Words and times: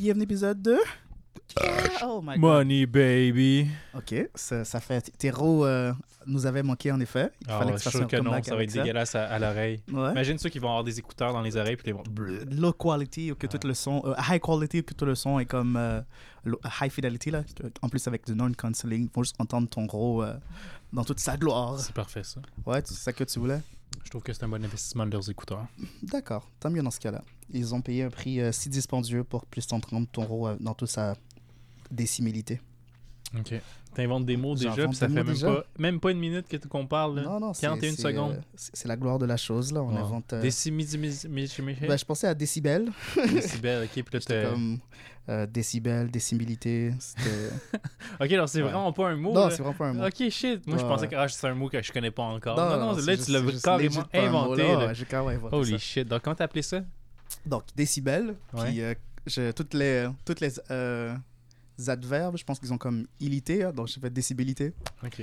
Qui 0.00 0.08
est 0.08 0.12
venu 0.14 0.22
épisode 0.24 0.62
2 0.62 0.78
Oh 2.02 2.20
my 2.22 2.28
god. 2.30 2.38
Money, 2.38 2.86
baby. 2.86 3.66
Ok, 3.94 4.14
ça, 4.34 4.64
ça 4.64 4.80
fait. 4.80 5.10
Théro 5.18 5.66
euh, 5.66 5.92
nous 6.24 6.46
avait 6.46 6.62
manqué 6.62 6.90
en 6.90 6.98
effet. 7.00 7.30
Il 7.42 7.48
Ah 7.50 7.58
fallait 7.58 7.72
ouais, 7.72 7.76
que 7.76 7.78
je 7.80 7.82
tu 7.82 7.90
suis 7.90 7.90
fasses 7.90 7.92
sûr 7.98 8.04
un 8.04 8.06
que 8.08 8.16
non, 8.16 8.22
comeback 8.30 8.44
ça 8.46 8.56
va 8.56 8.62
être 8.62 8.72
dégueulasse 8.72 9.14
à, 9.14 9.26
à 9.26 9.38
l'oreille. 9.38 9.82
Ouais. 9.92 10.12
Imagine 10.12 10.38
ceux 10.38 10.48
qui 10.48 10.58
vont 10.58 10.68
avoir 10.68 10.84
des 10.84 10.98
écouteurs 10.98 11.34
dans 11.34 11.42
les 11.42 11.54
oreilles 11.58 11.76
puis 11.76 11.86
les 11.88 11.92
vont. 11.92 12.02
Low 12.50 12.72
quality, 12.72 13.30
ou 13.32 13.34
que 13.34 13.46
tout 13.46 13.66
le 13.66 13.74
son. 13.74 14.00
euh, 14.06 14.14
high 14.30 14.40
quality, 14.40 14.78
ou 14.78 14.82
que 14.84 14.94
tout 14.94 15.04
le 15.04 15.14
son 15.14 15.38
est 15.38 15.44
comme. 15.44 15.76
euh, 15.76 16.00
high 16.80 16.90
fidelity, 16.90 17.30
là. 17.30 17.42
En 17.82 17.90
plus, 17.90 18.06
avec 18.08 18.24
du 18.24 18.34
non-canceling. 18.34 19.02
Ils 19.04 19.14
vont 19.14 19.22
juste 19.22 19.36
entendre 19.38 19.68
ton 19.68 19.84
gros 19.84 20.22
euh, 20.22 20.32
dans 20.94 21.04
toute 21.04 21.20
sa 21.20 21.36
gloire. 21.36 21.78
C'est 21.78 21.92
parfait 21.94 22.22
ça. 22.24 22.40
Ouais, 22.64 22.80
c'est 22.86 22.94
ça 22.94 23.12
que 23.12 23.24
tu 23.24 23.38
voulais? 23.38 23.60
Je 24.04 24.10
trouve 24.10 24.22
que 24.22 24.32
c'est 24.32 24.44
un 24.44 24.48
bon 24.48 24.64
investissement 24.64 25.06
de 25.06 25.12
leurs 25.12 25.30
écouteurs. 25.30 25.66
D'accord, 26.02 26.50
tant 26.58 26.70
mieux 26.70 26.82
dans 26.82 26.90
ce 26.90 27.00
cas-là. 27.00 27.22
Ils 27.52 27.74
ont 27.74 27.80
payé 27.80 28.04
un 28.04 28.10
prix 28.10 28.40
euh, 28.40 28.52
si 28.52 28.68
dispendieux 28.68 29.24
pour 29.24 29.46
plus 29.46 29.66
t'entendre 29.66 30.06
ton 30.10 30.48
euh, 30.48 30.56
dans 30.60 30.74
toute 30.74 30.88
sa 30.88 31.14
décimilité. 31.90 32.60
Ok. 33.38 33.54
T'inventes 33.94 34.24
des 34.24 34.36
mots 34.36 34.54
déjà, 34.54 34.86
puis 34.86 34.94
ça 34.96 35.08
fait 35.08 35.14
même 35.14 35.26
déjà. 35.26 35.48
pas, 35.52 35.64
même 35.78 35.98
pas 35.98 36.12
une 36.12 36.20
minute 36.20 36.46
que 36.48 36.56
qu'on 36.68 36.86
parle. 36.86 37.16
Là. 37.16 37.22
Non, 37.22 37.40
non, 37.40 37.52
c'est 37.54 37.62
41 37.66 37.90
c'est, 37.96 38.02
secondes. 38.02 38.32
euh, 38.32 38.40
c'est 38.56 38.86
la 38.86 38.96
gloire 38.96 39.18
de 39.18 39.26
la 39.26 39.36
chose, 39.36 39.72
là. 39.72 39.82
On 39.82 39.88
Wow. 39.90 39.98
invente. 39.98 40.32
euh, 40.32 40.40
ben, 40.42 41.96
je 41.98 42.04
pensais 42.04 42.26
à 42.28 42.34
décibel. 42.34 42.90
Décibel, 43.32 43.84
ok. 43.84 43.90
Puis 43.90 44.04
là, 44.12 44.20
C'était 44.20 44.42
t'as- 44.44 44.50
comme 44.50 44.78
euh, 45.28 45.46
décibel, 45.46 46.10
décimilité. 46.10 46.92
Ok, 48.20 48.30
alors 48.32 48.48
c'est 48.48 48.58
Ouais. 48.62 48.68
vraiment 48.70 48.92
pas 48.92 49.08
un 49.10 49.16
mot. 49.16 49.32
non, 49.32 49.44
là. 49.46 49.50
c'est 49.50 49.62
vraiment 49.62 49.76
pas 49.76 49.86
un 49.86 49.92
mot. 49.94 50.06
Ok, 50.06 50.28
shit. 50.30 50.66
Moi, 50.66 50.76
je 50.78 50.82
pensais 50.84 51.08
que 51.08 51.14
ah, 51.16 51.28
c'est 51.28 51.46
un 51.46 51.54
mot 51.54 51.68
que 51.68 51.82
je 51.82 51.92
connais 51.92 52.10
pas 52.10 52.22
encore. 52.24 52.56
Non, 52.56 52.78
non, 52.78 52.94
c'est 52.98 53.06
là, 53.06 53.14
juste- 53.14 53.26
tu 53.26 53.32
l'as 53.32 53.60
carrément 53.62 53.94
mot, 54.02 54.52
inventé. 54.52 54.62
là. 54.62 54.92
J'ai 54.94 55.04
carrément 55.04 55.30
inventé 55.30 55.56
Holy 55.56 55.72
ça. 55.72 55.78
shit. 55.78 56.08
Donc, 56.08 56.22
comment 56.22 56.36
t'as 56.36 56.44
appelé 56.44 56.62
ça? 56.62 56.80
Donc, 57.46 57.62
décibel, 57.76 58.34
Ouais. 58.52 58.64
puis 58.66 58.82
euh, 58.82 58.94
je- 59.26 59.50
toutes 59.52 59.74
les, 59.74 60.08
toutes 60.24 60.40
les 60.40 60.52
euh, 60.70 61.14
adverbes, 61.88 62.36
je 62.36 62.44
pense 62.44 62.58
qu'ils 62.58 62.72
ont 62.72 62.78
comme 62.78 63.06
ilité, 63.20 63.64
hein, 63.64 63.72
donc 63.72 63.88
je 63.88 63.98
fais 63.98 64.10
décibélité. 64.10 64.72
Ok. 65.04 65.22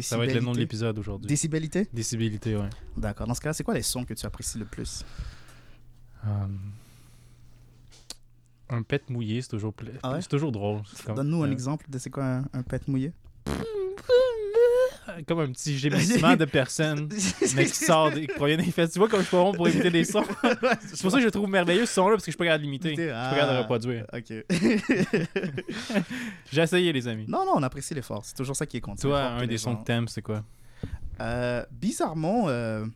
Ça 0.00 0.16
va 0.18 0.26
être 0.26 0.34
le 0.34 0.40
nom 0.40 0.52
de 0.52 0.58
l'épisode 0.58 0.98
aujourd'hui. 0.98 1.26
Décibélité? 1.28 1.88
Décibélité, 1.92 2.56
ouais. 2.56 2.68
D'accord. 2.96 3.26
Dans 3.26 3.34
ce 3.34 3.40
cas-là, 3.40 3.54
c'est 3.54 3.64
quoi 3.64 3.74
les 3.74 3.82
sons 3.82 4.04
que 4.04 4.14
tu 4.14 4.24
apprécies 4.26 4.58
le 4.58 4.66
plus? 4.66 5.04
Um, 6.24 6.58
Un 8.68 8.82
pet 8.82 9.08
mouillé, 9.08 9.40
c'est 9.40 9.48
toujours, 9.48 9.72
pla- 9.72 9.92
Ah 10.02 10.12
ouais? 10.12 10.20
c'est 10.20 10.28
toujours 10.28 10.52
drôle. 10.52 10.82
Comme- 11.06 11.16
Donne-nous 11.16 11.42
un 11.42 11.48
euh, 11.48 11.52
exemple 11.52 11.86
de 11.88 11.98
c'est 11.98 12.10
quoi 12.10 12.24
un, 12.24 12.44
un 12.52 12.62
pet 12.62 12.86
mouillé 12.86 13.12
Comme 15.26 15.40
un 15.40 15.52
petit 15.52 15.78
gémissement 15.78 16.36
de 16.36 16.44
personne, 16.44 17.08
mais 17.56 17.66
qui 17.66 17.74
sort, 17.74 18.10
des- 18.10 18.26
qui 18.26 18.34
provient 18.34 18.56
des 18.56 18.70
fesses. 18.70 18.92
Tu 18.92 18.98
vois, 18.98 19.08
comme 19.08 19.20
je 19.20 19.26
suis 19.26 19.36
pas 19.36 19.42
bon 19.42 19.52
pour 19.52 19.68
imiter 19.68 19.90
des 19.90 20.04
sons. 20.04 20.24
C'est 20.80 21.02
pour 21.02 21.10
ça 21.10 21.18
que 21.18 21.24
je 21.24 21.28
trouve 21.28 21.48
merveilleux 21.48 21.86
ce 21.86 21.94
son-là, 21.94 22.14
parce 22.16 22.24
que 22.24 22.30
je 22.30 22.36
suis 22.36 22.38
pas 22.38 22.44
capable 22.44 22.62
de 22.64 22.66
l'imiter. 22.66 22.90
Je 22.90 22.94
suis 23.02 23.10
Ah. 23.10 23.30
pas 23.30 23.36
capable 23.36 23.56
de 23.56 23.62
reproduire. 23.62 24.06
Ok. 24.12 24.32
J'ai 26.52 26.62
essayé, 26.62 26.92
les 26.92 27.08
amis. 27.08 27.24
non, 27.28 27.44
non, 27.44 27.52
on 27.56 27.62
apprécie 27.62 27.94
l'effort. 27.94 28.24
C'est 28.24 28.34
toujours 28.34 28.56
ça 28.56 28.66
qui 28.66 28.76
est 28.76 28.80
compte. 28.80 29.00
Toi, 29.00 29.20
un 29.22 29.46
des 29.46 29.58
sons 29.58 29.76
que 29.76 29.84
t'aimes, 29.84 30.08
c'est 30.08 30.22
quoi? 30.22 30.44
Euh, 31.20 31.64
bizarrement, 31.72 32.44
euh, 32.48 32.86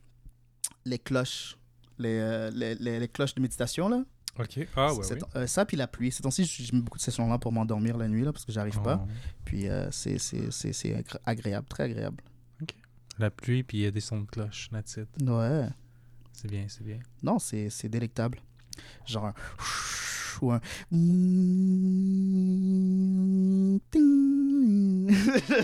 les 0.85 0.99
cloches. 0.99 1.57
Les, 1.99 2.19
euh, 2.21 2.51
les, 2.55 2.75
les, 2.77 2.99
les 2.99 3.09
cloches 3.09 3.35
de 3.35 3.41
méditation, 3.43 3.89
là. 3.89 4.03
Ok. 4.38 4.66
Ah, 4.77 4.91
C'est- 5.02 5.19
euh, 5.36 5.47
ça, 5.47 5.64
puis 5.66 5.77
la 5.77 5.86
pluie. 5.86 6.11
Ces 6.11 6.22
temps-ci, 6.22 6.44
je 6.44 6.75
mets 6.75 6.80
beaucoup 6.80 6.97
de 6.98 7.02
ces 7.02 7.11
sons-là 7.11 7.38
pour 7.38 7.52
m'endormir 7.52 7.97
la 7.98 8.08
nuit, 8.08 8.22
là, 8.25 8.33
parce 8.33 8.44
que 8.47 8.52
j'arrive 8.52 8.77
Oh. 8.78 8.83
pas. 8.83 9.06
Puis 9.44 9.69
euh, 9.69 9.91
c'est 9.91 10.19
c'est- 10.19 10.50
c'est- 10.50 10.72
c'est 10.72 10.94
agré- 10.94 11.19
agréable, 11.27 11.66
très 11.69 11.83
agréable. 11.84 12.22
La 13.19 13.30
pluie, 13.30 13.62
puis 13.62 13.78
il 13.78 13.80
y 13.83 13.86
a 13.86 13.91
des 13.91 14.00
sons 14.00 14.20
de 14.22 14.27
cloche, 14.27 14.70
that's 14.72 14.97
it. 14.97 15.08
Ouais. 15.28 15.69
C'est 16.33 16.48
bien, 16.50 16.64
c'est 16.69 16.83
bien. 16.83 16.98
Non, 17.22 17.38
c'est 17.38 17.69
c'est 17.69 17.91
délectable. 17.91 18.38
Genre 19.06 19.27
un... 19.27 19.34
Ou 20.41 20.52
un... 20.52 20.61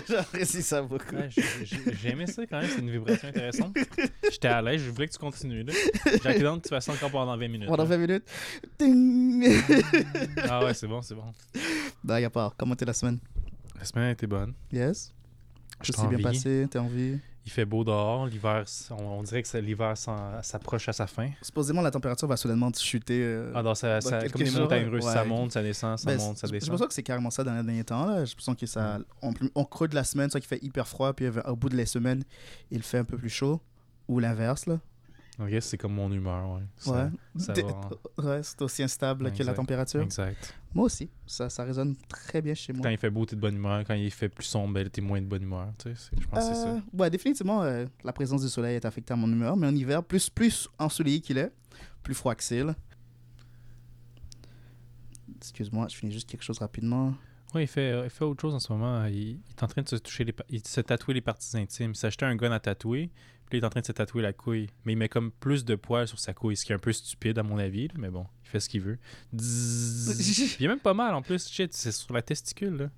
J'apprécie 0.07 0.61
ça 0.63 0.81
beaucoup. 0.81 1.15
Ouais, 1.15 1.29
j'ai- 1.63 2.09
aimé 2.09 2.27
ça 2.27 2.45
quand 2.45 2.59
même, 2.59 2.69
c'est 2.69 2.79
une 2.81 2.91
vibration 2.91 3.27
intéressante. 3.29 3.75
J'étais 4.31 4.47
à 4.47 4.61
l'aise, 4.61 4.81
je 4.81 4.89
voulais 4.91 5.07
que 5.07 5.13
tu 5.13 5.19
continues. 5.19 5.65
hâte 5.65 6.57
que 6.57 6.61
tu 6.63 6.69
fasses 6.69 6.89
encore 6.89 7.11
pendant 7.11 7.37
20 7.37 7.47
minutes. 7.47 7.67
Pendant 7.67 7.83
là. 7.83 7.89
20 7.89 7.97
minutes. 7.97 8.23
Ah 10.49 10.63
ouais, 10.63 10.73
c'est 10.73 10.87
bon, 10.87 11.01
c'est 11.01 11.15
bon. 11.15 11.23
bah, 12.03 12.19
y 12.21 12.25
a 12.25 12.29
pas. 12.29 12.53
Comment 12.57 12.75
t'es 12.75 12.85
la 12.85 12.93
semaine? 12.93 13.19
La 13.77 13.85
semaine 13.85 14.05
a 14.05 14.11
été 14.11 14.27
bonne. 14.27 14.53
Yes? 14.71 15.13
Je 15.81 15.91
s'est 15.93 16.07
bien 16.07 16.19
passé? 16.19 16.67
T'es 16.69 16.79
en 16.79 16.87
vie? 16.87 17.19
Il 17.49 17.51
fait 17.51 17.65
beau 17.65 17.83
dehors, 17.83 18.27
l'hiver, 18.27 18.63
on, 18.91 18.95
on 18.95 19.23
dirait 19.23 19.41
que 19.41 19.57
l'hiver 19.57 19.95
s'approche 19.97 20.87
à 20.87 20.93
sa 20.93 21.07
fin. 21.07 21.31
Supposément, 21.41 21.81
la 21.81 21.89
température 21.89 22.27
va 22.27 22.37
soudainement 22.37 22.71
chuter. 22.77 23.21
euh, 23.23 23.51
Ah, 23.55 23.63
dans 23.63 23.73
ça, 23.73 23.97
comme 24.31 24.45
jours, 24.45 24.61
montagnes 24.61 24.87
russes, 24.87 25.03
ça 25.03 25.25
monte, 25.25 25.51
ça 25.53 25.63
descend, 25.63 25.97
ça 25.97 26.05
Ben, 26.05 26.17
monte, 26.19 26.37
ça 26.37 26.47
descend. 26.47 26.67
l'impression 26.69 26.87
que 26.87 26.93
c'est 26.93 27.01
carrément 27.01 27.31
ça 27.31 27.43
dans 27.43 27.55
les 27.55 27.63
derniers 27.63 27.83
temps. 27.83 28.05
Là. 28.05 28.23
J'ai 28.23 28.29
l'impression 28.33 28.53
que 28.53 28.67
ça. 28.67 28.99
On, 29.23 29.33
on 29.55 29.65
creux 29.65 29.87
de 29.87 29.95
la 29.95 30.03
semaine, 30.03 30.29
soit 30.29 30.39
qu'il 30.39 30.47
fait 30.47 30.63
hyper 30.63 30.87
froid, 30.87 31.11
puis 31.13 31.25
au 31.27 31.55
bout 31.55 31.69
de 31.69 31.75
la 31.77 31.87
semaine, 31.87 32.23
il 32.69 32.83
fait 32.83 32.99
un 32.99 33.03
peu 33.03 33.17
plus 33.17 33.29
chaud. 33.31 33.59
Ou 34.07 34.19
l'inverse, 34.19 34.67
là. 34.67 34.79
Ok, 35.39 35.49
c'est 35.61 35.77
comme 35.77 35.93
mon 35.93 36.11
humeur, 36.11 36.55
ouais. 36.55 36.63
Ça- 36.75 36.91
ouais. 37.05 37.09
ça 37.41 37.53
T'es- 37.53 37.61
va 37.61 37.69
en- 38.17 38.23
ouais, 38.25 38.43
c'est 38.43 38.61
aussi 38.61 38.83
instable 38.83 39.31
que 39.31 39.41
la 39.43 39.53
température. 39.53 40.01
Exact. 40.01 40.53
Moi 40.73 40.85
aussi. 40.85 41.09
Ça, 41.25 41.49
ça 41.49 41.63
résonne 41.63 41.95
très 42.09 42.41
bien 42.41 42.53
chez 42.53 42.73
moi. 42.73 42.83
Quand 42.83 42.89
il 42.89 42.97
fait 42.97 43.09
beau, 43.09 43.25
t'es 43.25 43.35
de 43.37 43.41
bonne 43.41 43.55
humeur. 43.55 43.83
Quand 43.85 43.93
il 43.93 44.11
fait 44.11 44.27
plus 44.29 44.43
sombre, 44.45 44.73
ben, 44.73 44.89
t'es 44.89 44.99
moins 45.01 45.21
de 45.21 45.25
bonne 45.27 45.43
humeur. 45.43 45.69
Tu 45.77 45.95
sais, 45.95 46.11
je 46.19 46.27
pense 46.27 46.49
que 46.49 46.53
c'est 46.55 46.61
Euh, 46.67 46.77
ça. 46.77 46.83
ouais, 46.93 47.09
définitivement, 47.09 47.63
euh, 47.63 47.85
la 48.03 48.11
présence 48.11 48.41
du 48.41 48.49
soleil 48.49 48.75
est 48.75 48.83
affectée 48.85 49.13
à 49.13 49.15
mon 49.15 49.31
humeur. 49.31 49.55
Mais 49.55 49.67
en 49.67 49.75
hiver, 49.75 50.03
plus, 50.03 50.29
plus 50.29 50.67
ensoleillé 50.77 51.21
qu'il 51.21 51.37
est, 51.37 51.51
plus 52.03 52.13
froid 52.13 52.35
que 52.35 52.43
c'est. 52.43 52.63
Excuse-moi, 55.37 55.87
je 55.89 55.95
finis 55.95 56.11
juste 56.11 56.29
quelque 56.29 56.43
chose 56.43 56.59
rapidement. 56.59 57.13
Ouais, 57.55 57.63
il 57.63 57.67
fait, 57.67 57.91
euh, 57.91 58.03
il 58.03 58.09
fait 58.09 58.25
autre 58.25 58.41
chose 58.41 58.53
en 58.53 58.59
ce 58.59 58.71
moment. 58.73 59.05
Il, 59.05 59.15
il 59.17 59.39
est 59.49 59.63
en 59.63 59.67
train 59.67 59.81
de 59.81 59.87
se 59.89 59.95
toucher 59.95 60.23
les, 60.23 60.35
il 60.49 60.65
se 60.67 60.81
tatouer 60.81 61.13
les 61.15 61.21
parties 61.21 61.57
intimes. 61.57 61.91
Il 61.91 61.95
s'est 61.95 62.07
acheté 62.07 62.25
un 62.25 62.35
gun 62.35 62.51
à 62.51 62.59
tatouer. 62.59 63.09
Puis 63.49 63.57
il 63.57 63.61
est 63.61 63.65
en 63.65 63.69
train 63.69 63.81
de 63.81 63.85
se 63.85 63.91
tatouer 63.91 64.21
la 64.21 64.33
couille. 64.33 64.67
Mais 64.85 64.93
il 64.93 64.95
met 64.95 65.09
comme 65.09 65.31
plus 65.31 65.65
de 65.65 65.75
poils 65.75 66.07
sur 66.07 66.19
sa 66.19 66.33
couille, 66.33 66.55
ce 66.55 66.65
qui 66.65 66.71
est 66.71 66.75
un 66.75 66.79
peu 66.79 66.93
stupide 66.93 67.37
à 67.39 67.43
mon 67.43 67.57
avis. 67.57 67.87
là, 67.87 67.95
mais 67.97 68.09
bon, 68.09 68.25
il 68.45 68.49
fait 68.49 68.59
ce 68.59 68.69
qu'il 68.69 68.81
veut. 68.81 68.97
Il 69.33 70.61
y 70.63 70.65
a 70.65 70.69
même 70.69 70.79
pas 70.79 70.93
mal 70.93 71.13
en 71.15 71.21
plus. 71.21 71.47
Shit, 71.49 71.73
c'est 71.73 71.91
sur 71.91 72.13
la 72.13 72.21
testicule. 72.21 72.75
Là. 72.75 72.89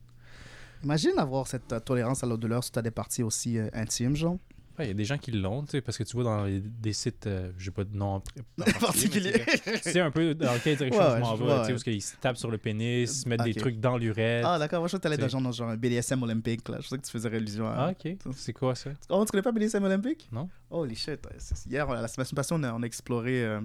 Imagine 0.84 1.14
avoir 1.18 1.48
cette 1.48 1.72
euh, 1.72 1.80
tolérance 1.80 2.24
à 2.24 2.28
la 2.28 2.38
douleur 2.38 2.64
si 2.64 2.72
tu 2.72 2.80
as 2.80 2.82
des 2.82 2.92
parties 2.92 3.24
aussi 3.24 3.58
euh, 3.58 3.70
intimes, 3.74 4.16
genre. 4.16 4.38
Ouais, 4.80 4.86
Il 4.86 4.88
y 4.88 4.92
a 4.92 4.94
des 4.94 5.06
gens 5.06 5.18
qui 5.18 5.32
l'ont, 5.32 5.64
tu 5.64 5.72
sais, 5.72 5.82
parce 5.82 5.98
que 5.98 6.04
tu 6.04 6.14
vois 6.16 6.24
dans 6.24 6.46
les- 6.46 6.62
des 6.62 6.94
sites, 6.94 7.28
euh, 7.28 7.52
j'ai 7.58 7.72
pas 7.72 7.84
de 7.84 7.96
nom 7.96 8.16
en 8.16 8.16
en 8.18 8.80
Particulier. 8.80 9.34
sais 9.82 10.00
un 10.00 10.12
peu 10.12 10.34
dans 10.34 10.58
quelle 10.64 10.78
direction 10.78 11.02
Ouais, 11.02 11.10
je 11.10 11.14
ouais, 11.16 11.20
m'en 11.20 11.36
vais, 11.36 11.44
vois, 11.44 11.60
tu 11.60 11.78
sais, 11.78 11.90
ouais. 11.90 11.94
où 11.94 11.96
ils 11.98 12.02
se 12.02 12.16
tapent 12.16 12.38
sur 12.38 12.50
le 12.50 12.58
pénis, 12.58 13.10
ils 13.12 13.14
se 13.22 13.28
mettent 13.30 13.42
Ok. 13.42 13.48
des 13.48 13.54
trucs 13.56 13.80
dans 13.80 13.98
l'urètre. 13.98 14.48
Ah, 14.48 14.58
d'accord. 14.58 14.80
Moi, 14.80 14.88
je 14.88 14.98
t'allais 14.98 15.16
C'est- 15.18 15.22
dans 15.24 15.28
genre, 15.28 15.52
genre 15.52 15.70
un 15.70 15.78
BDSM 15.78 16.24
olympique, 16.24 16.68
là. 16.70 16.78
Je 16.80 16.88
sais 16.88 16.98
que 16.98 17.04
tu 17.06 17.12
faisais 17.12 17.28
allusion 17.36 17.68
à. 17.68 17.74
Ah, 17.76 17.92
ok. 17.92 18.16
C'est 18.36 18.54
quoi 18.54 18.74
ça? 18.76 18.92
Oh, 19.10 19.24
tu 19.26 19.32
connais 19.32 19.44
pas 19.44 19.52
BDSM 19.52 19.84
olympique? 19.84 20.30
Non. 20.32 20.50
Holy 20.70 20.96
shit. 20.96 21.20
Ouais, 21.26 21.36
c'est- 21.38 21.70
Hier, 21.70 21.86
la 21.90 22.08
semaine 22.08 22.28
passée, 22.36 22.54
on 22.58 22.64
a, 22.64 22.74
on 22.74 22.82
a 22.82 22.86
exploré 22.86 23.44
euh, 23.44 23.60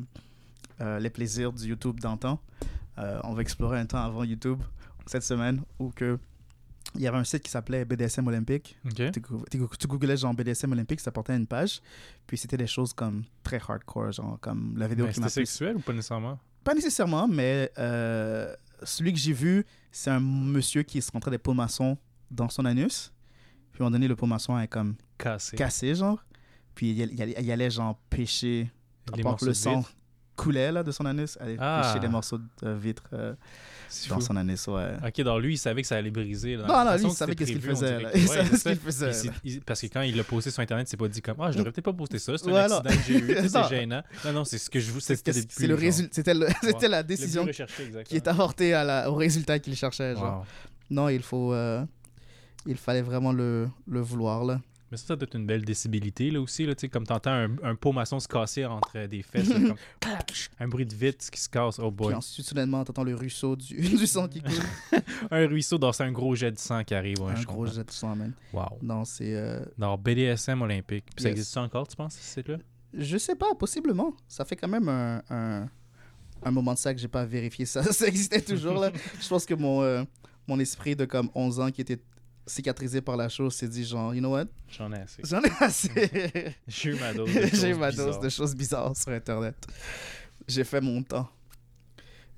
euh, 0.80 0.98
les 0.98 1.10
plaisirs 1.10 1.52
du 1.52 1.68
YouTube 1.68 2.00
d'antan. 2.00 2.40
Euh, 2.98 3.20
on 3.24 3.32
va 3.34 3.42
explorer 3.42 3.78
un 3.78 3.86
temps 3.86 4.02
avant 4.02 4.24
YouTube, 4.24 4.58
cette 5.06 5.22
semaine, 5.22 5.62
où 5.78 5.90
que. 5.90 6.18
Il 6.96 7.02
y 7.02 7.06
avait 7.06 7.18
un 7.18 7.24
site 7.24 7.42
qui 7.42 7.50
s'appelait 7.50 7.84
BDSM 7.84 8.26
Olympique. 8.26 8.78
Tu, 8.94 9.86
googlais 9.88 10.16
genre 10.16 10.34
BDSM 10.34 10.72
Olympique, 10.72 11.00
ça 11.00 11.10
portait 11.12 11.36
une 11.36 11.46
page. 11.46 11.80
Puis 12.26 12.38
c'était 12.38 12.56
des 12.56 12.66
choses 12.66 12.92
comme 12.92 13.24
très 13.42 13.60
hardcore, 13.66 14.12
genre 14.12 14.38
comme 14.40 14.74
la 14.76 14.88
vidéo 14.88 15.06
Mais 15.06 15.12
qui 15.12 15.20
m'a 15.20 15.28
C'était 15.28 15.40
plus 15.42 15.46
sexuel 15.46 15.76
ou 15.76 15.80
pas 15.80 15.92
nécessairement? 15.92 16.38
Pas 16.64 16.74
nécessairement, 16.74 17.28
mais 17.28 17.70
euh, 17.78 18.54
celui 18.82 19.12
que 19.12 19.18
j'ai 19.18 19.32
vu, 19.32 19.64
c'est 19.92 20.10
un 20.10 20.20
monsieur 20.20 20.82
qui 20.82 21.00
se 21.00 21.12
rentrait 21.12 21.30
des 21.30 21.38
pots 21.38 21.54
maçons 21.54 21.96
dans 22.30 22.48
son 22.48 22.64
anus. 22.64 23.12
Puis 23.72 23.82
à 23.82 23.86
un 23.86 23.86
moment 23.86 23.92
donné, 23.94 24.08
le 24.08 24.16
pot 24.16 24.26
maçon 24.26 24.58
est 24.58 24.68
comme 24.68 24.96
Cassé. 25.18 25.56
cassé, 25.56 25.94
genre. 25.94 26.24
Puis 26.74 26.90
il, 26.90 26.98
il 27.12 27.22
allait, 27.22 27.36
il 27.40 27.50
allait, 27.52 27.70
genre 27.70 27.96
pêcher, 28.10 28.70
que 29.12 29.22
morceaux 29.22 29.46
le 29.46 29.54
sang 29.54 29.84
coulait 30.34 30.72
là, 30.72 30.82
de 30.82 30.90
son 30.90 31.06
anus, 31.06 31.38
aller 31.40 31.56
Ah. 31.58 31.82
pêcher 31.84 32.00
des 32.00 32.08
morceaux 32.08 32.38
de 32.38 32.70
vitre 32.70 33.04
euh, 33.12 33.34
dans 34.08 34.14
fou. 34.16 34.20
son 34.20 34.36
anus, 34.36 34.66
ouais. 34.68 34.92
Ok, 35.06 35.20
donc 35.22 35.40
lui, 35.42 35.54
il 35.54 35.58
savait 35.58 35.82
que 35.82 35.88
ça 35.88 35.96
allait 35.96 36.10
briser. 36.10 36.56
là. 36.56 36.66
Non, 36.66 36.74
non, 36.74 36.82
lui, 36.84 36.88
façon, 36.98 37.08
il 37.08 37.14
savait 37.14 37.34
qu'est-ce 37.34 37.52
qu'il 37.52 37.60
faisait, 37.60 37.86
dirait 37.98 38.02
là. 38.02 38.10
que- 38.10 38.18
Il 38.18 38.22
Ouais, 38.28 38.34
savait 38.36 38.48
c'est 38.50 38.56
ce 38.56 38.62
ça. 38.62 38.70
qu'il 38.70 38.80
faisait, 38.80 39.08
Il 39.08 39.14
s'est- 39.14 39.30
il- 39.44 39.60
Parce 39.62 39.80
que 39.80 39.86
quand 39.86 40.00
il 40.02 40.16
l'a 40.16 40.24
posté 40.24 40.50
sur 40.50 40.60
Internet, 40.62 40.86
il 40.86 40.90
s'est 40.90 40.96
pas 40.96 41.08
dit 41.08 41.22
comme 41.22 41.36
Ah, 41.40 41.50
je 41.52 41.56
devrais 41.58 41.72
peut-être 41.72 41.84
pas 41.84 41.92
poster 41.92 42.18
ça, 42.18 42.36
c'est 42.38 42.46
un 42.46 42.50
Voilà. 42.50 42.76
accident 42.78 42.90
que 42.96 43.02
j'ai 43.06 43.18
eu, 43.18 43.48
c'est 43.48 43.68
gênant. 43.68 44.02
Non, 44.24 44.32
non, 44.32 44.44
c'est 44.44 44.58
ce 44.58 44.68
que 44.70 44.80
je 44.80 44.90
vous 44.90 45.00
c'était 45.00 45.32
le 45.66 45.74
résultat, 45.74 46.22
c'était 46.62 46.88
la 46.88 47.02
décision 47.02 47.46
qui 48.04 48.16
est 48.16 48.28
avortée 48.28 48.74
au 49.08 49.14
résultat 49.14 49.58
qu'il 49.58 49.74
cherchait. 49.76 50.14
Non, 50.90 51.08
il 51.08 51.22
faut, 51.22 51.52
euh, 51.52 51.84
il 52.66 52.76
fallait 52.76 53.02
vraiment 53.02 53.32
le, 53.32 53.68
le 53.88 54.00
vouloir 54.00 54.44
là. 54.44 54.60
Mais 54.90 54.96
ça, 54.96 55.06
ça 55.08 55.16
doit 55.16 55.24
être 55.26 55.34
une 55.36 55.46
belle 55.46 55.64
décibilité, 55.64 56.30
là 56.30 56.40
aussi, 56.40 56.64
là, 56.64 56.74
tu 56.74 56.82
sais, 56.82 56.88
comme 56.88 57.04
t'entends 57.04 57.32
un, 57.32 57.50
un 57.64 57.74
pot 57.74 57.90
maçon 57.92 58.20
se 58.20 58.28
casser 58.28 58.64
entre 58.64 59.06
des 59.06 59.22
fesses, 59.22 59.48
là, 59.48 59.58
comme 59.58 59.76
un 60.60 60.68
bruit 60.68 60.86
de 60.86 60.94
vitre 60.94 61.28
qui 61.30 61.40
se 61.40 61.48
casse, 61.48 61.78
oh 61.80 61.90
boy. 61.90 62.08
Puis 62.08 62.16
ensuite, 62.16 62.46
soudainement, 62.46 62.84
t'entends 62.84 63.02
le 63.02 63.14
ruisseau 63.16 63.56
du, 63.56 63.74
du 63.96 64.06
sang 64.06 64.28
qui 64.28 64.40
coule. 64.40 64.52
Un 65.30 65.46
ruisseau, 65.48 65.76
dans 65.78 65.92
c'est 65.92 66.04
un 66.04 66.12
gros 66.12 66.34
jet 66.36 66.52
de 66.52 66.58
sang 66.58 66.84
qui 66.84 66.94
arrive, 66.94 67.20
ouais, 67.20 67.32
un 67.32 67.36
je 67.36 67.44
gros 67.46 67.56
comprends. 67.64 67.72
jet 67.72 67.84
de 67.84 67.90
sang, 67.90 68.14
man. 68.14 68.32
Wow. 68.52 68.78
Non, 68.82 69.04
c'est. 69.04 69.34
euh, 69.34 69.64
Dans 69.76 69.96
BDSM 69.98 70.62
olympique. 70.62 71.06
Puis 71.14 71.22
ça 71.24 71.30
existe 71.30 71.56
encore, 71.56 71.88
tu 71.88 71.96
penses, 71.96 72.14
ce 72.14 72.22
site-là? 72.34 72.58
Je 72.94 73.18
sais 73.18 73.34
pas, 73.34 73.54
possiblement. 73.58 74.14
Ça 74.28 74.44
fait 74.44 74.54
quand 74.56 74.68
même 74.68 74.88
un, 74.88 75.20
un, 75.30 75.68
un 76.44 76.50
moment 76.52 76.74
de 76.74 76.78
ça 76.78 76.94
que 76.94 77.00
j'ai 77.00 77.08
pas 77.08 77.24
vérifié 77.24 77.66
ça. 77.66 77.82
Ça 77.92 78.06
existait 78.06 78.40
toujours, 78.40 78.78
là. 78.78 78.92
Je 79.20 79.28
pense 79.28 79.44
que 79.44 79.54
mon, 79.54 79.82
euh, 79.82 80.04
mon 80.46 80.58
esprit 80.60 80.94
de 80.94 81.04
comme 81.06 81.28
11 81.34 81.58
ans 81.60 81.70
qui 81.72 81.80
était 81.80 81.98
cicatrisé 82.46 83.00
par 83.00 83.16
la 83.16 83.28
chose 83.28 83.54
s'est 83.54 83.68
dit 83.68 83.84
genre, 83.84 84.14
you 84.14 84.20
know 84.20 84.32
what? 84.32 84.46
J'en 84.68 84.92
ai 84.92 85.00
assez. 85.00 85.22
J'en 85.24 85.42
ai 85.42 85.50
assez. 85.60 86.54
J'ai 86.68 86.90
eu 86.90 86.94
ma 87.00 87.12
dose 87.12 87.32
de 87.32 87.40
J'ai 87.52 87.70
eu 87.70 87.72
choses 87.72 87.78
ma 87.78 87.90
dose 87.92 88.06
bizarres. 88.06 88.20
de 88.20 88.28
choses 88.28 88.54
bizarres 88.56 88.96
sur 88.96 89.10
Internet. 89.12 89.54
J'ai 90.46 90.64
fait 90.64 90.80
mon 90.80 91.02
temps. 91.02 91.28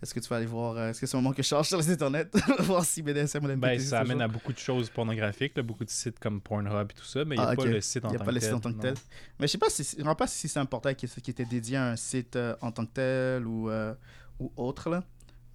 Est-ce 0.00 0.14
que 0.14 0.20
tu 0.20 0.28
vas 0.28 0.36
aller 0.36 0.46
voir, 0.46 0.76
euh, 0.76 0.90
est-ce 0.90 1.00
que 1.00 1.06
c'est 1.08 1.16
le 1.16 1.22
moment 1.24 1.34
que 1.34 1.42
je 1.42 1.48
charge 1.48 1.66
sur 1.66 1.76
les 1.78 1.90
Internet, 1.90 2.32
voir 2.60 2.84
si 2.84 3.02
BDSM 3.02 3.44
ou 3.44 3.56
Ben, 3.56 3.80
ça 3.80 3.98
amène 3.98 4.20
à 4.22 4.28
beaucoup 4.28 4.52
de 4.52 4.58
choses 4.58 4.88
pornographiques, 4.90 5.56
là, 5.56 5.62
beaucoup 5.64 5.84
de 5.84 5.90
sites 5.90 6.20
comme 6.20 6.40
Pornhub 6.40 6.88
et 6.88 6.94
tout 6.94 7.04
ça, 7.04 7.24
mais 7.24 7.34
il 7.34 7.38
n'y 7.40 7.44
a 7.44 7.48
Ah, 7.48 7.56
pas 7.56 7.64
le 7.64 7.80
site 7.80 8.04
en 8.04 8.08
Il 8.08 8.10
n'y 8.12 8.16
a 8.16 8.18
tant 8.20 8.24
pas 8.24 8.30
que 8.30 8.34
le 8.36 8.40
site 8.40 8.48
tel. 8.50 8.54
en 8.56 8.60
tant 8.60 8.72
que 8.72 8.80
tel. 8.80 8.94
Mais 9.40 9.48
je 9.48 9.52
sais 9.52 9.58
pas 9.58 9.68
si, 9.70 9.82
je 9.98 10.14
pas 10.14 10.26
si 10.28 10.46
c'est 10.46 10.60
un 10.60 10.66
portail 10.66 10.94
qui, 10.94 11.08
qui 11.08 11.30
était 11.32 11.44
dédié 11.44 11.78
à 11.78 11.86
un 11.88 11.96
site 11.96 12.36
euh, 12.36 12.54
en 12.60 12.70
tant 12.70 12.86
que 12.86 12.92
tel 12.92 13.44
ou, 13.48 13.68
euh, 13.70 13.92
ou 14.38 14.52
autre. 14.56 14.88
Là. 14.88 15.02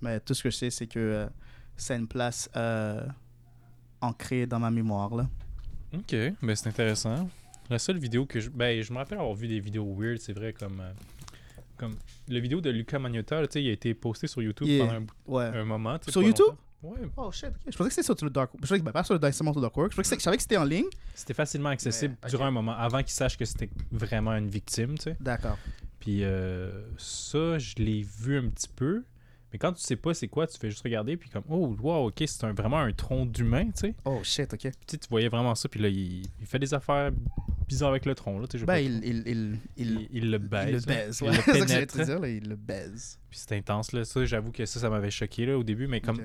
Mais 0.02 0.20
tout 0.20 0.34
ce 0.34 0.44
que 0.44 0.50
je 0.50 0.58
sais, 0.58 0.70
c'est 0.70 0.88
que 0.88 1.00
euh, 1.00 1.28
c'est 1.78 1.96
une 1.96 2.10
place 2.10 2.50
ancrée 4.04 4.46
dans 4.46 4.60
ma 4.60 4.70
mémoire. 4.72 5.16
Là. 5.16 5.28
Ok, 5.94 6.16
ben 6.42 6.56
c'est 6.56 6.70
intéressant. 6.70 7.30
La 7.70 7.80
seule 7.80 7.98
vidéo 7.98 8.26
que 8.26 8.40
je. 8.40 8.50
Ben, 8.50 8.82
je 8.82 8.92
me 8.92 8.98
rappelle 8.98 9.18
avoir 9.20 9.34
vu 9.36 9.48
des 9.48 9.60
vidéos 9.60 9.94
weird, 9.98 10.18
c'est 10.20 10.34
vrai, 10.34 10.54
comme. 10.54 10.80
euh, 10.82 10.92
comme 11.78 11.96
le 12.28 12.40
vidéo 12.40 12.62
de 12.62 12.70
Luca 12.70 13.00
Magnotta, 13.00 13.42
tu 13.48 13.54
sais, 13.54 13.64
il 13.64 13.70
a 13.70 13.74
été 13.74 13.94
posté 13.94 14.28
sur 14.28 14.42
YouTube 14.42 14.68
Yeah. 14.68 14.86
pendant 14.86 14.98
un, 14.98 15.02
bout- 15.02 15.14
Ouais. 15.28 15.46
un 15.46 15.66
moment. 15.66 15.98
Sur 16.08 16.22
pas 16.22 16.28
YouTube? 16.28 16.46
longtemps. 16.48 16.58
Ouais. 16.84 17.00
Oh 17.18 17.32
shit, 17.32 17.46
ok. 17.48 17.54
Je 17.72 17.78
pensais 17.78 17.90
que 17.90 17.96
c'était 17.96 18.04
sur 18.06 18.26
le 18.26 18.30
Dark 18.30 18.52
Je 18.56 18.60
pensais 18.60 18.80
que 18.80 18.84
ben, 18.84 18.92
pas 18.92 19.04
sur 19.04 19.14
le 19.14 19.20
Dark 19.20 19.36
Work. 19.78 19.92
Je, 19.92 19.96
pensais 19.98 20.16
que- 20.16 20.22
je 20.22 20.24
savais 20.24 20.36
que 20.38 20.44
c'était 20.44 20.58
en 20.58 20.66
ligne. 20.66 20.86
C'était 21.16 21.34
facilement 21.34 21.70
accessible 21.70 22.16
Mais, 22.24 22.30
durant 22.30 22.46
un 22.46 22.52
moment, 22.52 22.74
avant 22.74 23.00
qu'il 23.00 23.12
sache 23.12 23.38
que 23.38 23.46
c'était 23.46 23.70
vraiment 23.92 24.34
une 24.36 24.50
victime, 24.50 24.98
tu 24.98 25.04
sais. 25.04 25.18
D'accord. 25.20 25.58
Puis 26.00 26.24
euh, 26.24 26.84
ça, 26.98 27.58
je 27.58 27.76
l'ai 27.78 28.04
vu 28.04 28.38
un 28.38 28.50
petit 28.50 28.68
peu. 28.68 29.04
Mais 29.54 29.60
quand 29.60 29.72
tu 29.72 29.82
sais 29.82 29.96
pas 29.96 30.14
c'est 30.16 30.28
quoi, 30.28 30.48
tu 30.48 30.58
fais 30.58 30.70
juste 30.72 30.82
regarder, 30.84 31.16
puis 31.16 31.30
comme, 31.30 31.44
oh, 31.48 31.76
wow, 31.80 32.08
ok, 32.08 32.24
c'est 32.26 32.44
un- 32.44 32.54
vraiment 32.54 32.80
un 32.80 32.92
tronc 32.92 33.28
d'humain, 33.28 33.66
tu 33.66 33.72
sais. 33.88 33.96
Oh 34.04 34.20
shit, 34.24 34.52
ok. 34.54 34.60
Puis 34.62 34.72
tu 34.72 34.78
sais, 34.88 34.98
tu 34.98 35.08
voyais 35.10 35.30
vraiment 35.30 35.54
ça, 35.56 35.70
puis 35.70 35.80
là, 35.80 35.88
il, 35.90 36.24
il 36.42 36.46
fait 36.48 36.60
des 36.60 36.74
affaires 36.74 37.12
bizarres 37.68 37.92
avec 37.92 38.06
le 38.06 38.16
tronc, 38.16 38.40
là, 38.40 38.48
tu 38.48 38.58
sais. 38.60 38.66
Ben, 38.66 38.78
il, 38.80 39.04
il, 39.06 39.24
il, 39.28 39.60
il, 39.78 39.92
il, 40.02 40.08
il 40.12 40.32
le 40.32 40.38
il 40.38 40.48
baise. 40.50 40.66
le 40.88 40.94
là. 40.94 41.06
baise. 41.06 41.20
Il 41.22 41.28
Ouais. 41.30 41.36
le 41.36 41.42
C'est 41.44 41.52
ça 41.52 41.52
que 41.52 41.68
j'allais 41.68 41.86
pénètre. 41.86 41.98
te 41.98 42.04
dire, 42.04 42.20
là, 42.20 42.28
il 42.30 42.50
le 42.50 42.56
baise. 42.56 43.20
Puis 43.30 43.40
c'est 43.40 43.56
intense, 43.56 43.92
là. 43.94 44.04
Ça, 44.04 44.26
j'avoue 44.26 44.52
que 44.52 44.66
ça, 44.66 44.80
ça 44.80 44.90
m'avait 44.90 45.12
choqué, 45.12 45.46
là, 45.46 45.58
au 45.58 45.64
début. 45.64 45.88
Mais 45.88 46.02
comme 46.02 46.18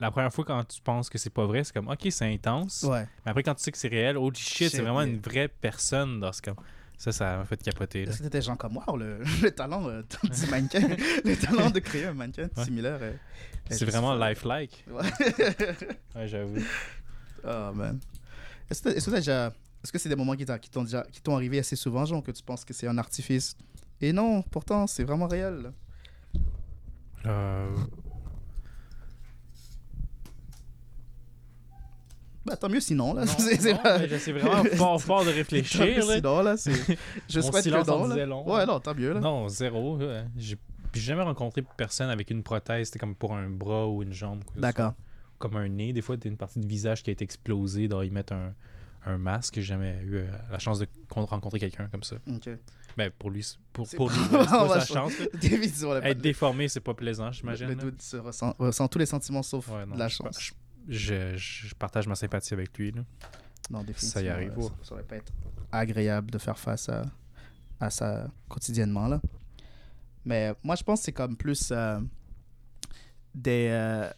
la 0.00 0.10
première 0.10 0.32
fois, 0.32 0.44
quand 0.44 0.62
tu 0.64 0.80
penses 0.80 1.10
que 1.10 1.18
c'est 1.18 1.30
pas 1.30 1.46
vrai, 1.46 1.64
c'est 1.64 1.72
comme, 1.74 1.88
ok, 1.88 2.06
c'est 2.10 2.32
intense. 2.32 2.84
Ouais. 2.88 3.06
Mais 3.24 3.30
après, 3.30 3.42
quand 3.42 3.54
tu 3.54 3.62
sais 3.64 3.72
que 3.72 3.78
c'est 3.78 3.88
réel, 3.88 4.16
holy 4.16 4.36
shit, 4.38 4.56
Shit, 4.68 4.70
c'est 4.70 4.82
vraiment 4.82 5.02
yeah. 5.02 5.10
une 5.12 5.18
vraie 5.20 5.48
personne 5.48 6.20
dans 6.20 6.32
ce 6.32 6.40
cas. 6.42 6.54
Ça, 6.96 7.12
ça 7.12 7.36
m'a 7.38 7.44
fait 7.44 7.60
capoter. 7.62 8.02
Est-ce 8.04 8.18
que 8.18 8.22
t'étais 8.24 8.40
genre 8.42 8.56
comme, 8.56 8.76
wow, 8.78 8.96
le, 8.96 9.18
le 9.42 9.50
talent 9.50 9.86
euh, 9.88 10.02
du 10.22 10.46
mannequin, 10.50 10.88
le 11.24 11.36
talent 11.36 11.70
de 11.70 11.78
créer 11.80 12.06
un 12.06 12.14
mannequin 12.14 12.48
Ouais. 12.56 12.64
similaire. 12.64 12.98
euh, 13.02 13.12
C'est 13.70 13.82
est- 13.82 13.90
vraiment 13.90 14.14
lifelike. 14.14 14.84
Ouais. 14.90 15.02
Ouais, 16.14 16.28
j'avoue. 16.28 16.58
oh 17.44 17.72
man. 17.74 17.98
Est-ce 18.70 18.82
que 18.82 18.90
déjà. 19.10 19.52
Est-ce 19.82 19.92
c'est 19.98 20.08
des 20.08 20.16
moments 20.16 20.34
qui 20.58 20.70
t'ont 20.70 20.84
déjà 20.84 21.02
qui 21.12 21.20
t'ont 21.20 21.34
arrivé 21.36 21.58
assez 21.58 21.76
souvent, 21.76 22.04
genre, 22.06 22.22
que 22.22 22.30
tu 22.30 22.42
penses 22.42 22.64
que 22.64 22.72
c'est 22.72 22.86
un 22.88 22.96
artifice? 22.96 23.56
Et 24.00 24.12
non, 24.12 24.40
pourtant, 24.42 24.86
c'est 24.86 25.04
vraiment 25.04 25.26
réel. 25.28 25.72
Euh, 27.26 27.76
Bah, 32.46 32.56
tant 32.56 32.68
mieux 32.68 32.80
sinon, 32.80 33.14
là. 33.14 33.26
C'est- 34.18 34.32
vraiment 34.32 34.64
fort, 34.76 35.00
fort 35.02 35.24
de 35.24 35.30
Tant 35.30 35.36
réfléchir, 35.36 35.80
mieux 35.86 35.96
là. 36.08 36.16
sinon, 36.16 36.42
là. 36.42 36.56
c'est- 36.56 36.72
Je 37.28 37.40
Mon 37.40 37.50
souhaite 37.50 37.64
que 37.64 37.86
non, 37.86 38.06
là. 38.06 38.26
long. 38.26 38.50
Ouais, 38.52 38.66
non, 38.66 38.80
tant 38.80 38.94
mieux, 38.94 39.12
là. 39.14 39.20
Non, 39.20 39.48
zéro. 39.48 39.96
ouais. 39.98 40.24
J'ai 40.36 40.56
puis 40.92 41.00
j'ai 41.00 41.08
jamais 41.08 41.22
rencontré 41.24 41.60
personne 41.76 42.08
avec 42.08 42.30
une 42.30 42.44
prothèse, 42.44 42.86
c'était 42.86 43.00
comme 43.00 43.16
pour 43.16 43.34
un 43.34 43.48
bras 43.50 43.88
ou 43.88 44.02
une 44.04 44.12
jambe. 44.12 44.44
D'accord. 44.56 44.92
Comme 45.38 45.56
un 45.56 45.68
nez. 45.68 45.92
Des 45.92 46.02
fois, 46.02 46.16
t'as 46.16 46.28
une 46.28 46.36
partie 46.36 46.60
de 46.60 46.66
visage 46.68 47.02
qui 47.02 47.10
a 47.10 47.12
été 47.12 47.24
explosée, 47.24 47.88
y 47.90 48.10
mettre 48.10 48.32
un, 48.32 48.54
un 49.06 49.18
masque. 49.18 49.54
J'ai 49.56 49.62
jamais 49.62 49.98
eu 50.04 50.18
euh, 50.18 50.26
la 50.52 50.60
chance 50.60 50.78
de 50.78 50.86
con- 51.08 51.24
rencontrer 51.26 51.58
quelqu'un 51.58 51.88
comme 51.90 52.04
ça. 52.04 52.14
Ok. 52.32 52.48
Ben, 52.96 53.10
pour 53.18 53.30
lui, 53.30 53.42
c'est- 53.42 53.56
pour, 53.72 53.88
pour 53.96 54.08
lui, 54.08 54.16
c'est 54.30 54.36
pas 54.38 54.80
sa 54.80 54.86
chance. 54.94 55.12
Être 56.04 56.18
déformé, 56.20 56.68
c'est 56.68 56.78
pas 56.78 56.94
plaisant, 56.94 57.32
j'imagine. 57.32 57.66
le 57.66 57.74
là. 57.74 57.82
doute 57.82 58.00
se 58.00 58.16
ressent, 58.16 58.54
ressent 58.60 58.86
tous 58.86 58.98
les 59.00 59.06
sentiments 59.06 59.42
sauf 59.42 59.68
Ouais, 59.70 59.84
non, 59.86 59.94
de 59.94 59.98
la 59.98 60.08
chance. 60.08 60.36
Je, 60.40 60.52
je- 60.88 61.36
je 61.36 61.74
partage 61.74 62.06
ma 62.06 62.14
sympathie 62.14 62.54
avec 62.54 62.76
lui. 62.78 62.92
Là. 62.92 63.02
Non, 63.70 63.82
définitivement. 63.82 64.12
Ça 64.12 64.22
y 64.22 64.28
arrive, 64.28 64.52
euh. 64.58 64.62
Ça, 64.62 64.72
ça 64.82 64.94
aurait 64.94 65.02
pas 65.04 65.16
être 65.16 65.32
agréable 65.72 66.30
de 66.30 66.38
faire 66.38 66.58
face 66.58 66.88
à, 66.88 67.02
à 67.80 67.90
ça 67.90 68.28
quotidiennement, 68.48 69.08
là. 69.08 69.20
Mais 70.24 70.54
moi, 70.62 70.74
je 70.76 70.82
pense 70.82 71.00
que 71.00 71.04
c'est 71.06 71.12
comme 71.12 71.36
plus 71.36 71.70
euh, 71.70 72.00
des... 73.34 73.68
euh, 73.70 74.10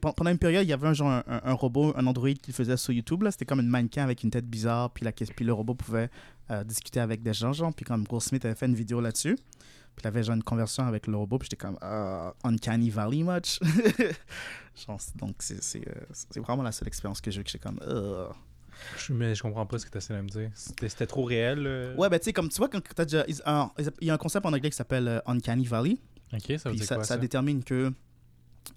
pendant 0.00 0.30
une 0.30 0.38
période, 0.38 0.64
il 0.66 0.68
y 0.68 0.72
avait 0.72 0.88
un, 0.88 0.92
genre, 0.92 1.10
un, 1.26 1.40
un- 1.44 1.52
robot, 1.54 1.92
un 1.96 2.06
Android 2.06 2.32
qui 2.32 2.52
faisait 2.52 2.76
sur 2.76 2.92
YouTube. 2.92 3.24
C'était 3.30 3.44
comme 3.46 3.60
une 3.60 3.68
mannequin 3.68 4.02
avec 4.02 4.22
une 4.22 4.30
tête 4.30 4.46
bizarre. 4.46 4.90
Puis, 4.90 5.04
la, 5.04 5.12
puis 5.12 5.44
le 5.44 5.52
robot 5.52 5.74
pouvait 5.74 6.10
euh, 6.50 6.62
discuter 6.64 7.00
avec 7.00 7.22
des 7.22 7.32
gens. 7.32 7.52
Genre, 7.52 7.72
puis 7.72 7.84
comme 7.84 8.04
Will 8.10 8.20
Smith 8.20 8.44
avait 8.44 8.54
fait 8.54 8.66
une 8.66 8.74
vidéo 8.74 9.00
là-dessus. 9.00 9.38
Puis 9.94 10.02
il 10.04 10.06
avait 10.08 10.22
genre 10.22 10.36
une 10.36 10.42
conversation 10.42 10.84
avec 10.86 11.06
le 11.06 11.16
robot. 11.16 11.38
Puis 11.38 11.46
j'étais 11.50 11.56
comme 11.64 11.76
Ah, 11.80 12.32
Uncanny 12.44 12.90
Valley 12.90 13.22
much. 13.22 13.58
Genre, 14.86 14.98
donc, 15.16 15.36
c'est 15.40 15.86
euh, 15.86 15.92
c'est 16.12 16.40
vraiment 16.40 16.62
la 16.62 16.72
seule 16.72 16.88
expérience 16.88 17.20
que 17.20 17.30
j'ai 17.30 17.40
eu 17.40 17.44
que 17.44 17.50
j'étais 17.50 17.62
comme 17.68 17.78
Ugh. 17.86 18.34
Je, 18.96 19.12
mais 19.12 19.34
je 19.34 19.42
comprends 19.42 19.66
pas 19.66 19.78
ce 19.78 19.84
que 19.86 19.90
tu 19.90 19.98
essaies 19.98 20.16
de 20.16 20.22
me 20.22 20.28
dire. 20.28 20.50
C'était 20.54 21.06
trop 21.06 21.24
réel. 21.24 21.66
euh? 21.66 21.94
Ouais, 21.96 22.08
ben 22.08 22.18
tu 22.18 22.24
sais, 22.24 22.32
comme 22.32 22.48
tu 22.48 22.56
vois, 22.56 22.68
quand 22.68 22.80
déjà. 23.02 23.24
un- 23.44 23.70
Il 24.00 24.06
y 24.06 24.10
a 24.10 24.14
un 24.14 24.18
concept 24.18 24.46
en 24.46 24.52
anglais 24.52 24.70
qui 24.70 24.76
s'appelle 24.76 25.06
euh, 25.08 25.20
Uncanny 25.26 25.66
Valley. 25.66 25.98
Ok, 26.32 26.54
ça 26.58 26.70
veut 26.70 26.76
dire 26.76 26.86
ça, 26.86 26.94
quoi 26.96 27.04
ça 27.04 27.14
ça? 27.14 27.18
détermine 27.20 27.62
que 27.62 27.92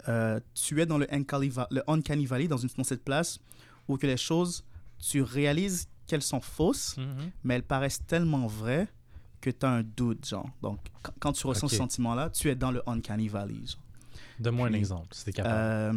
euh, 0.09 0.39
tu 0.53 0.81
es 0.81 0.85
dans 0.85 0.97
le 0.97 1.11
Uncanny, 1.13 1.49
le 1.71 1.81
Uncanny 1.89 2.25
Valley, 2.25 2.47
dans, 2.49 2.57
une, 2.57 2.69
dans 2.77 2.83
cette 2.83 3.03
place 3.05 3.39
où 3.87 3.97
que 3.97 4.05
les 4.05 4.17
choses, 4.17 4.65
tu 4.99 5.21
réalises 5.21 5.87
qu'elles 6.07 6.21
sont 6.21 6.41
fausses, 6.41 6.97
Mhm. 6.97 7.31
mais 7.43 7.55
elles 7.55 7.63
paraissent 7.63 8.05
tellement 8.05 8.45
vraies 8.47 8.87
que 9.51 9.57
tu 9.59 9.65
as 9.65 9.69
un 9.69 9.83
doute, 9.83 10.27
genre. 10.27 10.49
Donc, 10.61 10.79
quand, 11.01 11.13
quand 11.19 11.31
tu 11.33 11.47
ressens 11.47 11.67
Ok. 11.67 11.71
ce 11.71 11.77
sentiment-là, 11.77 12.29
tu 12.29 12.49
es 12.49 12.55
dans 12.55 12.71
le 12.71 12.81
Uncanny 12.87 13.27
Valley, 13.27 13.55
genre. 13.65 13.81
Donne-moi 14.39 14.67
un 14.67 14.73
exemple, 14.73 15.07
si 15.11 15.25
t'es 15.25 15.31
capable. 15.33 15.55
Euh, 15.57 15.93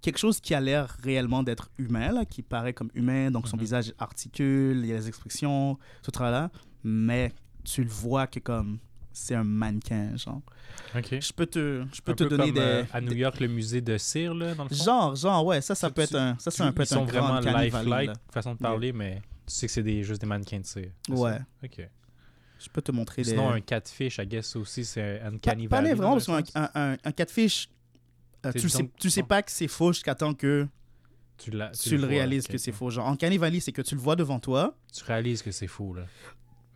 quelque 0.00 0.18
chose 0.18 0.40
qui 0.40 0.54
a 0.54 0.60
l'air 0.60 0.96
réellement 1.02 1.42
d'être 1.42 1.70
humain, 1.78 2.12
là, 2.12 2.24
qui 2.24 2.42
paraît 2.42 2.72
comme 2.72 2.90
humain, 2.94 3.30
donc 3.30 3.48
son 3.48 3.56
Mhm. 3.56 3.62
visage 3.62 3.92
articule, 3.98 4.78
il 4.82 4.86
y 4.86 4.92
a 4.92 4.96
les 4.96 5.08
expressions, 5.08 5.78
tout 6.02 6.12
là, 6.20 6.50
mais 6.84 7.32
tu 7.64 7.82
le 7.82 7.90
vois 7.90 8.26
que 8.26 8.38
comme 8.40 8.78
c'est 9.12 9.34
un 9.34 9.44
mannequin, 9.44 10.16
genre. 10.16 10.40
ok. 10.94 11.18
Je 11.20 11.32
peux 11.32 11.46
te, 11.46 11.84
je 11.92 12.00
peux 12.00 12.12
Un 12.12 12.14
te 12.14 12.24
peu 12.24 12.30
donner 12.30 12.44
comme, 12.46 12.54
des, 12.54 12.60
euh, 12.60 12.84
à 12.92 13.00
des- 13.00 13.06
New 13.08 13.16
York, 13.16 13.40
le 13.40 13.48
musée 13.48 13.80
de 13.80 13.98
cire, 13.98 14.32
là, 14.32 14.54
dans 14.54 14.62
le 14.64 14.68
fond. 14.70 14.84
genre, 14.84 15.16
genre, 15.16 15.44
ouais, 15.44 15.60
ça, 15.60 15.74
ça 15.74 15.88
Tu- 15.88 15.94
peut 15.94 16.02
être 16.02 16.14
un, 16.14 16.36
ça, 16.38 16.50
c'est 16.50 16.58
Tu- 16.58 16.62
un 16.62 16.72
peu 16.72 16.82
Ils 16.82 16.84
être 16.84 16.88
sont 16.90 17.02
un 17.02 17.06
grand 17.06 17.40
vraiment 17.40 17.58
lifelike, 17.58 18.10
façon 18.30 18.52
de 18.54 18.58
parler, 18.58 18.92
mais 18.92 19.16
tu 19.46 19.54
sais 19.54 19.66
que 19.66 19.72
c'est 19.72 19.82
des, 19.82 20.02
juste 20.04 20.20
des 20.20 20.26
mannequins 20.26 20.60
de 20.60 20.66
cire. 20.66 20.90
c'est 21.06 21.14
ça? 21.14 21.20
Ouais. 21.20 21.38
Ok. 21.64 21.88
Je 22.58 22.68
peux 22.68 22.82
te 22.82 22.90
montrer 22.92 23.22
des. 23.22 23.30
Sinon, 23.30 23.50
un 23.50 23.60
catfish, 23.60 24.18
I 24.18 24.26
guess 24.26 24.56
aussi, 24.56 24.84
c'est 24.84 25.20
un 25.20 25.30
Pas, 25.38 25.50
Uncanny 25.52 25.68
pas 25.68 25.80
vraiment, 25.82 26.12
parce 26.12 26.28
un 26.28 26.42
qu'un 26.42 26.70
un, 26.74 26.92
un, 26.92 26.96
un 27.04 27.12
catfish, 27.12 27.68
euh, 28.46 28.52
tu, 28.52 28.68
sais, 28.68 28.90
tu 28.98 29.10
sais 29.10 29.22
pas 29.22 29.42
que 29.42 29.50
c'est 29.52 29.68
faux 29.68 29.92
jusqu'à 29.92 30.14
temps 30.14 30.34
que 30.34 30.66
Tu, 31.36 31.50
l'as- 31.52 31.70
tu, 31.70 31.90
le 31.96 31.98
vois, 31.98 32.08
réalises 32.08 32.46
ok. 32.46 32.52
que 32.52 32.58
c'est 32.58 32.72
faux. 32.72 32.90
Genre, 32.90 33.06
en 33.06 33.16
Valley, 33.16 33.60
c'est 33.60 33.72
que 33.72 33.82
tu 33.82 33.94
le 33.94 34.00
vois 34.00 34.16
devant 34.16 34.40
toi, 34.40 34.76
Tu 34.92 35.04
réalises 35.04 35.42
que 35.42 35.52
c'est 35.52 35.66
faux, 35.68 35.94
là. 35.94 36.06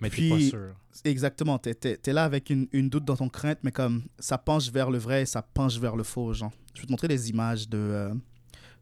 Mais 0.01 0.11
t'es 0.11 0.29
pas 0.29 0.41
sûr. 0.41 0.75
Exactement, 1.05 1.59
t'es 1.59 1.77
es, 2.05 2.13
là 2.13 2.25
avec 2.25 2.51
une, 2.51 2.69
une 2.73 2.89
doute 2.89 3.05
dans 3.05 3.17
ton 3.17 3.29
crainte, 3.29 3.59
mais 3.63 3.71
comme 3.73 4.03
ça 4.19 4.37
penche 4.39 4.69
vers 4.71 4.91
le 4.91 4.99
vrai 4.99 5.23
et 5.23 5.27
ça 5.27 5.43
penche 5.43 5.79
vers 5.79 5.97
le 5.97 6.03
faux, 6.03 6.33
genre. 6.33 6.53
Je 6.75 6.81
vais 6.81 6.87
te 6.87 6.93
montrer 6.93 7.09
des 7.09 7.31
images 7.31 7.69
de, 7.69 7.79
euh, 7.79 8.15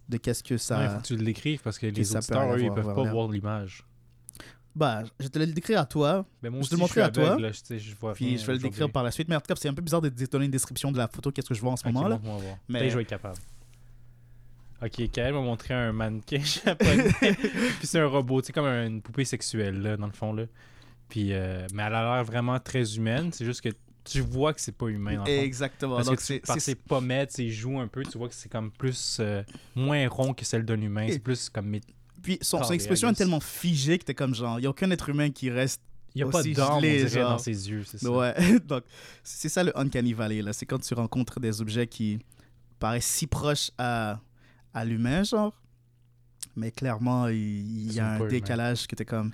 de 0.09 0.17
qu'est-ce 0.17 0.43
que 0.43 0.55
Ouais, 0.55 0.59
ça... 0.59 0.85
il 0.85 0.91
faut 0.91 1.01
que 1.03 1.07
tu 1.07 1.17
l'écrives 1.17 1.61
parce 1.63 1.79
que 1.79 1.87
les 1.87 2.17
auditeurs, 2.17 2.55
eux, 2.55 2.63
ils 2.63 2.73
peuvent 2.73 2.95
pas 2.95 3.11
voir 3.13 3.29
l'image. 3.29 3.85
Bah, 4.75 5.03
je 5.19 5.27
te 5.27 5.39
le 5.39 5.47
décrire 5.47 5.81
à 5.81 5.87
toi, 5.87 6.25
moi 6.43 6.61
Je 6.63 6.69
te 6.69 6.75
le 6.75 6.81
montrer 6.81 7.01
à 7.01 7.11
toi, 7.11 7.39
là, 7.39 7.51
je, 7.51 7.59
sais, 7.63 7.79
je 7.79 7.95
vois 7.97 8.13
puis 8.13 8.39
je 8.39 8.47
vais 8.47 8.53
le 8.53 8.59
décrire 8.61 8.91
par 8.91 9.03
la 9.03 9.11
suite. 9.11 9.29
Mais 9.29 9.35
en 9.37 9.41
tout 9.41 9.53
cas, 9.53 9.59
c'est 9.61 9.69
un 9.69 9.75
peu 9.75 9.83
bizarre 9.83 10.01
de 10.01 10.09
donner 10.09 10.45
une 10.45 10.51
description 10.51 10.93
de 10.93 10.99
la 10.99 11.09
photo, 11.09 11.33
qu'est-ce 11.33 11.49
que 11.49 11.55
je 11.55 11.61
vois 11.61 11.73
en 11.73 11.77
ce 11.77 11.87
moment, 11.87 12.07
là. 12.09 12.21
Mais- 12.69 12.89
je 12.89 12.97
vais 12.97 13.03
être 13.03 13.09
capable. 13.09 13.37
Ok, 14.83 15.11
Kael 15.13 15.35
m'a 15.35 15.41
montré 15.41 15.75
un 15.75 15.93
mannequin 15.93 16.41
japonais. 16.65 17.11
puis 17.21 17.87
c'est 17.87 18.01
un 18.01 18.07
robot, 18.07 18.43
sais, 18.43 18.53
comme 18.53 18.65
une 18.67 19.03
poupée 19.03 19.27
sexuelle, 19.27 19.83
là, 19.83 19.97
dans 19.99 20.07
le 20.07 20.13
fond, 20.13 20.33
là. 20.33 20.45
Puis, 21.09 21.35
euh, 21.35 21.67
mais 21.75 21.83
elle 21.83 21.95
a 21.95 22.15
l'air 22.15 22.25
vraiment 22.25 22.59
très 22.61 22.97
humaine. 22.97 23.31
C'est 23.33 23.45
juste 23.45 23.61
que 23.61 23.69
tu 24.05 24.21
vois 24.23 24.55
que 24.55 24.61
c'est 24.61 24.73
pas 24.73 24.87
humain, 24.87 25.17
dans 25.17 25.25
le 25.25 25.31
fond. 25.37 25.43
Exactement. 25.43 25.97
Parce 25.97 26.07
Donc, 26.09 26.17
que 26.17 26.23
c'est... 26.23 26.41
tu, 26.41 26.47
par 26.47 26.55
c'est- 26.55 26.61
ses 26.61 26.75
pommettes, 26.77 27.33
ses 27.33 27.51
joues 27.51 27.79
un 27.79 27.89
peu, 27.89 28.03
tu 28.05 28.17
vois 28.17 28.29
que 28.29 28.35
c'est 28.35 28.49
comme 28.49 28.71
plus... 28.71 29.19
euh, 29.21 29.43
moins 29.75 30.09
rond 30.09 30.33
que 30.33 30.45
celle 30.47 30.65
d'un 30.65 30.81
humain. 30.81 31.09
C'est 31.11 31.19
plus 31.19 31.51
comme... 31.51 31.79
Puis 32.23 32.39
son, 32.43 32.63
expression 32.71 33.09
est 33.11 33.15
tellement 33.15 33.41
figée 33.41 33.99
que 33.99 34.05
t'es 34.05 34.15
comme 34.15 34.35
genre, 34.35 34.59
il 34.59 34.63
n'y 34.63 34.67
a 34.67 34.71
aucun 34.71 34.91
être 34.91 35.09
humain 35.09 35.31
qui 35.31 35.51
reste 35.51 35.81
Il 36.15 36.23
n'y 36.23 36.29
a 36.29 36.31
pas 36.31 36.41
aussi 36.41 36.53
d'âme, 36.53 36.81
dirait, 36.81 37.09
genre. 37.09 37.31
dans 37.31 37.39
ses 37.39 37.71
yeux, 37.71 37.85
c'est 37.85 37.99
ça. 37.99 38.11
Ouais, 38.11 38.35
donc 38.67 38.85
c'est 39.23 39.49
ça 39.49 39.65
le 39.65 39.77
Uncanny 39.79 40.13
Valley, 40.13 40.43
là. 40.43 40.53
C'est 40.53 40.67
quand 40.67 40.79
tu 40.81 40.93
rencontres 40.95 41.41
des 41.41 41.61
objets 41.61 41.87
qui 41.87 42.19
paraissent 42.79 43.07
si 43.07 43.27
proches 43.27 43.71
à, 43.79 44.21
à 44.75 44.85
l'humain, 44.85 45.23
genre. 45.23 45.55
Mais 46.57 46.71
clairement, 46.73 47.29
il, 47.29 47.93
y 47.93 48.01
a 48.01 48.15
un 48.15 48.19
pas 48.19 48.27
décalage 48.27 48.87
que 48.87 48.97
t'es 48.97 49.05
comme. 49.05 49.33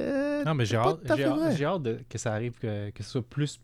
euh, 0.00 0.44
Non, 0.44 0.54
mais 0.54 0.64
j'ai 0.66 0.76
pas 0.76 0.90
hâte, 0.90 1.10
hâte, 1.10 1.20
vrai. 1.20 1.56
j'ai 1.56 1.64
hâte 1.64 1.82
de- 1.82 2.00
que 2.08 2.18
ça 2.18 2.32
arrive, 2.32 2.52
que, 2.58 2.90
que 2.90 3.02
ce 3.02 3.10
soit 3.10 3.28
plus 3.28 3.58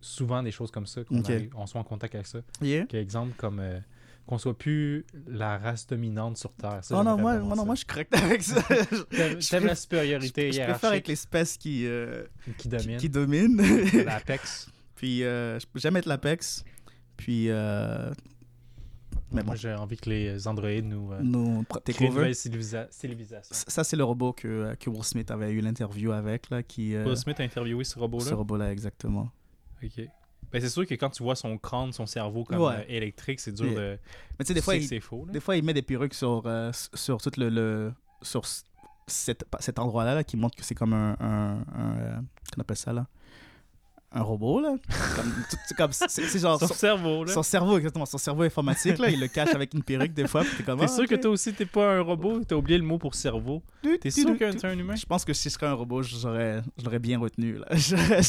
souvent 0.00 0.42
des 0.42 0.50
choses 0.50 0.70
comme 0.70 0.86
ça, 0.86 1.02
qu'on 1.04 1.66
soit 1.66 1.80
en 1.80 1.84
contact 1.84 2.14
avec 2.14 2.26
ça. 2.26 2.40
Yeah. 2.60 2.86
Quel 2.88 3.00
exemple 3.00 3.34
comme 3.36 3.60
euh, 3.60 3.78
qu'on 4.26 4.38
soit 4.38 4.56
plus 4.56 5.04
la 5.26 5.58
race 5.58 5.86
dominante 5.86 6.36
sur 6.38 6.52
Terre. 6.54 6.78
Ça, 6.82 6.98
Oh 6.98 7.02
non, 7.04 7.18
moi, 7.18 7.38
moi, 7.40 7.56
non, 7.56 7.64
moi, 7.66 7.74
je 7.74 7.80
suis 7.80 7.86
correct 7.86 8.14
avec 8.16 8.42
ça. 8.42 8.62
Je 8.70 8.96
préf- 9.06 9.64
la 9.64 9.74
supériorité 9.74 10.50
je 10.50 10.56
hiérarchique? 10.56 10.72
préfère 10.80 10.90
avec 10.90 11.08
l'espèce 11.08 11.56
qui, 11.58 11.86
euh, 11.86 12.24
qui 12.44 12.52
qui, 12.56 12.68
domine, 12.68 12.96
qui 12.96 13.08
domine. 13.10 13.62
l'Apex. 14.04 14.68
Puis, 14.96 15.22
euh, 15.24 15.58
j'aime 15.74 15.96
être 15.96 16.06
l'Apex. 16.06 16.64
Puis, 17.18 17.50
euh, 17.50 18.10
mais 19.30 19.42
Moi, 19.42 19.54
bon, 19.54 19.60
j'ai 19.60 19.74
envie 19.74 19.96
que 19.96 20.08
les 20.08 20.46
androïdes 20.48 20.86
nous 20.86 21.12
euh, 21.12 21.20
nous, 21.22 21.64
créent 21.64 21.92
une 22.00 22.06
over. 22.06 22.08
nouvelle 22.20 22.32
civilisa- 22.34 22.86
civilisation. 22.90 23.54
Ça, 23.68 23.84
c'est 23.84 23.96
le 23.96 24.04
robot 24.04 24.32
que, 24.32 24.74
que 24.80 24.88
Will 24.88 25.04
Smith 25.04 25.30
avait 25.30 25.50
eu 25.52 25.60
l'interview 25.60 26.12
avec, 26.12 26.48
là, 26.50 26.62
qui... 26.62 26.96
Will 26.96 27.16
Smith 27.16 27.38
a 27.40 27.42
interviewé 27.42 27.84
ce 27.84 27.98
robot-là? 27.98 28.24
ce 28.24 28.34
robot-là, 28.34 28.72
exactement. 28.72 29.28
Ok. 29.82 30.08
Ben, 30.54 30.62
c'est 30.62 30.70
sûr 30.70 30.86
que 30.86 30.94
quand 30.94 31.10
tu 31.10 31.22
vois 31.22 31.36
son 31.36 31.58
crâne, 31.58 31.92
son 31.92 32.06
cerveau 32.06 32.44
comme 32.44 32.60
Ouais. 32.60 32.74
euh, 32.78 32.84
électrique, 32.88 33.40
c'est 33.40 33.52
dur 33.52 33.66
Yeah. 33.66 33.74
de. 33.74 33.98
Mais 34.38 34.44
tu 34.44 34.48
sais, 34.48 34.54
des 34.54 34.62
fois, 34.62 34.76
il, 34.76 34.86
c'est 34.86 35.00
faux. 35.00 35.24
Là. 35.26 35.32
des 35.32 35.40
fois, 35.40 35.56
il 35.56 35.64
met 35.64 35.74
des 35.74 35.82
perruques 35.82 36.14
sur, 36.14 36.42
euh, 36.46 36.70
sur 36.94 37.20
tout 37.20 37.32
le... 37.36 37.48
le- 37.50 37.92
sur 38.22 38.44
cet, 39.06 39.44
cet 39.60 39.78
endroit-là, 39.78 40.14
là, 40.14 40.24
qui 40.24 40.36
montre 40.38 40.56
que 40.56 40.64
c'est 40.64 40.74
comme 40.74 40.94
un... 40.94 41.14
un, 41.20 41.58
un, 41.74 41.96
euh, 41.98 42.16
qu'on 42.54 42.60
appelle 42.62 42.76
ça, 42.78 42.92
là? 42.94 43.06
Un 44.16 44.22
robot, 44.22 44.60
là. 44.60 44.76
Comme, 45.76 45.90
c'est 45.92 46.38
genre... 46.38 46.60
Son 46.60 46.68
son- 46.68 46.74
cerveau, 46.74 47.24
là. 47.24 47.32
Son 47.32 47.42
cerveau, 47.42 47.76
exactement. 47.78 48.06
Son 48.06 48.16
cerveau 48.18 48.42
informatique, 48.42 48.98
là, 48.98 49.10
il 49.10 49.18
le 49.18 49.26
cache 49.26 49.52
avec 49.54 49.74
une 49.74 49.82
perruque 49.82 50.12
des 50.14 50.28
fois. 50.28 50.42
Puis 50.42 50.58
t'es 50.58 50.62
comme. 50.62 50.78
T'es 50.78 50.84
ah, 50.84 50.88
sûr 50.88 51.08
que 51.08 51.16
toi 51.16 51.32
aussi, 51.32 51.52
t'es 51.52 51.66
pas 51.66 51.96
un 51.96 52.00
robot? 52.00 52.44
T'as 52.44 52.54
oublié 52.54 52.78
le 52.78 52.84
mot 52.84 52.96
pour 52.96 53.14
cerveau. 53.16 53.60
T'es 54.00 54.10
sûr 54.10 54.38
que 54.38 54.52
tu- 54.52 54.56
t'es 54.58 54.66
un 54.68 54.78
humain? 54.78 54.94
Je 54.94 55.04
pense 55.04 55.24
que 55.24 55.32
si 55.32 55.48
je 55.48 55.54
serais 55.54 55.66
un 55.66 55.72
robot, 55.74 56.02
j'aurais, 56.02 56.62
je 56.78 56.84
l'aurais 56.84 57.00
bien 57.00 57.18
retenu. 57.18 57.58
Là. 57.58 57.66
J'aurais- 57.72 58.20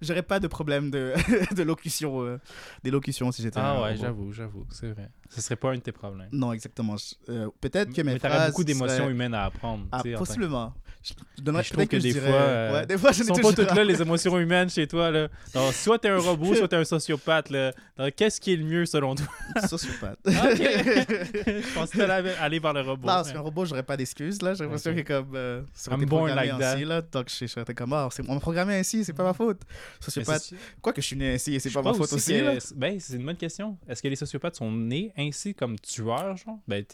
J'aurais 0.00 0.22
pas 0.22 0.38
de 0.38 0.46
problème 0.46 0.90
de, 0.90 1.12
de 1.54 1.62
locution, 1.64 2.22
euh, 2.22 2.38
d'élocution 2.84 3.32
si 3.32 3.42
j'étais 3.42 3.58
un 3.58 3.62
Ah 3.62 3.82
ouais, 3.82 3.88
robot. 3.90 4.00
j'avoue, 4.00 4.32
j'avoue, 4.32 4.66
c'est 4.70 4.90
vrai. 4.90 5.10
Ce 5.28 5.40
serait 5.40 5.56
pas 5.56 5.70
un 5.72 5.76
de 5.76 5.80
tes 5.80 5.92
problèmes. 5.92 6.28
Non, 6.30 6.52
exactement. 6.52 6.96
Euh, 7.28 7.48
peut-être 7.60 7.92
que 7.92 8.02
mes 8.02 8.12
Mais 8.14 8.18
t'aurais 8.20 8.48
beaucoup 8.48 8.64
d'émotions 8.64 9.08
humaines 9.08 9.34
à 9.34 9.44
apprendre. 9.46 9.86
Ah, 9.90 10.02
possiblement. 10.16 10.72
Je, 11.02 11.14
donnerais 11.42 11.64
je 11.64 11.72
trouve 11.72 11.86
que 11.86 11.98
je 11.98 12.02
des 12.02 12.12
fois, 12.14 12.30
euh, 12.30 12.72
ouais, 12.74 12.86
des 12.86 12.96
fois, 12.96 13.10
je 13.10 13.24
sont 13.24 13.34
pas 13.34 13.52
toutes 13.52 13.74
là, 13.74 13.82
les 13.82 14.00
émotions 14.00 14.38
humaines 14.38 14.70
chez 14.70 14.86
toi. 14.86 15.10
Là. 15.10 15.28
Donc, 15.52 15.72
soit 15.74 15.98
t'es 15.98 16.08
un 16.08 16.18
robot, 16.18 16.54
soit 16.56 16.68
t'es 16.68 16.76
un 16.76 16.84
sociopathe. 16.84 17.50
Là. 17.50 17.72
Qu'est-ce 18.16 18.40
qui 18.40 18.52
est 18.52 18.56
le 18.56 18.64
mieux 18.64 18.86
selon 18.86 19.16
toi? 19.16 19.26
Sociopathe. 19.68 20.18
Ah. 20.26 20.30
Je 20.54 21.74
pensais 21.74 21.98
que 21.98 22.04
t'allais 22.06 22.34
aller 22.36 22.58
vers 22.60 22.72
le 22.72 22.82
robot. 22.82 23.08
Non, 23.08 23.14
parce 23.14 23.32
qu'un 23.32 23.40
robot, 23.40 23.64
j'aurais 23.64 23.82
pas 23.82 23.96
d'excuses, 23.96 24.40
là. 24.42 24.54
J'ai 24.54 24.62
l'impression 24.62 24.92
Ok. 24.92 24.98
que 25.02 25.08
comme... 25.12 25.32
Euh, 25.34 25.62
I'm 25.90 26.04
born 26.06 26.32
like 26.34 26.56
that. 26.58 26.74
ainsi, 26.74 26.84
là. 26.84 27.02
Donc, 27.02 27.28
je 27.28 27.46
serais 27.46 27.74
comme, 27.74 27.92
ah, 27.92 28.08
c'est- 28.12 28.22
on 28.28 28.34
m'a 28.34 28.40
programmé 28.40 28.74
ainsi, 28.76 29.04
c'est 29.04 29.12
pas 29.12 29.24
ma 29.24 29.34
faute. 29.34 29.60
Sociopathe. 29.98 30.42
c'est- 30.42 30.56
Quoi 30.80 30.92
que 30.92 31.02
je 31.02 31.06
suis 31.08 31.16
né 31.16 31.34
ainsi 31.34 31.54
et 31.54 31.58
c'est 31.58 31.70
pas 31.70 31.82
ma 31.82 31.90
pense 31.90 31.98
faute 31.98 32.12
aussi, 32.12 32.34
que-. 32.34 32.74
Ben, 32.76 33.00
c'est 33.00 33.16
une 33.16 33.26
bonne 33.26 33.36
question. 33.36 33.76
Est-ce 33.88 34.00
que 34.02 34.08
les 34.08 34.16
sociopathes 34.16 34.54
sont 34.54 34.70
nés 34.70 35.12
ainsi 35.18 35.52
comme 35.54 35.76
tueurs, 35.80 36.36
genre? 36.36 36.58
Ben, 36.68 36.84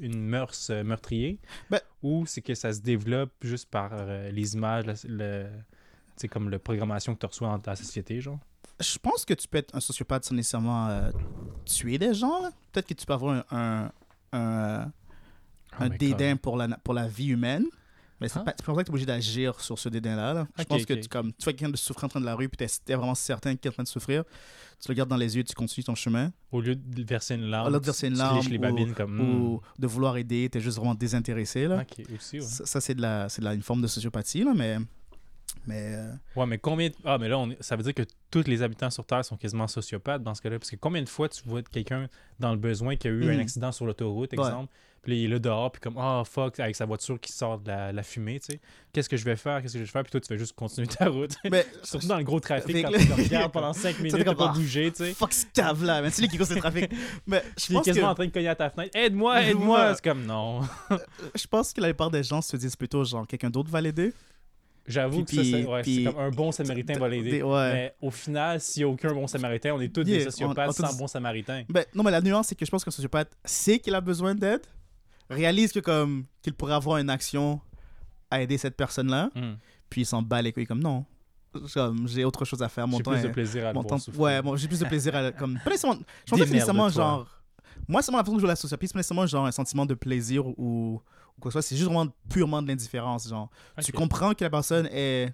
une 0.00 0.26
mœurs 0.26 0.66
euh, 0.70 0.82
meurtrier? 0.82 1.38
Ben- 1.70 1.80
Ou 2.02 2.26
c'est 2.26 2.40
que 2.42 2.54
ça 2.54 2.72
se 2.72 2.80
développe 2.80 3.03
juste 3.40 3.68
par 3.70 3.90
euh, 3.92 4.30
les 4.30 4.54
images, 4.54 4.84
la- 4.86 4.94
le, 5.04 6.28
comme 6.28 6.50
la 6.50 6.58
programmation 6.58 7.14
que 7.14 7.20
tu 7.20 7.26
reçois 7.26 7.48
dans 7.48 7.58
ta 7.58 7.76
société, 7.76 8.20
genre? 8.20 8.38
Je 8.80 8.98
pense 8.98 9.24
que 9.24 9.34
tu 9.34 9.46
peux 9.46 9.58
être 9.58 9.74
un 9.74 9.80
sociopathe 9.80 10.24
sans 10.24 10.34
nécessairement 10.34 10.88
euh, 10.88 11.10
tuer 11.64 11.96
des 11.98 12.12
gens. 12.14 12.50
Peut-être 12.72 12.86
que 12.86 12.94
tu 12.94 13.06
peux 13.06 13.12
avoir 13.12 13.44
un, 13.50 13.56
un, 13.56 13.92
un, 14.32 14.92
un 15.78 15.88
my 15.88 15.96
dédain 15.98 16.36
pour 16.36 16.56
la, 16.56 16.68
pour 16.78 16.94
la 16.94 17.06
vie 17.06 17.28
humaine. 17.28 17.66
Mais 18.24 18.28
c'est 18.28 18.38
Ah. 18.40 18.42
pas, 18.42 18.54
c'est 18.56 18.64
pas 18.66 18.72
vrai 18.72 18.82
que 18.82 18.86
tu 18.86 18.90
es 18.90 18.94
obligé 18.94 19.06
d'agir 19.06 19.60
sur 19.60 19.78
ce 19.78 19.88
dédain-là. 19.88 20.34
là. 20.34 20.46
Je 20.58 20.64
pense 20.64 20.84
que 20.84 20.94
tu, 20.94 21.08
comme, 21.08 21.32
tu 21.32 21.44
vois 21.44 21.52
quelqu'un 21.52 21.70
de 21.70 21.76
souffrir 21.76 22.04
en 22.04 22.08
train 22.08 22.20
de 22.20 22.24
la 22.26 22.34
rue, 22.34 22.48
puis 22.48 22.56
tu 22.66 22.92
es 22.92 22.94
vraiment 22.96 23.14
certain 23.14 23.54
qu'il 23.56 23.66
est 23.66 23.70
en 23.70 23.72
train 23.74 23.82
de 23.82 23.88
souffrir. 23.88 24.24
Tu 24.80 24.88
le 24.88 24.92
regardes 24.92 25.08
dans 25.10 25.16
les 25.16 25.36
yeux, 25.36 25.44
tu 25.44 25.54
continues 25.54 25.84
ton 25.84 25.94
chemin. 25.94 26.32
Au 26.52 26.60
lieu 26.60 26.74
de 26.74 27.02
verser 27.04 27.34
une 27.36 27.46
larme, 27.46 27.68
Au 27.68 27.70
lieu 27.70 27.80
de 27.80 27.84
verser 27.84 28.08
une 28.08 28.16
larme 28.18 28.40
les 28.48 28.56
ou- 28.56 28.60
babines 28.60 28.92
comme. 28.94 29.16
hmm. 29.16 29.42
Ou 29.42 29.60
de 29.78 29.86
vouloir 29.86 30.16
aider, 30.16 30.48
tu 30.50 30.58
es 30.58 30.60
juste 30.60 30.76
vraiment 30.78 30.94
désintéressé. 30.94 31.66
Là. 31.68 31.82
Ok, 31.82 32.04
aussi, 32.14 32.36
ouais. 32.40 32.44
Ça, 32.44 32.66
ça, 32.66 32.80
c'est 32.80 32.94
de 32.94 33.02
la, 33.02 33.26
de 33.28 33.44
la, 33.44 33.54
une 33.54 33.62
forme 33.62 33.82
de 33.82 33.86
sociopathie, 33.86 34.42
là, 34.44 34.52
mais. 34.54 34.78
Mais. 35.66 35.94
euh, 35.94 36.12
Ouais, 36.36 36.46
mais 36.46 36.58
combien. 36.58 36.88
de- 36.88 36.94
Ah, 37.04 37.16
mais 37.18 37.28
là, 37.28 37.38
on 37.38 37.54
ça 37.60 37.76
veut 37.76 37.82
dire 37.82 37.94
que 37.94 38.02
tous 38.30 38.44
les 38.46 38.62
habitants 38.62 38.90
sur 38.90 39.04
Terre 39.06 39.24
sont 39.24 39.36
quasiment 39.36 39.66
sociopathes 39.68 40.22
dans 40.22 40.34
ce 40.34 40.42
cas-là. 40.42 40.58
Parce 40.58 40.70
que 40.70 40.76
combien 40.76 41.02
de 41.02 41.08
fois 41.08 41.28
tu 41.28 41.42
vois 41.46 41.62
quelqu'un 41.62 42.08
dans 42.40 42.50
le 42.52 42.58
besoin 42.58 42.96
qui 42.96 43.08
a 43.08 43.10
eu 43.10 43.30
un 43.30 43.38
accident 43.38 43.72
sur 43.72 43.86
l'autoroute, 43.86 44.32
Ouais. 44.32 44.38
Puis 45.04 45.22
il 45.22 45.24
est 45.26 45.28
là 45.28 45.38
dehors, 45.38 45.70
puis 45.70 45.80
comme, 45.80 45.96
ah, 45.98 46.22
fuck, 46.24 46.58
avec 46.58 46.74
sa 46.74 46.86
voiture 46.86 47.20
qui 47.20 47.32
sort 47.32 47.58
de 47.58 47.68
la, 47.68 47.92
la 47.92 48.02
fumée, 48.02 48.40
tu 48.40 48.52
sais. 48.52 48.60
Qu'est-ce 48.92 49.08
que 49.08 49.16
je 49.16 49.24
vais 49.24 49.36
faire? 49.36 49.60
Qu'est-ce 49.60 49.74
que 49.74 49.78
je 49.80 49.84
vais 49.84 49.90
faire? 49.90 50.02
Puis 50.02 50.12
toi, 50.12 50.20
tu 50.20 50.28
fais 50.28 50.38
juste 50.38 50.54
continuer 50.54 50.86
ta 50.86 51.08
route. 51.08 51.34
mais 51.50 51.66
Surtout 51.82 52.06
dans 52.06 52.18
le 52.18 52.24
gros 52.24 52.40
trafic, 52.40 52.82
quand 52.82 52.90
tu 52.90 53.22
regardes 53.22 53.52
pendant 53.52 53.72
5 53.74 53.98
minutes, 53.98 54.16
t'es 54.16 54.24
t'as 54.24 54.34
pas 54.34 54.50
ah, 54.50 54.54
bougé, 54.54 54.90
tu 54.90 55.04
sais. 55.04 55.14
fuck 55.14 55.32
ce 55.32 55.46
cave 55.52 55.84
là, 55.84 56.00
même 56.00 56.10
c'est 56.10 56.22
lui 56.22 56.28
qui 56.28 56.38
cause 56.38 56.50
le 56.50 56.60
trafic. 56.60 56.90
Mais 57.26 57.42
je 57.58 57.72
pense, 57.72 57.84
quasiment 57.84 58.08
en 58.08 58.14
train 58.14 58.26
de 58.26 58.32
cogner 58.32 58.48
à 58.48 58.54
ta 58.54 58.70
fenêtre. 58.70 58.96
Aide-moi, 58.96 59.42
Aide-moi. 59.42 59.94
C'est 59.94 60.04
comme, 60.04 60.24
non. 60.24 60.60
je 61.34 61.46
pense 61.46 61.72
que 61.72 61.80
la 61.80 61.88
plupart 61.88 62.10
des 62.10 62.22
gens 62.22 62.40
se 62.40 62.56
disent 62.56 62.76
plutôt 62.76 63.04
genre 63.04 63.26
quelqu'un 63.26 63.50
d'autre 63.50 63.70
va 63.70 63.80
l'aider. 63.80 64.12
J'avoue 64.86 65.24
que 65.24 65.30
c'est 65.30 65.64
ouais, 65.64 66.04
comme 66.04 66.18
un 66.18 66.30
bon 66.30 66.52
samaritain 66.52 66.98
va 66.98 67.08
l'aider. 67.08 67.42
Ouais. 67.42 67.72
Mais 67.72 67.94
au 68.02 68.10
final, 68.10 68.60
s'il 68.60 68.82
n'y 68.84 68.90
a 68.90 68.92
aucun 68.92 69.12
bon 69.14 69.26
samaritain, 69.26 69.72
on 69.74 69.80
est 69.80 69.88
tous 69.88 70.04
Yeah, 70.04 70.18
des 70.18 70.24
sociopathes 70.24 70.68
on 70.68 70.86
sans 70.86 70.96
bon 70.98 71.06
samaritain. 71.06 71.64
Ben, 71.70 71.84
non, 71.94 72.02
mais 72.02 72.10
la 72.10 72.20
nuance, 72.20 72.48
c'est 72.48 72.54
que 72.54 72.66
je 72.66 72.70
pense 72.70 72.84
qu'un 72.84 72.90
sociopathe 72.90 73.30
sait 73.44 73.78
qu'il 73.78 73.94
a 73.94 74.00
besoin 74.02 74.34
d'aide, 74.34 74.60
réalise 75.34 75.72
que 75.72 75.80
comme 75.80 76.24
qu'il 76.42 76.54
pourrait 76.54 76.74
avoir 76.74 76.98
une 76.98 77.10
action 77.10 77.60
à 78.30 78.40
aider 78.42 78.58
cette 78.58 78.76
personne-là, 78.76 79.30
Hmm. 79.34 79.54
puis 79.90 80.02
il 80.02 80.04
s'en 80.06 80.22
bat 80.22 80.40
les 80.42 80.52
couilles 80.52 80.66
comme 80.66 80.82
non. 80.82 81.04
Comme, 81.72 82.08
J'ai 82.08 82.24
autre 82.24 82.44
chose 82.44 82.60
à 82.62 82.68
faire. 82.68 82.88
Mon 82.88 82.96
J'ai 82.96 83.02
temps 83.04 83.12
plus 83.12 83.22
de 83.22 83.28
plaisir 83.28 83.66
à 83.68 83.72
mon 83.72 83.84
temps-. 83.84 83.98
Ouais, 84.16 84.42
bon, 84.42 84.56
j'ai 84.56 84.66
plus 84.66 84.80
de 84.80 84.86
plaisir 84.86 85.14
à. 85.14 85.30
Comme, 85.30 85.58
pas 85.62 85.70
nécessairement, 85.70 86.00
je 86.26 86.30
pense 86.30 86.38
pas 86.40 86.46
nécessairement 86.46 86.88
genre. 86.88 87.28
Moi, 87.86 88.02
c'est 88.02 88.06
vraiment 88.10 88.18
la 88.18 88.24
façon 88.24 88.32
que 88.34 88.38
je 88.38 88.40
joue 88.42 88.46
la 88.48 88.56
sociopathe, 88.56 88.88
c'est 88.88 88.92
pas 88.94 88.98
nécessairement 89.00 89.26
genre 89.26 89.46
un 89.46 89.52
sentiment 89.52 89.86
de 89.86 89.94
plaisir 89.94 90.46
ou, 90.46 90.54
ou 90.58 91.00
quoi 91.40 91.50
que 91.50 91.52
ce 91.52 91.52
soit. 91.52 91.62
C'est 91.62 91.76
juste 91.76 91.88
vraiment 91.90 92.10
purement 92.28 92.60
de 92.62 92.66
l'indifférence. 92.68 93.28
Genre, 93.28 93.50
tu 93.84 93.92
comprends 93.92 94.32
que 94.34 94.42
la 94.42 94.50
personne 94.50 94.88
est 94.90 95.32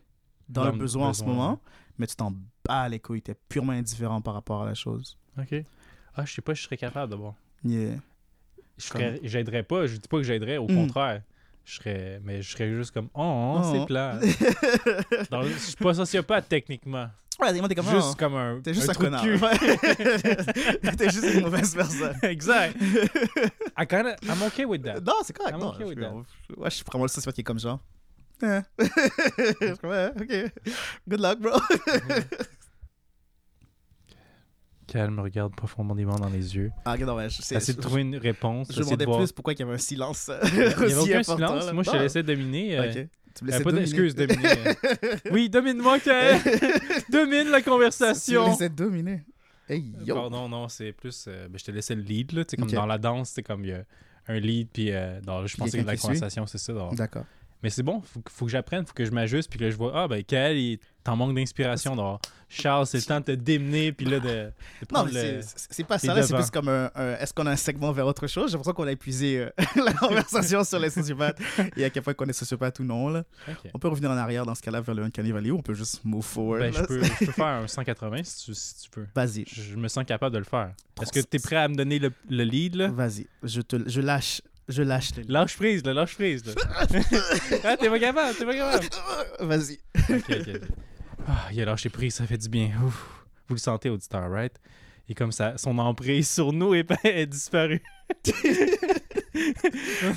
dans, 0.49 0.65
Dans 0.65 0.73
le 0.73 0.79
besoin, 0.79 1.09
en 1.09 1.15
ce 1.15 1.25
moment, 1.25 1.59
mais 1.97 2.07
tu 2.07 2.17
t'en 2.17 2.35
bats 2.67 2.89
les 2.89 2.99
couilles. 3.01 3.23
T'es 3.23 3.35
purement 3.49 3.73
indifférent 3.73 4.21
par 4.21 4.35
rapport 4.35 4.63
à 4.63 4.67
la 4.67 4.75
chose. 4.75 5.17
Ok. 5.39 5.55
Ah, 6.17 6.25
je 6.27 6.35
sais 6.35 6.43
pas, 6.43 6.53
je 6.55 6.63
serais 6.65 6.77
capable 6.77 7.11
d'abord. 7.13 7.35
Yeah. 7.65 7.97
Je 8.81 9.19
J'aiderais 9.23 9.63
pas, 9.63 9.87
je 9.87 9.97
dis 9.97 10.09
pas 10.09 10.17
que 10.19 10.23
j'aiderais, 10.25 10.57
au 10.57 10.65
Hmm. 10.67 10.75
contraire. 10.87 11.23
Je 11.65 11.75
serais, 11.77 12.21
mais 12.25 12.43
je 12.43 12.51
serais 12.51 12.69
juste 12.75 12.91
comme, 12.91 13.09
oh, 13.15 13.61
Oh. 13.63 13.71
c'est 13.73 13.87
plat. 13.87 14.19
Donc, 15.31 15.45
je 15.47 15.59
suis 15.59 15.77
pas 15.77 15.95
sociopathe 15.95 16.49
techniquement. 16.49 17.09
Ouais, 17.41 17.53
t'es 17.69 17.75
comme 17.75 17.89
juste 17.89 18.09
oh, 18.11 18.15
comme 18.19 18.35
un. 18.35 18.61
T'es 18.61 18.75
juste 18.75 18.91
un 18.91 18.95
connard. 18.95 19.23
t'es 20.99 21.09
juste 21.11 21.35
une 21.35 21.41
mauvaise 21.43 21.75
personne. 21.75 22.15
exact. 22.23 22.77
I 23.79 23.87
kinda, 23.87 24.17
I'm 24.29 24.43
okay 24.49 24.65
with 24.67 24.83
that. 24.83 25.01
Non, 25.01 25.15
c'est 25.25 25.33
correct. 25.37 25.55
I'm 25.55 25.61
non, 25.61 25.69
okay 25.75 25.85
with 25.85 25.99
that. 26.01 26.13
Ouais, 26.57 26.69
je 26.71 26.77
suis 26.77 26.85
vraiment 26.85 27.05
le 27.05 27.09
sociopathe 27.09 27.35
qui 27.37 27.41
est 27.41 27.45
comme 27.45 27.59
genre. 27.61 27.81
Comme, 28.41 28.63
ouais, 29.91 30.11
ok. 30.21 30.53
Good 31.09 31.21
luck, 31.21 31.39
bro. 31.41 31.59
Calme, 34.91 35.21
regarde 35.21 35.55
profondément 35.55 36.17
dans 36.17 36.29
les 36.29 36.57
yeux. 36.57 36.71
Ah, 36.85 36.97
non, 36.99 37.15
ouais, 37.15 37.29
je 37.31 37.41
sais. 37.43 37.55
Essaie 37.55 37.75
de 37.75 37.81
trouver 37.81 38.03
une 38.03 38.17
réponse. 38.17 38.69
Je 38.71 38.81
me 38.81 38.85
de 38.85 38.97
demandais 39.05 39.19
plus 39.25 39.33
pourquoi 39.33 39.53
il 39.53 39.61
y 39.61 39.63
avait 39.63 39.75
un 39.75 39.79
silence. 39.79 40.29
euh, 40.29 40.39
Il 40.53 40.55
n'y 40.59 40.63
avait 40.65 40.97
aucun 40.97 41.23
silence. 41.23 41.67
là. 41.67 41.73
Moi, 41.73 41.83
je 41.85 41.91
te 41.91 41.97
laissais 41.97 42.23
dominer. 42.23 42.79
euh, 42.79 42.91
Ok. 42.91 43.09
Tu 43.39 43.45
me 43.45 43.53
euh, 43.53 43.61
pas 43.61 43.71
d'excuse, 43.73 44.15
dominer. 44.17 44.49
euh. 44.67 45.17
oui, 45.31 45.49
domine-moi, 45.49 46.01
Kael. 46.01 46.41
Domine 47.11 47.49
la 47.49 47.61
Tu 47.63 47.69
me 47.69 47.75
conversation. 47.75 48.45
laissais 48.47 48.69
dominer. 48.69 49.23
Hey, 49.69 49.85
yo. 50.05 50.17
Pardon, 50.17 50.49
non, 50.49 50.69
c'est 50.69 50.91
plus. 50.93 51.27
euh, 51.29 51.47
ben, 51.49 51.57
je 51.57 51.65
te 51.65 51.71
laissais 51.71 51.95
le 51.95 52.03
lead, 52.03 52.33
là. 52.33 52.45
Tu 52.45 52.51
sais, 52.51 52.57
comme 52.57 52.71
dans 52.71 52.87
la 52.87 52.99
danse, 52.99 53.31
c'est 53.31 53.45
comme 53.45 53.65
il 53.65 53.69
y 53.71 53.73
a 53.73 53.85
un 54.27 54.39
lead, 54.41 54.69
puis 54.73 54.91
euh, 54.91 55.21
dans- 55.21 55.47
je 55.47 55.57
pensais 55.57 55.71
que 55.71 55.77
quelqu'un 55.77 55.93
la 55.93 55.97
conversation, 55.97 56.47
c'est 56.49 56.59
ça. 56.59 56.73
D'accord. 56.93 57.25
Mais 57.63 57.71
c'est 57.71 57.83
bon, 57.83 58.01
faut, 58.03 58.23
faut 58.31 58.45
que 58.47 58.51
j'apprenne, 58.51 58.87
faut 58.87 58.95
que 58.95 59.05
je 59.05 59.11
m'ajuste, 59.11 59.51
puis 59.51 59.59
que 59.59 59.71
je 59.71 59.77
vois, 59.77 59.93
ah, 59.95 60.09
ben, 60.09 60.23
Kael, 60.25 60.57
il 60.57 60.79
t'en 61.05 61.17
manque 61.17 61.35
d'inspiration. 61.35 61.95
donc, 61.97 62.21
Charles, 62.49 62.87
c'est 62.87 62.99
le 62.99 63.05
temps 63.05 63.21
de 63.21 63.25
te 63.27 63.31
démener, 63.33 63.93
puis 63.93 64.07
là, 64.07 64.19
de, 64.19 64.27
de 64.29 64.45
Non, 64.45 64.87
prendre 64.89 65.11
mais 65.13 65.35
le. 65.37 65.41
c'est- 65.43 65.85
pas 65.85 65.99
ça. 65.99 66.23
C'est 66.23 66.35
plus 66.35 66.51
comme 66.51 66.69
un. 66.69 66.91
un- 66.95 67.17
Est-ce 67.19 67.33
qu'on 67.33 67.47
a 67.47 67.51
un 67.53 67.57
segment 67.57 67.93
vers 67.93 68.07
autre 68.07 68.27
chose? 68.27 68.51
J'ai 68.51 68.57
l'impression 68.57 68.73
qu'on 68.75 68.87
a 68.87 68.93
épuisé 68.93 69.39
euh, 69.39 69.51
la 69.85 69.93
conversation 69.93 70.65
sur 70.65 70.79
les 70.81 70.91
sociopathes 70.91 71.39
et 71.77 71.85
à 71.85 71.91
quel 71.91 72.03
point 72.03 72.13
qu'on 72.15 72.27
est 72.27 72.33
sociopathe 72.33 72.81
ou 72.81 72.85
non. 72.85 73.09
Là. 73.09 73.25
On 73.73 73.79
peut 73.79 73.89
revenir 73.89 74.11
en 74.11 74.17
arrière 74.17 74.45
dans 74.47 74.55
ce 74.55 74.63
cas-là 74.63 74.81
vers 74.81 74.95
le 74.95 75.05
Uncanny 75.05 75.31
Valley 75.31 75.51
ou 75.53 75.59
on 75.59 75.63
peut 75.63 75.75
juste 75.75 76.05
move 76.05 76.25
forward. 76.25 76.61
Ben, 76.63 76.73
je, 76.73 76.83
peux, 76.83 77.03
je 77.03 77.27
peux 77.27 77.33
faire 77.33 77.45
un 77.47 77.69
180 77.69 78.25
si 78.25 78.45
tu, 78.47 78.55
si 78.55 78.83
tu 78.83 78.91
peux. 78.91 79.07
Vas-y. 79.15 79.45
Je, 79.47 79.63
je 79.63 79.77
me 79.77 79.87
sens 79.89 80.05
capable 80.05 80.33
de 80.35 80.39
le 80.39 80.45
faire. 80.45 80.73
Est-ce 81.01 81.13
que 81.13 81.21
tu 81.21 81.37
es 81.37 81.41
prêt 81.41 81.57
à 81.57 81.69
me 81.69 81.77
donner 81.77 81.99
le, 82.01 82.11
le 82.29 82.43
lead, 82.45 82.75
là? 82.75 82.89
Vas-y. 82.89 83.27
Je, 83.45 83.61
te, 83.61 83.77
je 83.89 84.01
lâche. 84.01 84.43
Je 84.71 84.83
lâche 84.83 85.11
le 85.17 85.25
Lâche 85.29 85.57
prise, 85.57 85.85
là, 85.85 85.93
lâche 85.93 86.15
prise. 86.15 86.45
Là. 86.47 86.53
ah, 87.65 87.77
t'es 87.77 87.91
pas 87.91 87.99
capable, 87.99 88.37
t'es 88.39 88.45
pas 88.45 88.55
capable. 88.55 88.87
Vas-y. 89.41 89.79
Ok, 90.09 90.25
ok, 90.29 90.49
ok. 90.55 90.61
Ah, 91.29 91.49
il 91.53 91.61
a 91.61 91.65
lâché 91.65 91.89
prise, 91.91 92.15
ça 92.15 92.27
fait 92.27 92.39
du 92.39 92.49
bien. 92.49 92.71
Ouf. 92.85 93.07
Vous 93.49 93.55
le 93.57 93.61
sentez, 93.61 93.91
auditeur, 93.91 94.31
right? 94.31 94.55
Et 95.09 95.15
comme 95.15 95.33
ça, 95.33 95.59
son 95.59 95.77
emprise 95.79 96.31
sur 96.31 96.53
nous 96.53 96.73
est, 96.75 96.89
est 97.05 97.27
disparue. 97.27 97.83
non, 98.25 98.33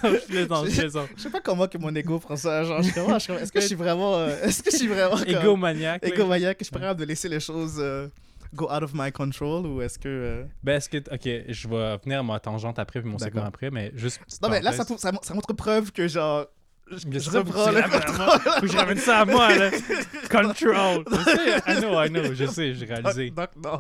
je 0.04 0.26
plaisante, 0.28 0.70
je 0.70 0.80
plaisante. 0.80 1.10
Je 1.18 1.22
sais 1.24 1.30
pas 1.30 1.42
comment 1.42 1.68
que 1.68 1.78
mon 1.80 1.94
ego 1.96 2.20
prend 2.20 2.36
ça. 2.36 2.64
Genre, 2.64 2.82
comment- 2.94 3.18
je 3.20 3.32
est-ce 3.34 3.52
que 3.52 3.60
je 3.60 3.66
suis 3.68 3.76
vraiment. 3.76 4.16
euh, 4.18 4.44
est-ce 4.44 4.62
que 4.62 4.72
je 4.72 4.78
suis 4.78 4.88
vraiment. 4.88 5.18
Égomaniaque. 5.24 6.06
Égomaniaque, 6.06 6.58
je 6.60 6.66
suis 6.66 6.72
pas 6.72 6.80
capable 6.80 7.00
de 7.00 7.06
laisser 7.06 7.28
les 7.30 7.40
choses 7.40 7.78
euh, 7.80 8.08
go 8.54 8.70
out 8.72 8.84
of 8.84 8.92
my 8.94 9.12
control 9.12 9.66
ou 9.66 9.82
est-ce 9.82 9.98
que. 10.00 10.08
euh, 10.08 10.44
Ben, 10.64 10.76
est-ce 10.78 10.90
que. 10.90 10.98
Ok, 10.98 11.46
je 11.50 11.68
vais 11.68 11.98
venir 12.04 12.20
à 12.20 12.24
ma 12.24 12.40
tangente 12.40 12.80
après, 12.80 13.02
puis 13.02 13.10
mon 13.10 13.18
segment 13.20 13.44
après, 13.46 13.72
mais 13.72 13.92
juste. 13.96 14.22
Non, 14.42 14.50
mais 14.50 14.62
là, 14.62 14.72
ça, 14.72 14.86
parenthèse. 14.86 15.02
ça, 15.02 15.12
ça 15.22 15.34
montre 15.34 15.54
preuve 15.54 15.92
que 15.92 16.08
genre. 16.08 16.48
Je, 16.92 16.98
je 16.98 17.32
que 17.32 17.38
reprends 17.38 17.72
le 17.72 18.18
moi. 18.18 18.40
Faut 18.40 18.62
que 18.62 18.68
je 18.68 18.78
ramène 18.78 18.98
ça 18.98 19.22
à 19.22 19.26
moi, 19.26 19.56
là. 19.56 19.72
Control. 20.30 21.06
Je 21.10 21.24
sais, 21.24 21.72
I 21.72 21.80
know, 21.80 22.04
I 22.04 22.10
know, 22.10 22.34
je 22.34 22.46
sais, 22.46 22.74
j'ai 22.74 22.86
réalisé. 22.86 23.32
Donc, 23.32 23.50
non. 23.56 23.78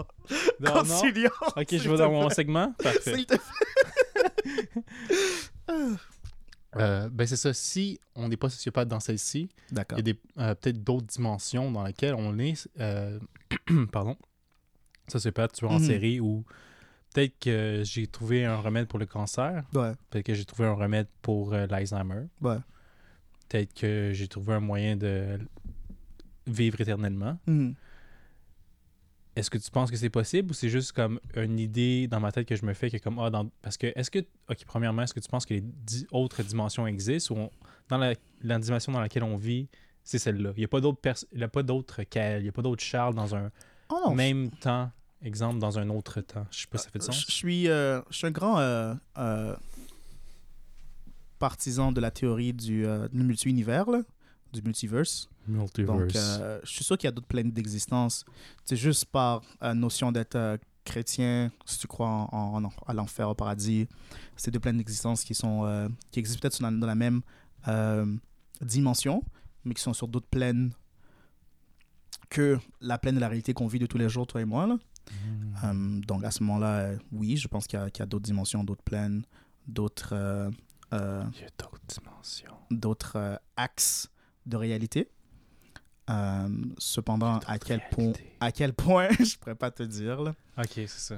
Non, 0.62 0.62
non. 0.62 0.74
Conciliant. 0.80 1.30
Ok, 1.58 1.68
je 1.70 1.90
vais 1.90 1.98
dans 1.98 2.12
mon 2.12 2.30
segment? 2.30 2.74
Parfait. 2.82 3.14
S'il 3.16 3.26
te 3.26 3.36
Euh, 6.76 7.08
ben, 7.12 7.28
c'est 7.28 7.36
ça. 7.36 7.54
Si 7.54 8.00
on 8.16 8.28
n'est 8.30 8.38
pas 8.38 8.50
sociopathe 8.50 8.88
dans 8.88 9.00
celle-ci, 9.00 9.48
il 9.72 9.78
y 9.78 9.80
a 10.12 10.14
euh, 10.42 10.56
peut-être 10.56 10.84
d'autres 10.84 11.06
dimensions 11.06 11.72
dans 11.72 11.84
lesquelles 11.84 12.16
on 12.16 12.40
est. 12.40 12.68
euh, 12.80 13.20
pardon. 13.92 14.18
Sociopathe, 15.08 15.54
tueur 15.54 15.72
en 15.72 15.80
Mhm. 15.80 15.86
série, 15.86 16.20
ou 16.20 16.44
peut-être 17.14 17.38
que 17.40 17.82
j'ai 17.84 18.08
trouvé 18.08 18.46
un 18.46 18.58
remède 18.58 18.88
pour 18.88 19.00
le 19.00 19.06
cancer. 19.06 19.64
Ouais, 19.74 19.94
Peut-être 20.10 20.26
que 20.26 20.34
j'ai 20.34 20.46
trouvé 20.46 20.68
un 20.68 20.74
remède 20.74 21.08
pour 21.22 21.54
euh, 21.54 21.68
l'Alzheimer. 21.68 22.28
ouais. 22.42 22.58
Peut-être 23.50 23.74
que 23.74 24.12
j'ai 24.14 24.28
trouvé 24.28 24.54
un 24.54 24.60
moyen 24.60 24.96
de 24.96 25.38
vivre 26.48 26.80
éternellement. 26.82 27.38
Mhm. 27.48 27.76
Est-ce 29.36 29.50
que 29.50 29.58
tu 29.58 29.72
penses 29.72 29.90
que 29.90 29.98
c'est 29.98 30.12
possible 30.12 30.52
ou 30.52 30.54
c'est 30.54 30.70
juste 30.70 30.92
comme 30.92 31.20
une 31.36 31.58
idée 31.60 32.08
dans 32.08 32.20
ma 32.20 32.32
tête 32.32 32.48
que 32.48 32.56
je 32.56 32.66
me 32.66 32.74
fais 32.76 32.92
que 32.92 32.98
comme 32.98 33.18
ah 33.18 33.32
dans 33.32 33.50
parce 33.64 33.78
que 33.78 33.88
est-ce 33.96 34.12
que 34.12 34.20
ok 34.20 34.64
premièrement 34.68 35.02
est-ce 35.02 35.14
que 35.16 35.20
tu 35.20 35.28
penses 35.28 35.48
que 35.48 35.56
les 35.56 35.64
autres 36.12 36.44
dimensions 36.44 36.86
existent 36.86 37.34
ou 37.34 37.40
on- 37.40 37.50
dans 37.90 37.98
la, 37.98 38.14
la 38.44 38.60
dimension 38.60 38.92
dans 38.92 39.02
laquelle 39.02 39.24
on 39.24 39.36
vit 39.36 39.70
c'est 40.04 40.20
celle-là? 40.20 40.52
Il 40.56 40.62
y 40.62 40.66
a 40.66 40.68
pas 40.68 40.82
d'autres 40.82 41.00
pers- 41.02 41.26
il 41.34 41.40
y 41.40 41.44
a 41.44 41.48
pas 41.48 41.64
d'autres 41.64 42.02
il 42.02 42.46
y 42.46 42.48
a 42.50 42.52
pas 42.52 42.62
d'autres 42.62 42.84
Charles 42.84 43.16
dans 43.16 43.34
un 43.36 43.50
Oh 43.96 44.10
non. 44.10 44.16
même 44.16 44.50
temps 44.50 44.92
exemple 45.22 45.60
dans 45.60 45.78
un 45.80 45.88
autre 45.90 46.20
temps 46.22 46.46
je 46.52 46.62
sais 46.62 46.68
pas 46.68 46.78
si 46.78 46.86
ça 46.86 46.90
fait 46.90 47.00
du 47.00 47.06
Je 47.06 47.12
sens 47.12 47.26
je 47.28 47.32
suis, 47.32 47.70
euh, 47.70 48.02
je 48.10 48.18
suis 48.18 48.28
un 48.28 48.32
grand 48.32 48.58
euh, 48.60 48.94
euh, 49.18 49.56
partisan 51.40 51.92
de 51.92 52.00
la 52.02 52.12
théorie 52.12 52.54
du, 52.54 52.86
euh, 52.86 53.08
du 53.10 53.24
multi-univers, 53.24 53.90
là, 53.90 54.02
du 54.54 54.62
multiverse. 54.62 55.30
Donc, 55.86 56.16
euh, 56.16 56.60
je 56.64 56.70
suis 56.72 56.84
sûr 56.84 56.98
qu'il 56.98 57.08
y 57.08 57.10
a 57.10 57.12
d'autres 57.12 57.28
plans 57.28 57.44
d'existence. 57.44 58.24
C'est 58.66 58.78
juste 58.78 59.06
par 59.06 59.42
euh, 59.62 59.74
notion 59.74 60.12
d'être 60.12 60.36
euh, 60.36 60.58
chrétien, 60.86 61.52
si 61.66 61.80
tu 61.80 61.88
crois 61.88 62.08
en, 62.08 62.30
en- 62.32 62.64
en- 62.66 62.72
à 62.88 62.94
l'enfer, 62.94 63.30
au 63.30 63.34
paradis. 63.36 63.88
C'est 64.38 64.52
deux 64.52 64.60
plans 64.60 64.74
d'existence 64.74 65.24
qui, 65.24 65.36
sont, 65.36 65.66
euh, 65.66 65.90
qui 66.12 66.20
existent 66.20 66.40
peut-être 66.42 66.62
dans, 66.62 66.72
dans 66.72 66.88
la 66.88 66.96
même 66.96 67.22
euh, 67.68 68.06
dimension, 68.62 69.22
mais 69.66 69.74
qui 69.74 69.82
sont 69.82 69.94
sur 69.94 70.08
d'autres 70.08 70.28
plaines 70.30 70.72
que 72.30 72.58
la 72.82 72.98
plaine 72.98 73.16
de 73.16 73.20
la 73.20 73.28
réalité 73.28 73.54
qu'on 73.54 73.68
vit 73.68 73.80
de 73.80 73.86
tous 73.86 73.98
les 73.98 74.10
jours, 74.10 74.28
toi 74.28 74.42
et 74.42 74.46
moi. 74.46 74.68
Là. 74.68 74.76
Hmm. 74.76 75.56
Euh, 75.64 76.02
donc 76.02 76.24
à 76.24 76.32
ce 76.32 76.44
moment-là, 76.44 76.80
euh, 76.80 76.98
oui, 77.12 77.38
je 77.38 77.48
pense 77.48 77.68
qu'il 77.68 77.80
y 77.80 78.02
a, 78.02 78.06
d'autres 78.06 78.26
dimensions, 78.26 78.64
d'autres 78.64 78.84
plaines, 78.84 79.24
d'autres 79.68 80.14
euh, 80.14 80.50
d'autres 81.58 81.80
dimensions 81.88 82.54
d'autres 82.72 83.40
axes 83.58 84.10
de 84.46 84.58
réalité. 84.58 85.10
Cependant, 86.78 87.40
à 87.48 87.58
quel, 87.60 87.82
point, 87.92 88.12
à 88.40 88.52
quel 88.52 88.74
point, 88.74 89.10
je 89.20 89.38
pourrais 89.38 89.56
pas 89.56 89.72
te 89.72 89.84
dire. 89.84 90.22
Là. 90.22 90.36
ok 90.58 90.72
c'est 90.74 90.88
ça 90.88 91.16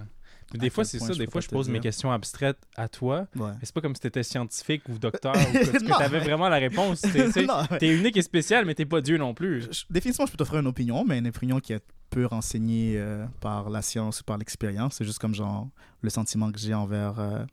mais 0.54 0.60
À 0.60 0.62
des 0.62 0.70
fois 0.70 0.84
c'est 0.86 1.00
ça 1.00 1.14
des 1.14 1.28
fois 1.28 1.42
je 1.42 1.48
pose 1.48 1.70
mes 1.70 1.80
questions 1.80 2.12
abstraites 2.12 2.60
à 2.76 2.88
toi 2.88 3.28
Ouais. 3.36 3.50
mais 3.52 3.58
c'est 3.64 3.74
pas 3.74 3.82
comme 3.82 3.96
si 3.96 4.02
t'étais 4.02 4.24
scientifique 4.24 4.84
ou 4.90 4.98
docteur 5.00 5.34
ou 5.50 5.52
que 5.54 5.78
tu 5.80 5.86
Non, 5.86 5.96
avais 5.96 6.20
mais- 6.20 6.24
vraiment 6.26 6.48
la 6.50 6.58
réponse 6.58 7.02
T'es- 7.80 7.96
unique 7.96 8.18
et 8.18 8.22
spécial, 8.22 8.66
mais 8.66 8.76
t'es 8.76 8.86
pas 8.86 9.02
Dieu 9.02 9.18
non 9.18 9.34
plus. 9.34 9.62
je- 9.64 9.72
je- 9.72 9.84
définitivement, 9.90 10.26
je 10.28 10.32
peux 10.32 10.38
t'offrir 10.38 10.60
une 10.60 10.68
opinion, 10.68 11.04
mais 11.06 11.18
une 11.20 11.28
opinion 11.28 11.60
qui 11.60 11.74
est 11.74 11.84
peu 12.12 12.26
renseignée 12.28 12.94
euh, 12.98 13.26
par 13.42 13.70
la 13.70 13.82
science 13.82 14.22
ou 14.22 14.24
par 14.24 14.38
l'expérience. 14.38 14.96
C'est 14.96 15.06
juste 15.06 15.20
comme 15.20 15.34
genre 15.34 15.68
le 16.02 16.10
sentiment 16.10 16.52
que 16.52 16.60
j'ai 16.60 16.74
envers 16.74 17.20
euh, 17.20 17.44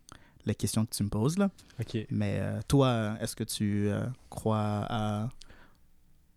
les 0.45 0.55
questions 0.55 0.85
que 0.85 0.95
tu 0.95 1.03
me 1.03 1.09
poses. 1.09 1.39
Là. 1.39 1.51
Mais 2.11 2.37
euh, 2.41 2.61
toi, 2.69 3.17
est-ce 3.21 3.35
que 3.35 3.45
tu 3.45 3.89
euh, 3.89 4.05
crois 4.29 4.59
à... 4.89 5.29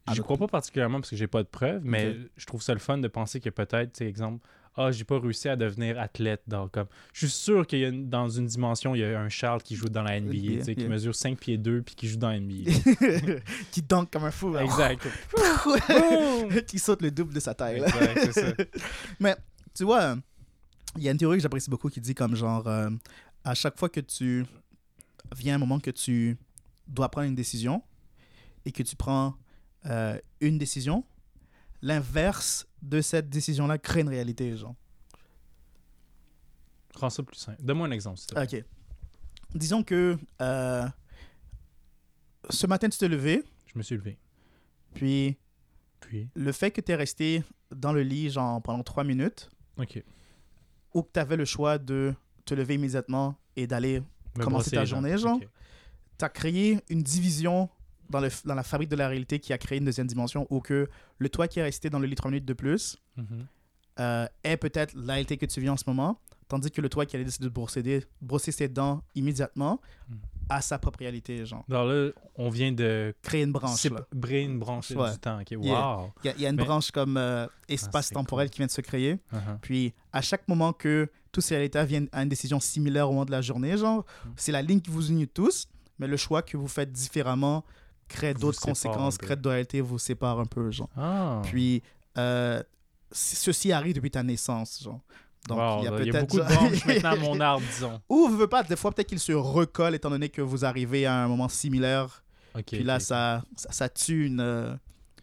à 0.07 0.13
Je 0.13 0.21
crois 0.21 0.37
pas 0.37 0.47
particulièrement 0.47 0.99
parce 1.01 1.09
que 1.09 1.15
j'ai 1.15 1.27
pas 1.27 1.43
de 1.43 1.47
preuves, 1.47 1.81
mais 1.83 2.15
je 2.37 2.45
trouve 2.45 2.61
ça 2.61 2.73
le 2.73 2.79
fun 2.79 2.97
de 2.97 3.07
penser 3.07 3.39
que 3.39 3.49
peut-être, 3.49 3.91
tu 3.93 3.97
sais, 3.99 4.07
exemple, 4.07 4.45
ah, 4.77 4.91
j'ai 4.91 5.03
pas 5.05 5.19
réussi 5.19 5.47
à 5.47 5.55
devenir 5.55 5.99
athlète. 5.99 6.41
Dans, 6.47 6.67
comme... 6.67 6.87
Je 7.13 7.27
suis 7.27 7.35
sûr 7.35 7.65
qu'il 7.65 7.79
y 7.79 7.85
a 7.85 7.89
une- 7.89 8.09
dans 8.09 8.27
une 8.29 8.45
dimension, 8.45 8.93
il 8.95 8.99
y 8.99 9.03
a 9.05 9.19
un 9.19 9.29
Charles 9.29 9.61
qui 9.63 9.75
joue 9.75 9.87
dans 9.89 10.03
la 10.03 10.19
NBA, 10.19 10.31
tu 10.59 10.63
sais, 10.63 10.75
qui 10.75 10.85
mesure 10.87 11.15
5 11.15 11.37
pieds 11.39 11.57
2 11.57 11.81
puis 11.81 11.95
qui 11.95 12.07
joue 12.07 12.17
dans 12.17 12.29
la 12.29 12.39
NBA. 12.39 12.71
qui 13.71 13.81
dunk 13.81 14.07
comme 14.11 14.25
un 14.25 14.31
fou. 14.31 14.57
exact. 14.57 15.07
Qui 16.67 16.79
saute 16.79 17.01
le 17.01 17.11
double 17.11 17.33
de 17.33 17.39
sa 17.39 17.53
taille. 17.53 17.79
là. 17.79 17.87
Exact, 17.87 18.19
c'est 18.33 18.33
ça. 18.33 18.53
Mais 19.19 19.35
tu 19.73 19.83
vois, 19.83 20.17
il 20.97 21.03
y 21.03 21.07
a 21.09 21.11
une 21.11 21.17
théorie 21.17 21.37
que 21.37 21.43
j'apprécie 21.43 21.69
beaucoup 21.69 21.89
qui 21.89 22.01
dit 22.01 22.15
comme 22.15 22.35
genre, 22.35 22.67
euh, 22.67 22.89
à 23.43 23.53
chaque 23.53 23.77
fois 23.77 23.89
que 23.89 23.99
tu 23.99 24.45
vient 25.35 25.55
un 25.55 25.59
moment 25.59 25.79
que 25.79 25.91
tu 25.91 26.37
dois 26.87 27.09
prendre 27.09 27.27
une 27.27 27.35
décision 27.35 27.81
et 28.65 28.71
que 28.71 28.83
tu 28.83 28.95
prends 28.95 29.35
euh, 29.85 30.17
une 30.41 30.57
décision, 30.57 31.03
l'inverse 31.85 32.67
de 32.81 32.99
cette 32.99 33.29
décision-là 33.29 33.77
crée 33.77 34.01
une 34.01 34.09
réalité, 34.09 34.55
genre. 34.57 34.75
Rends 36.95 37.09
ça 37.11 37.21
plus 37.23 37.37
simple. 37.37 37.61
Donne-moi 37.61 37.87
un 37.87 37.91
exemple, 37.91 38.17
s'il 38.17 38.27
te 38.27 38.33
plaît. 38.33 38.59
Ok. 38.59 38.65
Disons 39.53 39.83
que 39.83 40.17
euh, 40.41 40.87
ce 42.49 42.67
matin, 42.67 42.89
tu 42.89 42.97
t'es 42.97 43.07
levé, 43.07 43.43
Je 43.67 43.77
me 43.77 43.83
suis 43.83 43.95
levé. 43.95 44.17
puis 44.95 45.37
Puis, 45.99 46.29
le 46.33 46.51
fait 46.51 46.71
que 46.71 46.81
tu 46.81 46.91
es 46.91 46.95
resté 46.95 47.43
dans 47.73 47.93
le 47.93 48.01
lit 48.01 48.29
genre 48.29 48.61
pendant 48.61 48.83
trois 48.83 49.03
minutes, 49.03 49.49
ok. 49.77 50.03
ou 50.93 51.03
que 51.03 51.09
tu 51.13 51.19
avais 51.19 51.35
le 51.37 51.45
choix 51.45 51.77
de 51.77 52.13
te 52.45 52.53
lever 52.53 52.75
immédiatement 52.75 53.35
et 53.55 53.67
d'aller 53.67 54.01
Me 54.37 54.43
Commencer 54.43 54.71
ta 54.71 54.85
journée, 54.85 55.17
genre? 55.17 55.37
Ok. 55.37 55.47
tu 56.17 56.25
as 56.25 56.29
créé 56.29 56.79
une 56.89 57.03
division 57.03 57.69
dans, 58.09 58.19
le, 58.19 58.29
dans 58.45 58.55
la 58.55 58.63
fabrique 58.63 58.89
de 58.89 58.95
la 58.95 59.07
réalité 59.07 59.39
qui 59.39 59.53
a 59.53 59.57
créé 59.57 59.77
une 59.79 59.85
deuxième 59.85 60.07
dimension 60.07 60.47
où 60.49 60.59
que 60.59 60.87
le 61.17 61.29
toi 61.29 61.47
qui 61.47 61.59
est 61.59 61.63
resté 61.63 61.89
dans 61.89 61.99
le 61.99 62.07
lit 62.07 62.15
3 62.15 62.31
minutes 62.31 62.45
de 62.45 62.53
plus 62.53 62.97
Mhm. 63.17 63.45
euh, 63.99 64.27
est 64.43 64.57
peut-être 64.57 64.93
la 64.95 65.13
réalité 65.13 65.37
que 65.37 65.45
tu 65.45 65.61
vis 65.61 65.69
en 65.69 65.77
ce 65.77 65.83
moment, 65.87 66.19
tandis 66.49 66.69
que 66.69 66.81
le 66.81 66.89
toi 66.89 67.05
qui 67.05 67.15
allait 67.15 67.25
décider 67.25 67.45
de 67.45 67.49
brosser, 67.53 68.05
brosser 68.21 68.51
ses 68.51 68.67
dents 68.67 69.01
immédiatement 69.15 69.79
Mm. 70.09 70.15
a 70.49 70.61
sa 70.61 70.77
propre 70.77 70.99
réalité, 70.99 71.43
genre. 71.45 71.63
Alors 71.71 71.85
là, 71.85 72.11
on 72.35 72.49
vient 72.49 72.71
de 72.71 73.15
Créer 73.23 73.43
une 73.43 73.51
branche, 73.53 73.79
C'est 73.79 73.89
là. 73.89 74.05
une 74.29 74.59
branche 74.59 74.91
Ouais. 74.91 75.11
du 75.13 75.17
temps. 75.17 75.37
Wow. 75.37 76.11
Il 76.23 76.27
y 76.27 76.29
a, 76.29 76.33
il 76.35 76.41
y 76.41 76.45
a 76.45 76.49
une 76.49 76.55
Mais- 76.57 76.63
branche 76.65 76.91
comme 76.91 77.17
euh, 77.17 77.47
espace-temporel 77.69 78.47
cool. 78.47 78.51
qui 78.51 78.57
vient 78.59 78.67
de 78.67 78.71
se 78.71 78.81
créer. 78.81 79.13
Uh-huh. 79.33 79.57
Puis, 79.61 79.93
à 80.13 80.21
chaque 80.21 80.47
moment 80.47 80.73
que 80.73 81.09
tous 81.31 81.41
ces 81.41 81.55
réalités 81.55 81.83
viennent 81.85 82.09
à 82.11 82.21
une 82.23 82.29
décision 82.29 82.59
similaire 82.59 83.07
au 83.09 83.13
moment 83.13 83.25
de 83.25 83.31
la 83.31 83.41
journée, 83.41 83.77
genre, 83.77 83.99
Mm. 84.25 84.29
c'est 84.35 84.51
la 84.51 84.61
ligne 84.61 84.81
qui 84.81 84.89
vous 84.91 85.09
unit 85.09 85.27
tous, 85.27 85.67
mais 85.99 86.07
le 86.07 86.17
choix 86.17 86.41
que 86.41 86.57
vous 86.57 86.67
faites 86.67 86.91
différemment 86.91 87.63
crée 88.07 88.33
d'autres 88.33 88.59
conséquences, 88.61 89.17
crée 89.17 89.35
d'autres 89.35 89.49
réalités, 89.51 89.81
vous 89.81 89.97
sépare 89.99 90.39
un 90.39 90.45
peu, 90.45 90.71
genre. 90.71 90.89
Ah. 90.97 91.41
Puis, 91.43 91.81
euh, 92.17 92.61
ceci 93.11 93.71
arrive 93.71 93.95
depuis 93.95 94.11
ta 94.11 94.23
naissance, 94.23 94.81
genre. 94.83 95.01
Donc, 95.47 95.59
Wow, 95.59 95.79
il 95.81 95.85
y 95.85 95.87
a 95.87 95.99
il 96.01 96.05
y 96.07 96.09
a 96.09 96.11
peut-être. 96.13 96.21
beaucoup 96.21 96.37
de 96.37 96.53
genre- 96.53 96.63
branches 96.63 96.85
maintenant 96.87 97.11
à 97.11 97.15
mon 97.17 97.39
arbre, 97.39 97.63
disons. 97.71 98.01
Ou, 98.09 98.27
vous 98.29 98.37
veux 98.37 98.47
pas, 98.47 98.63
des 98.63 98.75
fois, 98.75 98.91
peut-être 98.91 99.07
qu'il 99.09 99.19
se 99.19 99.31
recolle 99.33 99.93
étant 99.95 100.09
donné 100.09 100.29
que 100.29 100.41
vous 100.41 100.65
arrivez 100.65 101.05
à 101.05 101.23
un 101.23 101.27
moment 101.27 101.49
similaire. 101.49 102.23
Ok, 102.55 102.63
Puis 102.67 102.83
là, 102.83 102.99
ça, 102.99 103.43
ça, 103.55 103.71
ça 103.71 103.89
tue 103.89 104.25
une. 104.27 104.39
euh, 104.39 104.73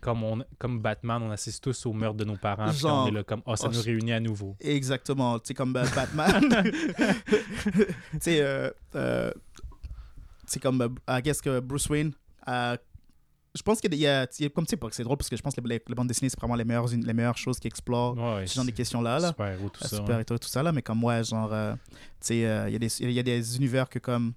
Comme, 0.01 0.23
on, 0.23 0.45
comme 0.59 0.81
Batman, 0.81 1.23
on 1.23 1.31
assiste 1.31 1.65
tous 1.65 1.87
au 1.87 1.93
meurtre 1.93 2.17
de 2.19 2.25
nos 2.25 2.37
parents. 2.37 2.71
Genre, 2.71 3.05
on 3.05 3.09
est 3.09 3.11
là 3.13 3.25
comme, 3.25 3.43
oh, 3.47 3.57
ça 3.57 3.69
oh, 3.69 3.75
nous 3.75 3.81
réunit 3.83 4.13
à 4.13 4.21
nouveau. 4.21 4.55
Exactement, 4.61 5.39
tu 5.41 5.49
sais, 5.49 5.55
comme 5.55 5.75
euh, 5.77 5.85
Batman. 5.95 6.49
tu 8.13 8.21
sais, 8.21 8.41
euh, 8.43 9.33
c'est 10.47 10.61
comme, 10.61 10.97
I 11.09 11.21
guess 11.23 11.41
que 11.41 11.59
Bruce 11.61 11.89
Wayne, 11.89 12.13
euh, 12.49 12.77
je 13.55 13.61
pense 13.63 13.81
qu'il 13.83 13.93
y 13.95 14.07
a, 14.07 14.27
il 14.39 14.43
y 14.43 14.47
a- 14.47 14.49
comme 14.51 14.65
tu 14.65 14.77
sais, 14.77 14.81
c'est 14.93 15.03
drôle 15.05 15.19
parce 15.19 15.29
que 15.29 15.37
je 15.37 15.43
pense 15.43 15.55
que 15.55 15.61
les, 15.61 15.83
les 15.87 15.95
bandes 15.95 16.09
dessinées, 16.09 16.31
c'est 16.31 16.39
vraiment 16.41 16.55
les 16.55 16.65
meilleures, 16.65 16.89
les 16.89 17.13
meilleures 17.13 17.37
choses 17.37 17.59
qui 17.59 17.69
explorent 17.69 18.17
Ouais, 18.17 18.35
ouais, 18.37 18.47
ce 18.47 18.55
genre 18.55 18.65
de 18.65 18.71
questions-là. 18.71 19.19
Là. 19.19 19.29
Super 19.29 19.49
héros, 19.49 19.69
tout 19.69 19.81
Euh, 19.85 19.89
ça. 19.89 19.97
super 19.97 20.17
ouais. 20.17 20.25
héros, 20.29 20.39
tout 20.39 20.49
ça 20.49 20.63
là 20.63 20.73
mais 20.73 20.81
comme 20.83 20.99
moi 20.99 21.23
genre 21.23 21.53
euh, 21.53 21.75
tu 21.75 21.79
sais 22.21 22.47
euh, 22.47 22.69
il 22.69 22.73
y 22.73 22.77
a 22.77 22.79
des 22.79 23.03
il 23.03 23.11
y 23.13 23.19
a 23.19 23.23
des 23.23 23.57
univers 23.57 23.89
que 23.91 23.99
comme 23.99 24.33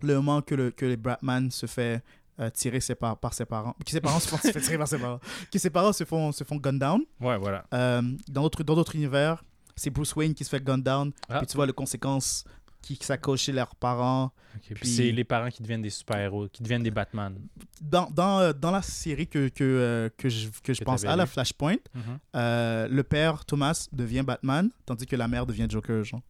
le 0.00 0.14
moment 0.14 0.40
que 0.40 0.54
le 0.54 0.70
que 0.70 0.86
le 0.86 0.96
Batman 0.96 1.50
se 1.50 1.66
fait 1.66 2.02
euh, 2.40 2.48
tirer 2.48 2.80
ses 2.80 2.94
par, 2.94 3.18
par 3.18 3.34
ses 3.34 3.44
parents 3.44 3.74
que 3.84 3.90
ses 3.90 4.00
parents 4.00 4.20
se 4.20 4.28
font 4.28 4.38
se 4.42 4.58
tirer 4.58 4.78
par 4.78 4.88
ses 4.88 4.98
parents 4.98 5.20
que 5.52 5.58
ses 5.58 5.68
parents 5.68 5.92
se 5.92 6.04
font 6.04 6.32
se 6.32 6.42
font 6.44 6.56
gun 6.56 6.72
down 6.72 7.02
Ouais, 7.20 7.36
voilà. 7.36 7.66
Dans 7.70 8.42
d'autres 8.42 8.62
dans 8.62 8.74
d'autres 8.74 8.94
univers 8.96 9.44
c'est 9.76 9.90
Bruce 9.90 10.14
Wayne 10.16 10.32
qui 10.34 10.44
se 10.44 10.48
fait 10.50 10.62
gun 10.64 10.78
down 10.78 11.12
Ah. 11.28 11.38
puis 11.38 11.46
tu 11.46 11.56
vois 11.56 11.66
les 11.66 11.72
conséquences 11.74 12.44
qui 12.82 12.96
s'accrochent 12.96 13.42
chez 13.42 13.52
leurs 13.52 13.74
parents 13.76 14.32
Ok, 14.56 14.62
Puis, 14.64 14.74
Puis- 14.74 14.88
c'est 14.88 15.12
les 15.12 15.22
parents 15.22 15.48
qui 15.48 15.62
deviennent 15.62 15.82
des 15.82 15.90
super-héros, 15.90 16.48
qui 16.48 16.62
deviennent 16.62 16.82
des 16.82 16.90
Batman. 16.90 17.38
dans 17.80 18.10
dans, 18.10 18.40
euh, 18.40 18.52
dans 18.52 18.72
la 18.72 18.82
série 18.82 19.28
que 19.28 19.48
que 19.48 19.62
euh, 19.62 20.08
que 20.16 20.28
je 20.28 20.48
que 20.62 20.74
je 20.74 20.80
Que 20.80 20.84
pense 20.84 21.04
à 21.04 21.14
la. 21.14 21.26
Flashpoint 21.26 21.76
Mhm. 21.94 22.02
euh, 22.34 22.88
le 22.88 23.02
père 23.04 23.44
Thomas 23.44 23.86
devient 23.92 24.22
Batman 24.26 24.70
tandis 24.86 25.06
que 25.06 25.14
la 25.16 25.28
mère 25.28 25.46
devient 25.46 25.66
Joker 25.68 26.02
genre 26.04 26.22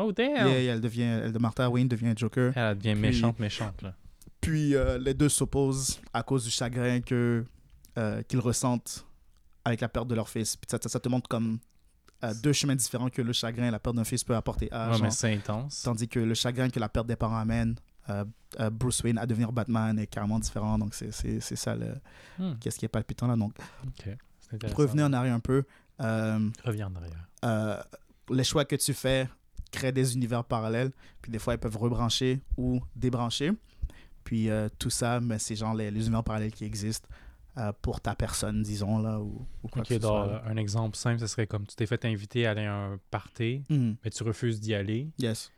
Oh, 0.00 0.12
damn! 0.12 0.46
Yeah, 0.46 0.60
yeah, 0.62 0.72
elle 0.74 0.80
devient, 0.80 1.02
elle 1.24 1.32
de 1.32 1.38
Martha 1.40 1.68
Wayne 1.68 1.88
devient 1.88 2.14
Joker. 2.16 2.52
Elle 2.56 2.78
devient 2.78 2.92
Puis- 2.92 3.00
méchante, 3.00 3.38
méchante, 3.40 3.82
là. 3.82 3.94
Puis 4.40 4.74
euh, 4.76 4.96
les 4.96 5.12
deux 5.12 5.28
s'opposent 5.28 6.00
à 6.14 6.22
cause 6.22 6.44
du 6.44 6.50
chagrin 6.50 7.00
que 7.00 7.44
euh, 7.98 8.22
qu'ils 8.22 8.38
ressentent 8.38 9.04
avec 9.64 9.80
la 9.80 9.88
perte 9.88 10.06
de 10.08 10.14
leur 10.14 10.28
fils. 10.28 10.56
Puis 10.56 10.68
ça, 10.70 10.78
ça, 10.80 10.88
ça 10.88 11.00
te 11.00 11.08
montre 11.08 11.28
comme 11.28 11.58
euh, 12.24 12.34
deux 12.42 12.52
chemins 12.52 12.74
différents 12.76 13.08
que 13.10 13.22
le 13.22 13.32
chagrin 13.32 13.68
et 13.68 13.70
la 13.70 13.78
perte 13.78 13.96
d'un 13.96 14.04
fils 14.04 14.24
peut 14.24 14.34
apporter 14.36 14.68
à 14.72 14.90
ouais, 14.90 14.98
mais 15.02 15.10
c'est 15.10 15.32
intense. 15.34 15.82
Tandis 15.82 16.08
que 16.08 16.18
le 16.20 16.34
chagrin 16.34 16.68
que 16.70 16.80
la 16.80 16.88
perte 16.88 17.06
des 17.06 17.16
parents 17.16 17.38
amène 17.38 17.76
euh, 18.10 18.24
euh, 18.58 18.70
Bruce 18.70 19.02
Wayne 19.02 19.18
à 19.18 19.26
devenir 19.26 19.52
Batman 19.52 19.98
est 19.98 20.06
carrément 20.06 20.38
différent. 20.38 20.78
Donc 20.78 20.94
c'est 20.94 21.12
c'est- 21.12 21.40
c'est 21.40 21.56
ça 21.56 21.74
le 21.76 21.94
Hmm, 22.38 22.54
qu'est-ce 22.60 22.78
qui 22.78 22.84
est 22.84 22.88
palpitant 22.88 23.26
là. 23.26 23.36
Donc 23.36 23.52
ok. 23.86 24.16
C'est 24.40 24.54
intéressant. 24.54 24.74
pour 24.76 24.84
revenir 24.84 25.04
en 25.06 25.12
arrière 25.12 25.34
un 25.34 25.40
peu, 25.40 25.64
euh, 26.00 26.48
Reviens 26.64 26.86
en 26.88 26.96
arrière. 26.96 27.26
euh, 27.44 27.80
les 28.30 28.44
choix 28.44 28.64
que 28.64 28.76
tu 28.76 28.94
fais 28.94 29.28
créent 29.70 29.92
des 29.92 30.14
univers 30.14 30.44
parallèles. 30.44 30.90
Puis 31.20 31.30
des 31.30 31.38
fois, 31.38 31.54
ils 31.54 31.58
peuvent 31.58 31.76
rebrancher 31.76 32.40
ou 32.56 32.80
débrancher. 32.96 33.52
Puis 34.24 34.48
euh, 34.50 34.68
tout 34.78 34.90
ça, 34.90 35.20
mais 35.20 35.38
c'est 35.38 35.56
genre 35.56 35.74
les, 35.74 35.90
les 35.90 36.00
univers 36.00 36.24
parallèles 36.24 36.52
qui 36.52 36.64
existent 36.64 37.08
euh, 37.58 37.72
pour 37.82 38.00
ta 38.00 38.14
personne, 38.14 38.62
disons, 38.62 38.98
là, 38.98 39.18
ou, 39.20 39.44
ou 39.62 39.68
quoi 39.68 39.82
que 39.82 39.88
ce 39.94 40.00
soit. 40.00 40.42
un 40.46 40.56
exemple 40.56 40.96
simple, 40.96 41.18
ce 41.20 41.26
serait 41.26 41.46
comme 41.46 41.66
tu 41.66 41.74
t'es 41.76 41.86
fait 41.86 42.04
inviter 42.04 42.46
à 42.46 42.52
aller 42.52 42.64
à 42.64 42.74
un 42.74 42.98
party, 43.10 43.64
Mhm. 43.68 43.96
mais 44.04 44.10
tu 44.10 44.22
refuses 44.22 44.60
d'y 44.60 44.74
aller. 44.74 45.08
Yes. 45.18 45.50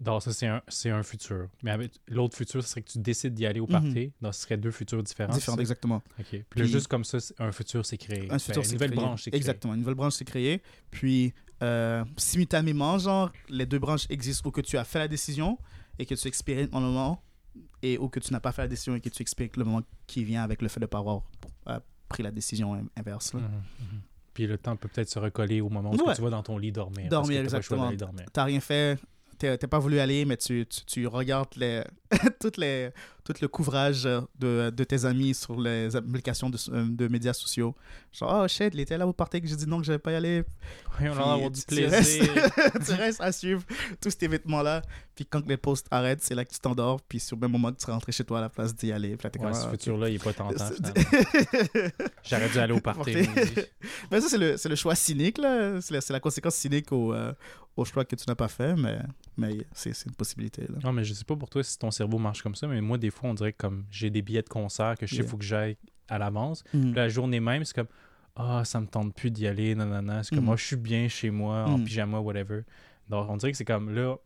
Donc, 0.00 0.22
ça, 0.22 0.32
c'est 0.32 0.48
un, 0.48 0.60
c'est 0.68 0.90
un 0.90 1.02
futur. 1.04 1.46
Mais 1.62 1.70
avec 1.70 1.92
l'autre 2.08 2.36
futur, 2.36 2.62
ce 2.62 2.68
serait 2.68 2.82
que 2.82 2.90
tu 2.90 2.98
décides 2.98 3.32
d'y 3.32 3.46
aller 3.46 3.60
au 3.60 3.66
party. 3.68 4.12
Donc, 4.20 4.34
ce 4.34 4.42
serait 4.42 4.56
deux 4.56 4.72
futurs 4.72 5.02
différents. 5.02 5.32
Différent, 5.32 5.52
c'est 5.52 5.58
ça? 5.58 5.62
exactement. 5.62 6.02
Ok. 6.18 6.42
Puis, 6.50 6.60
là, 6.60 6.66
juste 6.66 6.88
comme 6.88 7.04
ça, 7.04 7.18
un 7.38 7.52
futur 7.52 7.86
s'est 7.86 7.96
créé. 7.96 8.26
Un 8.30 8.38
futur 8.40 8.64
s'est 8.64 8.70
Une 8.70 8.74
nouvelle 8.74 8.90
créé. 8.90 9.00
branche 9.04 9.22
s'est 9.22 9.30
créée. 9.30 9.38
Exactement, 9.38 9.74
une 9.74 9.80
nouvelle 9.80 9.94
branche 9.94 10.14
s'est 10.14 10.24
créée. 10.24 10.62
Puis, 10.90 11.32
euh, 11.62 12.04
simultanément, 12.16 12.98
genre, 12.98 13.30
les 13.48 13.66
deux 13.66 13.78
branches 13.78 14.06
existent 14.10 14.48
où 14.48 14.52
que 14.52 14.60
tu 14.60 14.76
as 14.76 14.84
fait 14.84 14.98
la 14.98 15.08
décision 15.08 15.58
et 15.98 16.04
que 16.06 16.14
tu 16.16 16.26
expériences 16.26 16.70
le 16.72 16.80
moment, 16.80 17.22
et 17.82 17.98
où 17.98 18.08
que 18.08 18.20
tu 18.20 18.32
n'as 18.32 18.40
pas 18.40 18.52
fait 18.52 18.62
la 18.62 18.68
décision 18.68 18.94
et 18.96 19.00
que 19.00 19.08
tu 19.08 19.22
expériences 19.22 19.56
le 19.56 19.64
moment 19.64 19.82
qui 20.06 20.24
vient 20.24 20.42
avec 20.42 20.62
le 20.62 20.68
fait 20.68 20.80
de 20.80 20.84
ne 20.84 20.88
pas 20.88 20.98
avoir 20.98 21.22
euh, 21.68 21.78
pris 22.08 22.22
la 22.22 22.30
décision 22.30 22.74
in- 22.74 22.86
inverse. 22.96 23.32
là. 23.34 23.40
Mhm, 23.40 23.46
mhm. 23.48 24.00
Puis 24.32 24.46
le 24.46 24.58
temps 24.58 24.74
peut 24.76 24.88
peut-être 24.88 25.08
se 25.10 25.18
recoller 25.18 25.60
au 25.60 25.68
moment 25.68 25.92
où 25.92 26.06
Ouais. 26.08 26.14
tu 26.14 26.22
vas 26.22 26.30
dans 26.30 26.42
ton 26.42 26.58
lit 26.58 26.72
dormir. 26.72 27.08
Dormir, 27.08 27.42
parce 27.42 27.52
que 27.52 27.56
exactement. 27.58 27.92
dormir. 27.92 28.26
T'as 28.32 28.44
rien 28.44 28.58
fait, 28.60 28.98
t'es 29.38 29.56
t'es 29.58 29.66
pas 29.68 29.78
voulu 29.78 30.00
aller, 30.00 30.24
mais 30.24 30.36
tu, 30.36 30.66
tu, 30.66 30.84
tu 30.84 31.06
regardes 31.06 31.54
les, 31.56 31.84
toutes 32.40 32.56
les, 32.56 32.90
tout 33.24 33.34
le 33.40 33.48
couvrage 33.48 34.04
de, 34.04 34.70
de 34.70 34.84
tes 34.84 35.04
amis 35.06 35.34
sur 35.34 35.58
les 35.58 35.96
applications 35.96 36.50
de, 36.50 36.58
de 36.94 37.08
médias 37.08 37.32
sociaux. 37.32 37.74
Genre, 38.12 38.42
oh 38.44 38.48
shit, 38.48 38.70
il 38.74 38.80
était 38.80 38.98
là 38.98 39.06
au 39.06 39.12
party 39.12 39.40
que 39.40 39.48
j'ai 39.48 39.56
dit 39.56 39.66
non 39.66 39.78
que 39.80 39.86
je 39.86 39.92
pas 39.94 40.12
y 40.12 40.14
aller. 40.14 40.44
Oui, 41.00 41.08
on 41.08 41.12
Puis 41.14 41.18
va 41.24 41.32
avoir 41.32 41.50
du 41.50 41.60
tu- 41.60 41.74
tu 41.74 41.86
restes- 41.86 42.18
plaisir. 42.18 42.34
tu 42.86 42.92
restes 42.92 43.20
à 43.20 43.32
suivre 43.32 43.62
tous 44.00 44.10
ces 44.18 44.28
vêtements-là. 44.28 44.82
Puis 45.14 45.24
quand 45.24 45.46
les 45.46 45.56
posts 45.56 45.86
arrêtent, 45.90 46.22
c'est 46.22 46.34
là 46.34 46.44
que 46.44 46.52
tu 46.52 46.58
t'endors. 46.58 47.00
Puis 47.00 47.18
sur 47.20 47.36
le 47.36 47.40
même 47.40 47.52
moment 47.52 47.72
que 47.72 47.78
tu 47.82 47.90
rentres 47.90 48.12
chez 48.12 48.24
toi 48.24 48.38
à 48.38 48.40
la 48.42 48.48
place 48.50 48.74
d'y 48.74 48.92
aller. 48.92 49.16
Puis 49.16 49.24
là, 49.24 49.30
t'es 49.30 49.40
Ouais, 49.40 49.54
ce 49.54 49.64
ah, 49.66 49.70
futur-là, 49.70 50.08
il 50.10 50.16
est 50.16 50.22
pas 50.22 50.32
tentant. 50.32 50.54
J'aurais 52.24 52.48
dû 52.48 52.58
aller 52.58 52.72
au 52.74 52.80
party. 52.80 53.16
Mais 54.10 54.20
ça, 54.20 54.28
c'est 54.28 54.38
le, 54.38 54.56
le 54.68 54.76
choix 54.76 54.94
cynique, 54.94 55.38
là. 55.38 55.80
C'est 55.80 55.94
la, 55.94 56.00
la 56.10 56.20
conséquence 56.20 56.54
cynique 56.56 56.90
au, 56.92 57.12
euh, 57.12 57.32
au 57.76 57.84
choix 57.84 58.04
que 58.04 58.16
tu 58.16 58.24
n'as 58.28 58.34
pas 58.34 58.48
fait, 58.48 58.74
mais, 58.76 58.98
mais 59.36 59.58
c'est 59.72 59.94
c'est 59.94 60.06
une 60.08 60.14
possibilité, 60.14 60.62
là. 60.62 60.78
Non, 60.82 60.92
mais 60.92 61.04
je 61.04 61.14
sais 61.14 61.24
pas 61.24 61.36
pour 61.36 61.48
toi 61.50 61.62
si 61.62 61.78
ton 61.78 61.90
cerveau 61.90 62.18
marche 62.18 62.42
comme 62.42 62.54
ça, 62.54 62.66
mais 62.66 62.80
moi, 62.80 62.98
des 62.98 63.10
fois, 63.14 63.30
on 63.30 63.34
dirait 63.34 63.52
que 63.52 63.58
comme 63.58 63.84
j'ai 63.90 64.10
des 64.10 64.22
billets 64.22 64.42
de 64.42 64.48
concert 64.48 64.96
que 64.98 65.06
je 65.06 65.14
sais 65.14 65.22
Yeah. 65.22 65.30
faut 65.30 65.36
que 65.38 65.44
j'aille 65.44 65.76
à 66.08 66.18
l'avance. 66.18 66.64
Mm. 66.74 66.92
La 66.94 67.08
journée 67.08 67.40
même, 67.40 67.64
c'est 67.64 67.74
comme 67.74 67.88
Ah, 68.36 68.62
ça 68.64 68.80
me 68.80 68.86
tente 68.88 69.14
plus 69.14 69.30
d'y 69.30 69.46
aller, 69.46 69.76
nanana. 69.76 70.24
C'est 70.24 70.34
comme 70.34 70.42
Mm. 70.42 70.46
moi, 70.48 70.56
je 70.56 70.64
suis 70.64 70.76
bien 70.76 71.06
chez 71.08 71.30
moi, 71.30 71.66
en 71.66 71.78
Mm. 71.78 71.84
pyjama, 71.84 72.18
whatever. 72.18 72.62
Donc, 73.08 73.30
on 73.30 73.36
dirait 73.36 73.52
que 73.52 73.56
c'est 73.58 73.64
comme 73.64 73.94
là, 73.94 74.16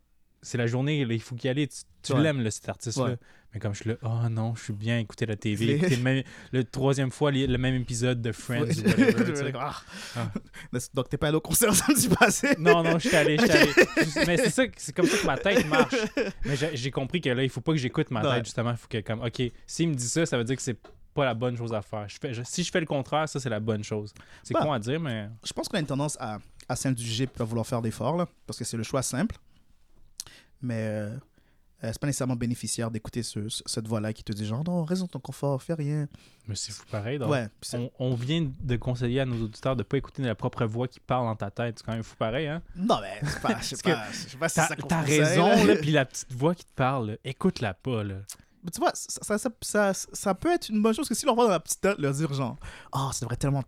c'est 0.40 0.56
la 0.56 0.66
journée, 0.66 1.04
là, 1.04 1.12
il 1.12 1.20
faut 1.20 1.36
y 1.36 1.46
aller. 1.48 1.66
Tu, 1.68 1.82
tu 2.02 2.12
Ouais. 2.14 2.22
l'aimes, 2.22 2.50
cet 2.50 2.68
artiste-là. 2.70 3.04
Ouais. 3.04 3.16
Mais 3.54 3.60
comme 3.60 3.72
je 3.74 3.80
suis 3.80 3.88
là, 3.90 3.96
oh 4.02 4.28
non, 4.28 4.54
je 4.54 4.64
suis 4.64 4.72
bien 4.74 4.98
écouter 4.98 5.24
la 5.24 5.34
TV, 5.36 5.76
écouter 5.76 5.96
le, 5.96 6.02
même, 6.02 6.22
le 6.52 6.64
troisième 6.64 7.10
fois 7.10 7.30
le 7.30 7.56
même 7.56 7.74
épisode 7.76 8.20
de 8.20 8.30
Friends 8.32 8.64
Ouais. 8.66 9.14
ou 9.14 9.18
whatever. 9.18 9.52
Ah. 9.58 9.82
Ah. 10.16 10.30
Donc, 10.94 11.08
t'es 11.08 11.16
pas 11.16 11.28
allé 11.28 11.36
au 11.36 11.40
concert 11.40 11.74
samedi 11.74 12.08
passé? 12.10 12.54
Non, 12.58 12.82
non, 12.82 12.98
je 12.98 13.08
suis 13.08 13.16
allé, 13.16 13.38
je 13.38 13.42
suis 13.44 13.50
allé. 13.50 13.72
Mais 14.26 14.36
c'est 14.36 14.50
ça, 14.50 14.64
c'est 14.76 14.94
comme 14.94 15.06
ça 15.06 15.16
que 15.16 15.26
ma 15.26 15.38
tête 15.38 15.66
marche. 15.66 15.94
Mais 16.44 16.56
j'ai 16.74 16.90
compris 16.90 17.20
que 17.22 17.30
là, 17.30 17.42
il 17.42 17.48
faut 17.48 17.60
pas 17.62 17.72
que 17.72 17.78
j'écoute 17.78 18.10
ma 18.10 18.22
Ouais. 18.22 18.36
tête, 18.36 18.44
justement. 18.44 18.72
Il 18.72 18.76
faut 18.76 18.88
que, 18.88 19.00
comme, 19.00 19.22
OK, 19.22 19.40
s'il 19.66 19.88
me 19.88 19.94
dit 19.94 20.08
ça, 20.08 20.26
ça 20.26 20.36
veut 20.36 20.44
dire 20.44 20.56
que 20.56 20.62
c'est 20.62 20.76
pas 21.14 21.24
la 21.24 21.34
bonne 21.34 21.56
chose 21.56 21.72
à 21.72 21.80
faire. 21.82 22.06
Je 22.08 22.16
fais, 22.20 22.34
je- 22.34 22.42
si 22.44 22.62
je 22.62 22.70
fais 22.70 22.80
le 22.80 22.86
contraire, 22.86 23.28
ça, 23.28 23.40
c'est 23.40 23.48
la 23.50 23.60
bonne 23.60 23.82
chose. 23.82 24.12
C'est 24.42 24.52
Bah. 24.54 24.60
con 24.62 24.72
à 24.72 24.78
dire, 24.78 25.00
mais. 25.00 25.28
Je 25.42 25.52
pense 25.54 25.68
qu'on 25.68 25.78
a 25.78 25.80
une 25.80 25.86
tendance 25.86 26.16
à, 26.20 26.38
à 26.68 26.76
s'indulger 26.76 27.26
puis 27.26 27.40
à 27.42 27.44
vouloir 27.44 27.66
faire 27.66 27.80
d'efforts, 27.80 28.16
là, 28.16 28.26
parce 28.46 28.58
que 28.58 28.64
c'est 28.64 28.76
le 28.76 28.82
choix 28.82 29.02
simple. 29.02 29.36
Mais 30.60 30.74
euh, 30.78 31.16
euh, 31.84 31.90
c'est 31.92 31.98
pas 32.00 32.06
nécessairement 32.08 32.36
bénéficiaire 32.36 32.90
d'écouter 32.90 33.22
ce, 33.22 33.48
ce- 33.48 33.62
cette 33.66 33.86
voix-là 33.86 34.12
qui 34.12 34.24
te 34.24 34.32
dit 34.32 34.44
genre, 34.46 34.64
non, 34.64 34.84
reste 34.84 35.02
dans 35.02 35.06
ton 35.08 35.20
confort, 35.20 35.62
fais 35.62 35.74
rien. 35.74 36.08
Mais 36.48 36.54
c'est 36.56 36.72
fou 36.72 36.84
pareil. 36.90 37.18
Donc, 37.18 37.30
ouais, 37.30 37.46
on, 37.74 37.90
on 37.98 38.14
vient 38.14 38.50
de 38.60 38.76
conseiller 38.76 39.20
à 39.20 39.24
nos 39.26 39.44
auditeurs 39.44 39.76
de 39.76 39.82
pas 39.82 39.96
écouter 39.98 40.22
la 40.22 40.34
propre 40.34 40.64
voix 40.64 40.88
qui 40.88 40.98
parle 41.00 41.26
dans 41.26 41.36
ta 41.36 41.50
tête. 41.50 41.78
C'est 41.78 41.84
quand 41.86 41.92
même 41.92 42.02
fou 42.02 42.16
pareil, 42.16 42.46
hein? 42.48 42.62
Non, 42.74 42.98
mais 43.00 43.20
c'est 43.28 43.40
pas, 43.40 43.58
je 43.60 43.74
sais 43.76 43.76
pas, 43.84 44.04
je 44.10 44.16
sais 44.30 44.36
pas 44.36 44.48
si 44.48 44.54
T'as 44.56 44.66
c'est 44.68 44.76
ça 44.80 44.86
t'as 44.88 45.00
raison, 45.02 45.64
là. 45.64 45.76
puis 45.80 45.90
la 45.92 46.04
petite 46.04 46.32
voix 46.32 46.54
qui 46.54 46.64
te 46.64 46.72
parle, 46.74 47.18
écoute-la 47.24 47.74
pas, 47.74 48.02
là. 48.02 48.16
Mais 48.64 48.70
tu 48.72 48.80
vois, 48.80 48.90
ça, 48.94 49.20
ça, 49.22 49.38
ça, 49.38 49.50
ça, 49.92 49.92
ça 50.12 50.34
peut 50.34 50.52
être 50.52 50.68
une 50.70 50.82
bonne 50.82 50.92
chose 50.94 51.08
que 51.08 51.14
si 51.14 51.24
leur 51.26 51.36
voit 51.36 51.44
dans 51.44 51.50
la 51.52 51.60
petite 51.60 51.80
tête, 51.80 51.96
leur 51.98 52.12
dire 52.12 52.32
genre, 52.34 52.56
oh, 52.92 53.10
ça 53.12 53.20
devrait 53.24 53.36
tellement 53.36 53.62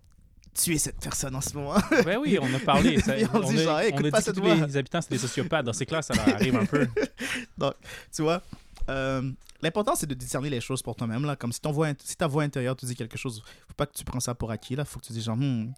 tuer 0.55 0.79
cette 0.79 0.99
personne 1.01 1.35
en 1.37 1.41
ce 1.41 1.55
moment. 1.55 1.75
Ben 2.05 2.19
oui, 2.19 2.39
on 2.41 2.53
a 2.55 2.59
parlé. 2.59 2.99
Ça, 3.01 3.15
on 3.35 3.41
dit 3.51 3.59
a, 3.61 3.63
genre, 3.63 3.79
Hey, 3.81 3.93
on 3.95 3.99
a 3.99 4.01
pas 4.03 4.03
dit 4.03 4.11
que 4.11 4.23
cette 4.23 4.35
tous 4.35 4.41
voix. 4.43 4.55
les 4.55 4.77
habitants, 4.77 5.01
c'est 5.01 5.11
des 5.11 5.19
sociopathes. 5.19 5.65
Donc 5.67 5.75
c'est 5.75 5.87
clair, 5.87 6.03
ça 6.05 6.15
arrive 6.15 6.57
un 6.57 6.67
peu. 6.67 6.87
tu 8.15 8.23
vois, 8.23 8.43
euh, 8.89 9.31
l'important 9.63 9.95
c'est 9.95 10.07
de 10.07 10.15
discerner 10.15 10.51
les 10.51 10.61
choses 10.61 10.83
pour 10.83 10.97
toi-même. 10.97 11.25
là. 11.25 11.37
Comme 11.37 11.53
si, 11.53 11.61
ton 11.61 11.71
voix, 11.73 11.89
int- 11.89 11.97
si 12.03 12.17
ta 12.17 12.27
voix 12.27 12.43
intérieure 12.43 12.77
te 12.77 12.87
dit 12.87 12.95
quelque 12.95 13.19
chose, 13.19 13.43
faut 13.69 13.75
pas 13.77 13.87
que 13.87 13.95
tu 13.95 14.05
prends 14.05 14.21
ça 14.21 14.35
pour 14.35 14.51
acquis. 14.51 14.77
Là. 14.77 14.85
Faut 14.85 14.99
que 15.01 15.07
tu 15.07 15.13
dis 15.13 15.23
genre, 15.23 15.37
Hmm, 15.37 15.73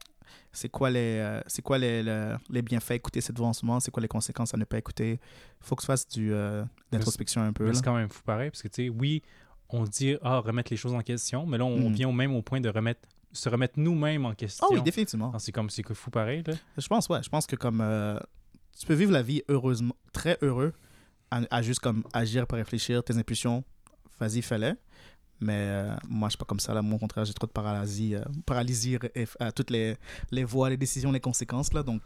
c'est 0.53 0.69
quoi, 0.69 0.91
les, 0.91 1.19
euh, 1.19 1.41
c'est 1.47 1.63
quoi 1.63 1.79
les, 1.79 2.03
le- 2.03 2.37
les 2.51 2.63
bienfaits 2.63 2.93
d'écouter 2.95 3.21
cette 3.21 3.37
voix 3.39 3.49
en 3.49 3.53
ce 3.53 3.65
moment, 3.67 3.81
c'est 3.81 3.91
quoi 3.91 4.01
les 4.01 4.09
conséquences 4.09 4.55
à 4.55 4.57
ne 4.57 4.65
pas 4.65 4.79
écouter? 4.79 5.21
faut 5.61 5.77
que 5.77 5.83
tu 5.83 5.87
fasses 5.87 6.09
du, 6.09 6.33
euh, 6.33 6.65
d'introspection 6.91 7.43
un 7.43 7.53
peu. 7.53 7.67
Mais 7.67 7.75
c'est 7.75 7.85
quand 7.85 7.95
même 7.95 8.09
fou 8.09 8.23
pareil, 8.25 8.51
parce 8.51 8.63
que, 8.63 8.69
tu 8.69 8.85
sais, 8.85 8.89
oui, 8.89 9.23
on 9.69 9.85
dit, 9.85 10.17
ah, 10.23 10.39
remettre 10.39 10.71
les 10.73 10.77
choses 10.77 10.93
en 10.95 11.01
question, 11.03 11.47
mais 11.47 11.57
là, 11.59 11.65
on, 11.65 11.89
Mm. 11.91 11.93
vient 11.93 12.09
au 12.09 12.13
même 12.13 12.35
au 12.35 12.43
point 12.43 12.61
de 12.61 12.69
remettre, 12.69 13.01
se 13.33 13.49
remettre 13.49 13.75
nous-mêmes 13.79 14.27
en 14.27 14.35
question. 14.35 14.67
Ah 14.71 14.75
oui, 14.75 14.83
définitivement. 14.83 15.37
C'est 15.39 15.53
comme, 15.53 15.71
c'est 15.71 15.87
fou 15.95 16.11
pareil, 16.11 16.43
là. 16.47 16.55
Je 16.77 16.87
pense, 16.87 17.09
ouais. 17.09 17.23
Je 17.23 17.29
pense 17.29 17.47
que 17.47 17.57
comme 17.57 17.81
euh, 17.81 18.19
tu 18.79 18.87
peux 18.87 18.95
vivre 18.95 19.13
la 19.13 19.23
vie 19.23 19.43
heureusement, 19.49 19.97
très 20.13 20.39
heureux, 20.43 20.73
à, 21.31 21.41
à 21.51 21.63
juste 21.63 21.81
comme 21.81 22.05
agir 22.13 22.47
pour 22.47 22.57
réfléchir, 22.59 23.03
tes 23.03 23.17
impulsions, 23.17 23.65
vas-y, 24.21 24.43
fais-les. 24.43 24.75
Mais 25.41 25.57
euh, 25.57 25.97
moi, 26.09 26.29
je 26.29 26.33
suis 26.33 26.39
pas 26.39 26.45
comme 26.45 26.61
ça. 26.61 26.73
Là. 26.73 26.83
Moi, 26.83 26.95
au 26.95 26.99
contraire, 26.99 27.25
j'ai 27.25 27.33
trop 27.33 27.49
de 27.49 27.53
paralysie, 27.53 28.15
euh, 28.15 28.23
paralysie 28.47 28.99
à 29.41 29.51
toutes 29.51 29.71
les, 29.71 29.97
les 30.31 30.45
voies, 30.45 30.71
les 30.71 30.77
décisions, 30.77 31.11
les 31.11 31.21
conséquences. 31.21 31.73
Là. 31.73 31.83
Donc, 31.83 32.01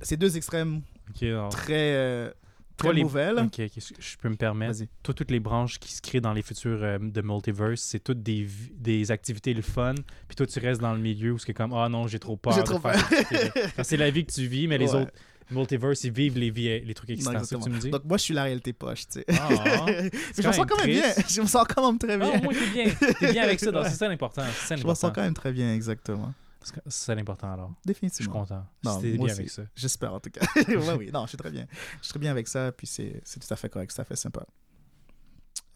c'est 0.00 0.16
deux 0.16 0.36
extrêmes 0.36 0.82
alors, 1.20 1.48
très, 1.48 2.32
euh, 2.72 2.76
très 2.76 2.88
Toi, 2.88 2.92
les- 2.94 3.02
mauvais. 3.02 3.32
là. 3.32 3.42
ok, 3.42 3.60
ok, 3.60 3.82
je 3.98 4.16
peux 4.16 4.28
me 4.28 4.36
permettre. 4.36 4.80
Toi, 5.02 5.14
toutes 5.14 5.30
les 5.30 5.40
branches 5.40 5.78
qui 5.78 5.92
se 5.92 6.02
créent 6.02 6.20
dans 6.20 6.32
les 6.32 6.42
futurs 6.42 6.78
euh, 6.82 6.98
de 7.00 7.22
multiverse, 7.22 7.80
c'est 7.82 8.00
toutes 8.02 8.22
des, 8.22 8.46
des 8.74 9.10
activités 9.10 9.54
le 9.54 9.62
fun. 9.62 9.94
Puis 10.28 10.36
toi, 10.36 10.46
tu 10.46 10.58
restes 10.58 10.80
dans 10.80 10.92
le 10.94 11.00
milieu 11.00 11.32
où 11.32 11.38
c'est 11.38 11.54
comme, 11.54 11.72
ah 11.74 11.88
non, 11.88 12.06
j'ai 12.08 12.18
trop 12.18 12.36
peur. 12.36 12.52
J'ai 12.54 12.64
trop 12.64 12.78
peur. 12.78 12.94
c'est 13.82 13.96
la 13.96 14.10
vie 14.10 14.24
que 14.24 14.32
tu 14.32 14.46
vis, 14.46 14.66
mais 14.66 14.78
les 14.78 14.90
Ouais. 14.94 15.02
autres 15.02 15.12
multiverse, 15.50 16.02
ils 16.04 16.12
vivent 16.12 16.38
les, 16.38 16.48
vies, 16.50 16.80
les 16.80 16.94
trucs 16.94 17.10
Non, 17.10 17.14
excitants. 17.16 17.38
C'est 17.40 17.44
ça 17.46 17.56
que 17.58 17.64
tu 17.64 17.70
me 17.70 17.78
dis? 17.78 17.90
Donc, 17.90 18.04
moi, 18.06 18.16
je 18.16 18.22
suis 18.22 18.32
la 18.32 18.44
réalité 18.44 18.72
poche. 18.72 19.06
Tu 19.06 19.20
sais. 19.20 19.24
Ah, 19.38 19.84
Mais 19.86 20.10
je 20.38 20.48
me 20.48 20.52
sens 20.52 20.64
quand 20.66 20.78
même 20.78 20.86
bien. 20.86 21.02
Je 21.28 21.40
me 21.42 21.46
sens 21.46 21.66
quand 21.68 21.86
même 21.90 21.98
très 21.98 22.14
Ah, 22.14 22.16
bien. 22.16 22.38
au 22.40 22.42
moins, 22.42 22.54
t'es 22.54 22.70
bien. 22.70 22.94
T'es 23.20 23.32
bien 23.32 23.42
avec 23.42 23.60
ça. 23.60 23.70
C'est 23.90 23.96
ça 23.96 24.08
l'important. 24.08 24.44
Je 24.70 24.74
me 24.86 24.94
sens 24.94 25.12
quand 25.14 25.20
même 25.20 25.34
très 25.34 25.52
bien, 25.52 25.74
exactement. 25.74 26.32
C'est 26.64 26.80
ça 26.90 27.14
l'important 27.14 27.52
alors. 27.52 27.68
Je 27.70 27.74
suis 27.74 27.86
Définitivement. 27.86 28.32
content. 28.40 28.66
Non, 28.84 29.00
Si 29.00 29.12
bien 29.12 29.22
aussi. 29.24 29.32
avec 29.32 29.50
ça. 29.50 29.62
J'espère 29.74 30.14
en 30.14 30.20
tout 30.20 30.30
cas. 30.30 30.40
ouais, 30.68 30.94
oui, 30.94 31.10
non, 31.12 31.22
je 31.24 31.28
suis 31.28 31.38
très 31.38 31.50
bien. 31.50 31.66
Je 31.98 32.04
suis 32.04 32.10
très 32.10 32.18
bien 32.20 32.30
avec 32.30 32.48
ça, 32.48 32.72
puis 32.72 32.86
c'est 32.86 33.22
tout 33.24 33.46
à 33.52 33.56
fait 33.56 33.68
correct, 33.68 33.90
c'est 33.90 33.96
tout 33.96 34.02
à 34.02 34.04
fait 34.04 34.16
sympa. 34.16 34.46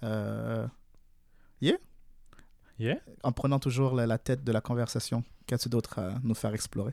Euh, 0.03 0.67
Yeah? 2.79 2.97
en 3.23 3.33
prenant 3.33 3.59
toujours 3.59 3.95
la, 3.95 4.07
la 4.07 4.19
tête 4.19 4.45
de 4.45 4.53
la 4.53 4.61
conversation, 4.61 5.25
qu'as-tu 5.47 5.71
d'autre 5.71 5.99
à 5.99 6.19
nous 6.23 6.35
faire 6.35 6.53
explorer? 6.53 6.93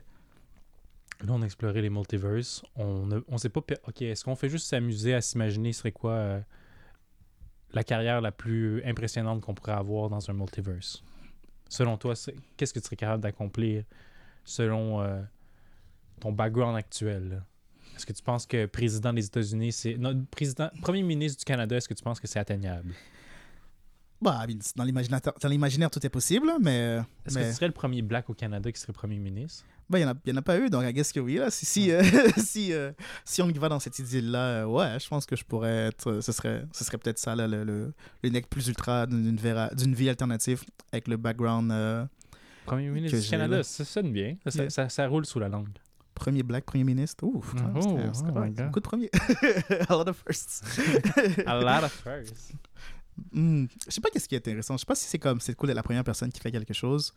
Là, 1.20 1.32
on 1.34 1.42
a 1.42 1.44
exploré 1.44 1.82
les 1.82 1.90
multiverses. 1.90 2.62
On 2.74 3.04
ne 3.06 3.20
on 3.28 3.36
sait 3.36 3.50
pas. 3.50 3.60
Ok, 3.86 4.00
est-ce 4.00 4.24
qu'on 4.24 4.34
fait 4.34 4.48
juste 4.48 4.66
s'amuser 4.66 5.12
à 5.12 5.20
s'imaginer 5.20 5.74
ce 5.74 5.80
serait 5.80 5.92
quoi 5.92 6.12
euh, 6.12 6.40
la 7.72 7.84
carrière 7.84 8.22
la 8.22 8.32
plus 8.32 8.82
impressionnante 8.84 9.42
qu'on 9.42 9.54
pourrait 9.54 9.72
avoir 9.72 10.08
dans 10.08 10.30
un 10.30 10.32
multiverse? 10.32 11.04
Selon 11.68 11.96
toi, 11.96 12.14
qu'est-ce 12.56 12.72
que 12.72 12.78
tu 12.78 12.84
serais 12.84 12.96
capable 12.96 13.22
d'accomplir 13.22 13.84
selon 14.44 15.00
euh, 15.00 15.22
ton 16.20 16.32
background 16.32 16.76
actuel? 16.76 17.42
Est-ce 17.96 18.06
que 18.06 18.12
tu 18.12 18.22
penses 18.22 18.46
que 18.46 18.66
président 18.66 19.12
des 19.12 19.26
États-Unis, 19.26 19.72
c'est. 19.72 19.96
Premier 20.82 21.02
ministre 21.02 21.38
du 21.38 21.44
Canada, 21.44 21.76
est-ce 21.76 21.88
que 21.88 21.94
tu 21.94 22.02
penses 22.02 22.20
que 22.20 22.26
c'est 22.26 22.38
atteignable? 22.38 22.92
Bah, 24.22 24.46
dans 24.76 24.84
l'imaginaire, 25.48 25.90
tout 25.90 26.04
est 26.06 26.10
possible, 26.10 26.50
mais. 26.60 27.00
Est-ce 27.26 27.34
mais... 27.34 27.42
que 27.44 27.48
tu 27.48 27.54
serais 27.54 27.66
le 27.66 27.72
premier 27.72 28.02
black 28.02 28.30
au 28.30 28.34
Canada 28.34 28.70
qui 28.72 28.80
serait 28.80 28.92
premier 28.92 29.18
ministre? 29.18 29.64
Ben, 29.90 29.98
il 29.98 30.32
n'y 30.32 30.32
en, 30.32 30.40
a 30.40 30.42
pas 30.42 30.58
eu, 30.58 30.70
donc 30.70 30.82
I 30.84 30.92
guess 30.94 31.12
que 31.12 31.20
oui. 31.20 31.34
Là. 31.34 31.50
Si, 31.50 31.66
si, 31.66 31.90
euh, 31.92 32.02
si, 32.38 32.72
euh, 32.72 32.92
si 33.26 33.42
on 33.42 33.48
y 33.50 33.52
va 33.58 33.68
dans 33.68 33.80
cette 33.80 33.98
idée-là, 33.98 34.38
euh, 34.38 34.64
ouais, 34.64 34.98
je 34.98 35.06
pense 35.08 35.26
que 35.26 35.36
je 35.36 35.44
pourrais 35.44 35.88
être. 35.88 36.20
Ce 36.22 36.32
serait, 36.32 36.64
ce 36.72 36.84
serait 36.84 36.96
peut-être 36.96 37.18
ça, 37.18 37.36
là, 37.36 37.46
le, 37.46 37.64
le, 37.64 37.92
le 38.22 38.30
nec 38.30 38.48
plus 38.48 38.66
ultra 38.68 39.06
d'une 39.06 39.36
vie 39.94 40.08
alternative 40.08 40.62
avec 40.90 41.06
le 41.08 41.18
background 41.18 41.70
Premier 42.64 42.88
ministre 42.88 43.18
du 43.18 43.28
Canada, 43.28 43.58
là. 43.58 43.62
ça 43.62 43.84
sonne 43.84 44.10
bien. 44.10 44.36
Ça, 44.44 44.50
ça- 44.50 44.58
Yeah. 44.62 44.70
ça- 44.70 44.88
ça 44.88 45.06
roule 45.06 45.26
sous 45.26 45.38
la 45.38 45.50
langue. 45.50 45.68
premier 46.14 46.42
black 46.42 46.64
premier 46.64 46.84
ministre? 46.84 47.24
Ouh, 47.26 47.44
Oh, 47.44 47.68
oh 47.74 47.96
God. 48.22 48.54
beaucoup 48.54 48.80
de 48.80 48.84
premiers. 48.84 49.10
A 49.88 49.92
lot 49.94 50.08
of 50.08 50.16
firsts. 50.26 50.64
A 51.46 51.60
lot 51.60 51.84
of 51.84 51.92
firsts. 51.92 52.52
Hmm, 53.32 53.66
Je 53.86 53.92
sais 53.92 54.00
pas 54.00 54.10
qu'est-ce 54.10 54.28
qui 54.28 54.34
est 54.34 54.38
intéressant. 54.38 54.74
Je 54.76 54.80
sais 54.80 54.86
pas 54.86 54.94
si 54.94 55.06
c'est 55.06 55.18
comme 55.18 55.40
c'est 55.40 55.54
cool 55.54 55.68
d'être 55.68 55.76
la 55.76 55.82
première 55.82 56.04
personne 56.04 56.30
qui 56.32 56.40
fait 56.40 56.50
quelque 56.52 56.74
chose 56.74 57.12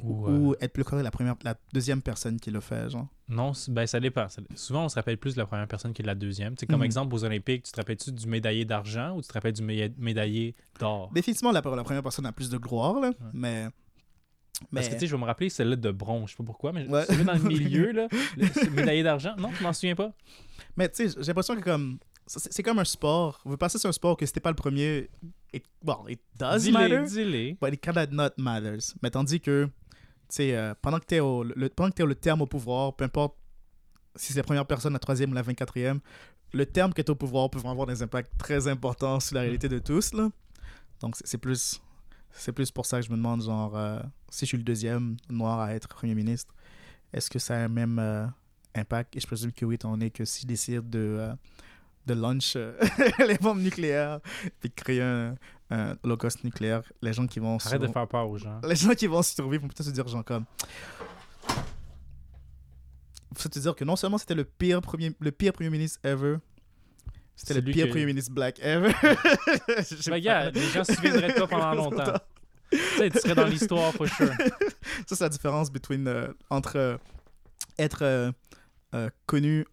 Ou, 0.00 0.28
euh, 0.28 0.56
être 0.60 0.72
plus 0.72 0.84
cool 0.84 1.00
la 1.00 1.10
première, 1.10 1.34
la 1.42 1.56
deuxième 1.72 2.02
personne 2.02 2.38
qui 2.38 2.50
le 2.52 2.60
fait, 2.60 2.88
genre. 2.90 3.08
Non, 3.28 3.52
ben 3.68 3.86
ça 3.86 3.98
dépend. 4.00 4.28
Ça- 4.28 4.42
Souvent, 4.54 4.84
on 4.84 4.88
se 4.88 4.94
rappelle 4.94 5.16
plus 5.18 5.34
de 5.34 5.38
la 5.40 5.46
première 5.46 5.66
personne 5.68 5.92
que 5.92 6.02
de 6.02 6.06
la 6.06 6.14
deuxième. 6.14 6.56
Sais, 6.56 6.66
comme 6.66 6.78
Mhm. 6.80 6.84
exemple, 6.86 7.14
aux 7.14 7.24
Olympiques, 7.24 7.64
tu 7.64 7.72
te 7.72 7.76
rappelles-tu 7.76 8.12
du 8.12 8.26
médaillé 8.26 8.64
d'argent 8.64 9.16
ou 9.16 9.22
tu 9.22 9.28
te 9.28 9.32
rappelles 9.34 9.52
du 9.54 9.62
méda- 9.62 9.92
médaillé 9.98 10.54
d'or? 10.78 11.10
Définitivement, 11.12 11.50
la, 11.52 11.60
la 11.60 11.82
première 11.84 12.02
personne 12.02 12.26
a 12.26 12.32
plus 12.32 12.48
de 12.50 12.58
gloire, 12.58 13.00
là, 13.00 13.10
mais. 13.32 13.68
Mais 14.72 14.80
Parce 14.80 14.88
que 14.88 14.94
tu 14.94 15.00
sais, 15.00 15.06
je 15.06 15.14
vais 15.14 15.20
me 15.20 15.26
rappeler 15.26 15.50
celle-là 15.50 15.76
de 15.76 15.90
bronze, 15.92 16.30
je 16.30 16.34
sais 16.34 16.36
pas 16.38 16.44
pourquoi, 16.44 16.72
mais 16.72 16.84
Ouais. 16.88 17.04
celui 17.04 17.24
dans 17.24 17.34
le 17.34 17.42
milieu, 17.42 17.92
là, 17.92 18.08
le 18.36 18.70
médaillé 18.70 19.04
d'argent, 19.04 19.36
non, 19.38 19.50
tu 19.56 19.62
m'en 19.62 19.72
souviens 19.72 19.94
pas? 19.94 20.12
Mais 20.76 20.88
tu 20.88 21.08
sais, 21.08 21.14
j'ai 21.20 21.26
l'impression 21.28 21.54
que 21.54 21.60
comme. 21.60 21.98
C'est 22.28 22.62
comme 22.62 22.78
un 22.78 22.84
sport. 22.84 23.40
Vous 23.44 23.56
passez 23.56 23.78
sur 23.78 23.88
un 23.88 23.92
sport 23.92 24.16
que 24.16 24.26
c'était 24.26 24.40
pas 24.40 24.50
le 24.50 24.56
premier. 24.56 25.08
It, 25.52 25.64
bon, 25.82 26.06
it 26.08 26.20
does 26.38 26.70
matter. 26.70 27.02
Dis-les, 27.04 27.24
dis-les. 27.24 27.58
But 27.60 27.74
it 27.74 27.80
kinda 27.80 28.06
not 28.10 28.30
matters. 28.36 28.94
Mais 29.02 29.10
tandis 29.10 29.40
que, 29.40 29.64
tu 29.64 29.70
sais, 30.28 30.54
euh, 30.54 30.74
pendant 30.80 30.98
que 30.98 31.06
t'es 31.06 31.20
au, 31.20 31.42
le, 31.42 31.68
pendant 31.70 31.90
que 31.90 31.94
t'es 31.96 32.04
le 32.04 32.14
terme 32.14 32.42
au 32.42 32.46
pouvoir, 32.46 32.94
peu 32.94 33.04
importe 33.04 33.34
si 34.14 34.32
c'est 34.32 34.40
la 34.40 34.44
première 34.44 34.66
personne, 34.66 34.92
la 34.92 34.98
troisième 34.98 35.30
ou 35.30 35.34
la 35.34 35.42
24e, 35.42 36.00
le 36.52 36.66
terme 36.66 36.92
qui 36.92 37.00
est 37.00 37.10
au 37.10 37.14
pouvoir 37.14 37.50
peut 37.50 37.60
avoir 37.64 37.86
des 37.86 38.02
impacts 38.02 38.36
très 38.36 38.68
importants 38.68 39.20
sur 39.20 39.36
la 39.36 39.42
réalité 39.42 39.68
de 39.68 39.78
tous, 39.78 40.12
là. 40.12 40.28
Donc 41.00 41.16
c'est 41.16 41.26
c'est 41.26 41.38
plus. 41.38 41.80
C'est 42.30 42.52
plus 42.52 42.70
pour 42.70 42.84
ça 42.84 43.00
que 43.00 43.06
je 43.06 43.10
me 43.10 43.16
demande, 43.16 43.42
genre, 43.42 43.74
euh, 43.74 44.00
si 44.28 44.40
je 44.40 44.48
suis 44.48 44.58
le 44.58 44.62
deuxième 44.62 45.16
noir 45.30 45.58
à 45.60 45.74
être 45.74 45.88
premier 45.88 46.14
ministre, 46.14 46.54
est-ce 47.12 47.30
que 47.30 47.38
ça 47.38 47.54
a 47.56 47.58
un 47.64 47.68
même 47.68 47.98
euh, 47.98 48.26
impact? 48.74 49.16
Et 49.16 49.20
je 49.20 49.26
présume 49.26 49.50
que 49.50 49.64
oui, 49.64 49.76
étant 49.76 49.90
donné 49.90 50.10
que 50.10 50.24
si 50.26 50.42
je 50.42 50.46
décide 50.46 50.90
de, 50.90 51.16
euh, 51.18 51.34
de 52.08 52.14
launch 52.14 52.54
euh, 52.56 52.72
les 53.26 53.38
bombes 53.38 53.60
nucléaires 53.60 54.20
puis 54.60 54.68
de 54.70 54.74
créer 54.74 55.02
un, 55.02 55.34
un 55.70 55.96
holocauste 56.02 56.42
nucléaire, 56.44 56.82
les 57.02 57.12
gens 57.12 57.26
qui 57.26 57.38
vont 57.38 57.58
Arrête 57.58 57.80
de 57.80 57.86
sur- 57.86 57.92
faire 57.92 58.08
peur 58.08 58.28
aux 58.28 58.38
gens. 58.38 58.60
les 58.66 58.74
gens 58.76 58.94
qui 58.94 59.06
vont 59.06 59.22
survivre 59.22 59.62
vont 59.62 59.68
peut-être 59.68 59.84
se 59.86 59.90
dire 59.90 60.08
genre 60.08 60.24
comme 60.24 60.44
faut 63.36 63.48
te 63.48 63.58
dire 63.58 63.74
que 63.74 63.84
non 63.84 63.94
seulement 63.96 64.18
c'était 64.18 64.34
le 64.34 64.44
pire 64.44 64.80
premier 64.80 65.12
le 65.20 65.30
pire 65.30 65.52
premier 65.52 65.70
ministre 65.70 66.00
ever 66.02 66.36
c'était 67.36 67.54
le 67.54 67.62
pire 67.62 67.84
que- 67.86 67.90
premier 67.90 68.06
ministre 68.06 68.32
black 68.32 68.58
ever 68.60 68.92
pas. 70.08 70.20
gars, 70.20 70.50
les 70.50 70.60
gens 70.62 70.82
se 70.84 70.94
souviendraient 70.94 71.28
de 71.28 71.34
toi 71.34 71.46
pendant 71.46 71.74
longtemps. 71.90 72.14
Tu 72.70 73.10
serais 73.20 73.34
dans 73.34 73.46
l'histoire, 73.46 73.92
for 73.92 74.06
sure. 74.08 74.28
ça 75.06 75.14
c'est 75.16 75.20
la 75.20 75.28
différence 75.30 75.70
between, 75.70 76.06
euh, 76.08 76.28
entre 76.50 76.76
euh, 76.76 76.96
être 77.78 78.02
euh, 78.94 79.10
connu 79.26 79.64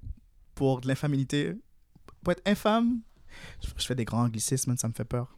pour 0.53 0.79
de 0.81 0.87
l'infamité 0.87 1.55
pour 2.25 2.33
être 2.33 2.41
infâme 2.45 2.99
je, 3.63 3.69
je 3.77 3.85
fais 3.85 3.95
des 3.95 4.03
grands 4.05 4.23
anglicismes 4.25 4.75
ça 4.75 4.87
me 4.89 4.93
fait 4.93 5.05
peur 5.05 5.37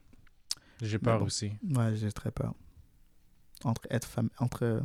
J'ai 0.81 0.97
peur 0.99 1.19
bon. 1.19 1.25
aussi. 1.25 1.51
Ouais, 1.75 1.95
j'ai 1.95 2.11
très 2.11 2.31
peur. 2.31 2.53
Entre 3.63 3.81
être, 3.89 4.07
fam- 4.07 4.29
entre 4.39 4.83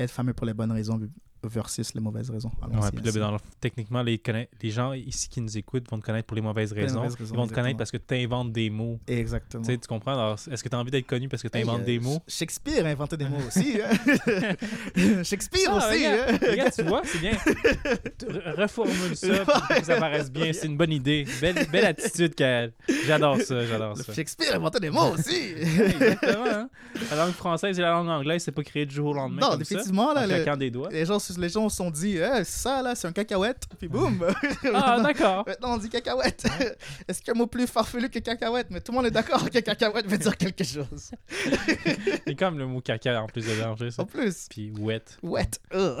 être 0.00 0.10
fameux 0.10 0.32
pour 0.34 0.46
les 0.46 0.54
bonnes 0.54 0.72
raisons 0.72 0.98
versus 1.44 1.94
les 1.94 2.00
mauvaises 2.00 2.30
raisons. 2.30 2.50
Allons-y, 2.62 2.76
Ouais, 2.84 2.90
puis 2.90 3.02
là, 3.02 3.08
ainsi. 3.10 3.18
dans 3.18 3.30
le- 3.32 3.38
techniquement, 3.60 4.02
les, 4.02 4.20
gens 4.64 4.92
ici 4.92 5.28
qui 5.28 5.40
nous 5.40 5.56
écoutent 5.56 5.88
vont 5.90 5.98
te 5.98 6.04
connaître 6.04 6.26
pour 6.26 6.34
les 6.34 6.40
mauvaises 6.42 6.74
les 6.74 6.82
raisons. 6.82 6.96
mauvaises 7.02 7.14
raisons, 7.14 7.34
Ils 7.34 7.36
vont 7.38 7.46
te 7.46 7.54
connaître 7.54 7.78
parce 7.78 7.90
que 7.90 7.96
tu 7.96 8.14
inventes 8.14 8.52
des 8.52 8.70
mots. 8.70 8.98
Exactement. 9.06 9.62
Tu 9.62 9.72
sais, 9.72 9.78
tu 9.78 9.86
comprends? 9.88 10.12
Alors, 10.12 10.34
est-ce 10.50 10.62
que 10.62 10.68
tu 10.68 10.74
as 10.74 10.78
envie 10.78 10.90
d'être 10.90 11.06
connu 11.06 11.28
parce 11.28 11.42
que 11.42 11.48
tu 11.48 11.56
Hey, 11.58 11.64
inventes 11.64 11.82
euh, 11.82 11.84
des 11.84 11.98
mots? 12.00 12.18
Shakespeare 12.26 12.84
a 12.86 12.88
inventé 12.88 13.16
des 13.16 13.28
mots 13.28 13.38
aussi. 13.46 13.78
hein. 13.82 15.22
Shakespeare 15.24 15.68
Ah, 15.70 15.76
aussi. 15.76 16.06
regarde, 16.06 16.30
hein. 16.30 16.38
regarde, 16.50 16.72
tu 16.72 16.82
vois, 16.82 17.02
c'est 17.04 17.18
bien. 17.20 17.32
Reformule 18.56 19.16
ça 19.16 19.44
pour 19.44 19.68
que 19.68 19.84
ça 19.84 19.96
paraisse 19.96 20.30
bien. 20.30 20.52
C'est 20.52 20.66
une 20.66 20.76
bonne 20.76 20.92
idée. 20.92 21.24
Belle, 21.40 21.66
belle 21.70 21.86
attitude 21.86 22.34
qu'elle. 22.34 22.72
J'adore 23.06 23.40
ça, 23.40 23.64
j'adore 23.64 23.96
ça. 23.96 24.12
Shakespeare 24.12 24.52
a 24.52 24.56
inventé 24.56 24.80
des 24.80 24.90
mots 24.90 25.12
aussi. 25.14 25.52
Exactement. 25.56 26.44
hein. 26.46 26.68
La 27.10 27.16
langue 27.16 27.32
française 27.34 27.78
et 27.78 27.82
la 27.82 27.90
langue 27.90 28.08
anglaise, 28.08 28.42
c'est 28.42 28.52
pas 28.52 28.62
créé 28.64 28.86
du 28.86 28.94
jour 28.94 29.08
au 29.10 29.14
lendemain. 29.14 29.40
non, 29.42 29.48
comme 29.50 29.64
ça, 29.64 29.74
définitivement, 29.74 30.12
là, 30.12 30.22
en 30.24 30.26
le- 30.26 30.56
des 30.56 30.70
doigts. 30.70 30.88
les, 30.90 31.04
gens, 31.04 31.18
les 31.36 31.48
gens 31.48 31.68
se 31.68 31.76
sont 31.76 31.90
dit, 31.90 32.16
Eh, 32.18 32.44
ça 32.44 32.80
là, 32.82 32.94
c'est 32.94 33.06
un 33.08 33.12
cacahuète. 33.12 33.64
Puis 33.78 33.88
boum. 33.88 34.24
Ah, 34.74 35.00
d'accord. 35.02 35.44
Maintenant, 35.46 35.74
on 35.74 35.76
dit 35.78 35.88
cacahuète. 35.88 36.44
Est-ce 37.08 37.18
qu'il 37.20 37.28
y 37.28 37.30
a 37.30 37.34
un 37.34 37.38
mot 37.38 37.46
plus 37.46 37.66
farfelu 37.66 38.08
que 38.08 38.18
cacahuète? 38.20 38.68
Mais 38.70 38.80
tout 38.80 38.92
le 38.92 38.96
monde 38.96 39.06
est 39.06 39.10
d'accord 39.10 39.48
que 39.50 39.58
cacahuète 39.58 40.06
veut 40.06 40.18
dire 40.18 40.36
quelque 40.36 40.64
chose. 40.64 41.10
C'est 42.26 42.34
comme 42.38 42.58
le 42.58 42.66
mot 42.66 42.80
caca 42.80 43.20
en 43.22 43.26
plus 43.26 43.44
de 43.46 43.60
danger, 43.60 43.90
ça. 43.90 44.02
En 44.02 44.06
plus, 44.06 44.46
Puis 44.48 44.72
wet. 44.78 45.04
wet. 45.22 45.58
Un 45.72 45.98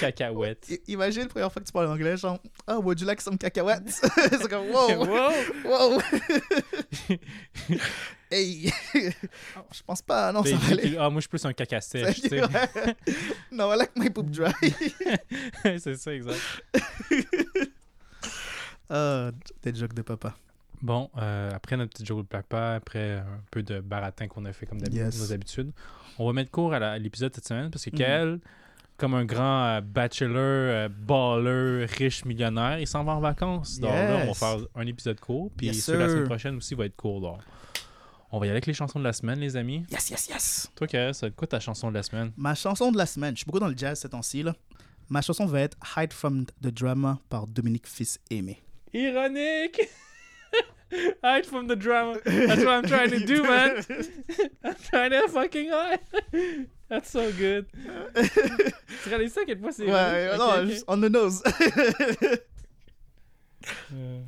cacahuète. 0.00 0.66
I- 0.70 0.80
Imagine 0.88 1.22
la 1.22 1.28
première 1.28 1.52
fois 1.52 1.60
que 1.62 1.66
tu 1.66 1.72
parles 1.72 1.88
anglais, 1.88 2.16
genre, 2.16 2.38
ah, 2.66 2.78
would 2.78 3.00
you 3.00 3.06
like 3.06 3.20
some 3.20 3.36
cacahuètes? 3.38 3.90
c'est 3.90 4.48
comme, 4.48 4.68
wow, 4.70 5.04
Wow! 5.04 5.32
wow. 5.64 6.00
Hey, 8.34 8.72
je 8.94 9.82
pense 9.86 10.02
pas, 10.02 10.32
non, 10.32 10.42
ça 10.42 10.50
Ben, 10.50 10.56
va 10.58 10.66
il- 10.68 10.72
aller. 10.80 10.88
il- 10.90 10.98
Ah, 10.98 11.08
moi, 11.10 11.20
je 11.20 11.22
suis 11.22 11.28
plus 11.28 11.44
un 11.44 11.52
caca 11.52 11.80
sèche, 11.80 12.20
tu 12.22 12.28
sais. 12.28 12.40
No, 13.52 13.72
I 13.72 13.76
like 13.78 13.92
my 13.96 14.10
poop 14.10 14.30
dry. 14.30 14.52
c'est 15.78 15.96
ça, 15.96 16.12
exact. 16.14 16.40
Ah, 18.90 19.30
des 19.62 19.74
jokes 19.74 19.94
de 19.94 20.02
papa. 20.02 20.34
Bon, 20.82 21.08
euh, 21.16 21.50
après 21.54 21.76
notre 21.76 21.92
petit 21.92 22.04
joke 22.04 22.22
de 22.22 22.26
papa, 22.28 22.74
après 22.74 23.12
un 23.14 23.40
peu 23.50 23.62
de 23.62 23.80
baratin 23.80 24.28
qu'on 24.28 24.44
a 24.44 24.52
fait 24.52 24.66
comme 24.66 24.80
d'habitude, 24.80 25.04
Yes. 25.06 25.18
nos 25.20 25.32
habitudes, 25.32 25.72
on 26.18 26.26
va 26.26 26.32
mettre 26.34 26.50
court 26.50 26.74
à 26.74 26.98
l'épisode 26.98 27.34
cette 27.34 27.46
semaine 27.46 27.70
parce 27.70 27.84
que. 27.84 27.90
Kael, 27.96 28.40
comme 28.96 29.14
un 29.14 29.24
grand 29.24 29.64
euh, 29.64 29.80
bachelor, 29.80 30.36
euh, 30.38 30.88
baller, 30.88 31.86
riche 31.86 32.24
millionnaire, 32.26 32.78
il 32.78 32.86
s'en 32.86 33.02
va 33.02 33.12
en 33.14 33.20
vacances. 33.20 33.80
Donc 33.80 33.90
là, 33.90 34.20
on 34.22 34.26
va 34.32 34.34
faire 34.34 34.56
un 34.74 34.86
épisode 34.86 35.18
court, 35.18 35.50
puis 35.56 35.66
Yes, 35.68 35.88
la 35.88 36.08
semaine 36.08 36.24
prochaine 36.26 36.56
aussi 36.56 36.74
va 36.74 36.84
être 36.84 36.94
court. 36.96 37.20
donc. 37.20 37.38
On 38.34 38.40
va 38.40 38.46
y 38.46 38.48
aller 38.48 38.56
avec 38.56 38.66
les 38.66 38.74
chansons 38.74 38.98
de 38.98 39.04
la 39.04 39.12
semaine, 39.12 39.38
les 39.38 39.56
amis. 39.56 39.84
Yes, 39.92 40.10
yes, 40.10 40.26
yes. 40.26 40.72
Toi, 40.74 40.88
Kael, 40.88 41.14
c'est 41.14 41.32
quoi 41.36 41.46
ta 41.46 41.60
chanson 41.60 41.88
de 41.90 41.94
la 41.94 42.02
semaine? 42.02 42.32
Ma 42.36 42.56
chanson 42.56 42.90
de 42.90 42.98
la 42.98 43.06
semaine, 43.06 43.36
je 43.36 43.38
suis 43.38 43.46
beaucoup 43.46 43.60
dans 43.60 43.68
le 43.68 43.76
jazz 43.76 44.00
ces 44.00 44.08
temps-ci, 44.08 44.42
là. 44.42 44.56
Ma 45.08 45.22
chanson 45.22 45.46
va 45.46 45.60
être 45.60 45.76
Hide 45.96 46.12
from 46.12 46.44
the 46.60 46.66
Drama 46.66 47.20
par 47.28 47.46
Dominique 47.46 47.86
Fils-Aimé. 47.86 48.60
Ironique! 48.92 49.88
hide 51.22 51.46
from 51.46 51.68
the 51.68 51.76
drama. 51.76 52.18
That's 52.24 52.64
what 52.64 52.74
I'm 52.74 52.86
trying 52.86 53.10
to 53.10 53.24
do, 53.24 53.44
man. 53.44 53.84
I'm 54.64 54.74
trying 54.90 55.12
to 55.12 55.28
fucking 55.28 55.70
hide. 55.70 56.00
That's 56.88 57.12
so 57.12 57.30
good. 57.30 57.66
tu 59.04 59.10
réalises 59.10 59.34
ça 59.34 59.42
à 59.42 59.44
quel 59.44 59.60
point 59.60 59.70
c'est. 59.70 59.86
Ouais, 59.86 60.36
non, 60.36 60.74
on 60.88 61.00
the 61.00 61.08
nose. 61.08 61.40
Euh, 63.92 64.22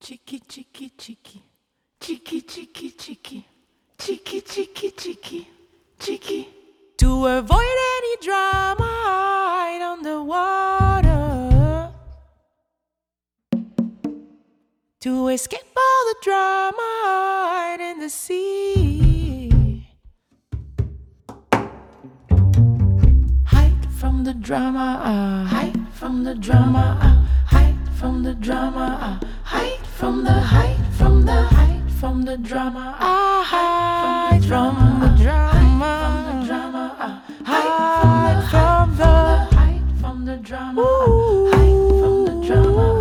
Chicky, 0.00 0.42
chicky, 0.46 1.42
Chicky, 2.02 2.40
chicky, 2.40 2.90
chicky. 2.90 3.46
Chicky, 3.96 4.40
chicky, 4.40 4.90
chicky. 4.90 5.48
Chicky. 6.00 6.48
To 6.98 7.26
avoid 7.26 7.76
any 7.96 8.16
drama, 8.20 8.90
hide 9.06 9.82
on 9.82 10.02
the 10.02 10.20
water. 10.20 11.92
To 15.02 15.28
escape 15.28 15.76
all 15.76 16.04
the 16.08 16.16
drama, 16.24 16.90
hide 17.04 17.80
in 17.80 18.00
the 18.00 18.10
sea. 18.10 19.86
Hide 23.44 23.86
from 23.96 24.24
the 24.24 24.34
drama, 24.34 25.00
ah, 25.04 25.46
hide 25.48 25.86
from 25.92 26.24
the 26.24 26.34
drama, 26.34 26.98
ah, 27.00 27.28
hide 27.46 27.78
from 27.94 28.24
the 28.24 28.34
drama, 28.34 28.98
ah, 29.00 29.20
hide 29.44 29.86
from 29.86 30.24
the 30.24 30.32
hide 30.32 30.84
from 30.98 31.22
the 31.24 31.42
hide 31.42 31.71
from 32.02 32.22
the 32.22 32.36
drama, 32.36 32.96
ah, 32.98 33.44
hide 33.46 34.44
from 34.44 34.74
the 34.98 35.22
drama, 35.22 35.54
Hide 35.54 36.02
from 36.02 36.40
the 36.40 36.46
drama, 36.48 36.96
ah, 36.98 37.22
hide 37.44 38.42
from 38.50 38.96
the 38.96 39.04
hide 39.56 40.00
from 40.00 40.24
the 40.24 40.36
drama, 40.38 40.82
ah, 40.82 41.50
hide 41.52 42.00
from 42.00 42.24
the 42.24 42.34
drama, 42.44 42.91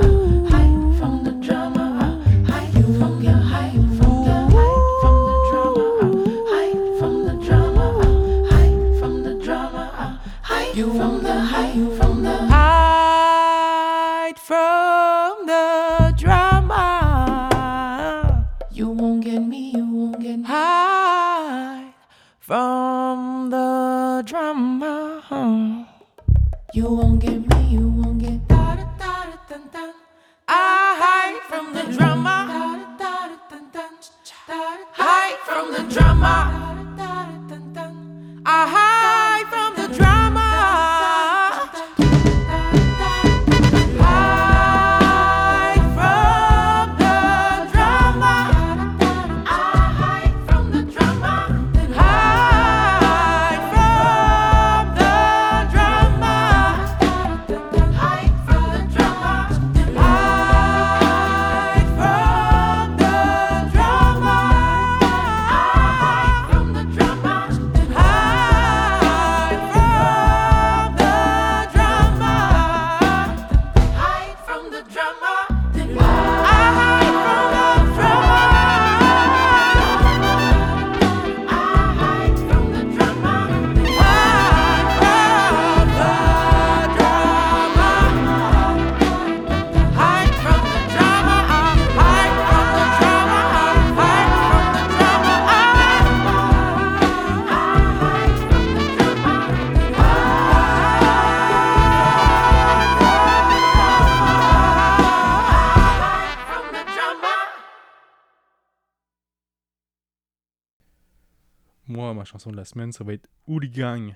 moi, 111.91 112.13
ma 112.13 112.23
chanson 112.23 112.51
de 112.51 112.57
la 112.57 112.65
semaine, 112.65 112.91
ça 112.91 113.03
va 113.03 113.13
être 113.13 113.27
Hooligang 113.47 114.13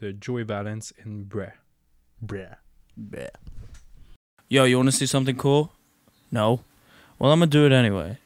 de 0.00 0.16
Joey 0.20 0.44
Valence 0.44 0.94
and 1.06 1.24
Brer. 1.26 1.52
Brer. 2.20 2.56
Brer. 2.96 3.30
Yo, 4.50 4.64
you 4.64 4.78
wanna 4.78 4.90
see 4.90 5.06
something 5.06 5.36
cool? 5.36 5.70
No? 6.32 6.60
Well, 7.18 7.32
I'm 7.32 7.40
gonna 7.40 7.46
do 7.46 7.66
it 7.66 7.72
anyway. 7.72 8.16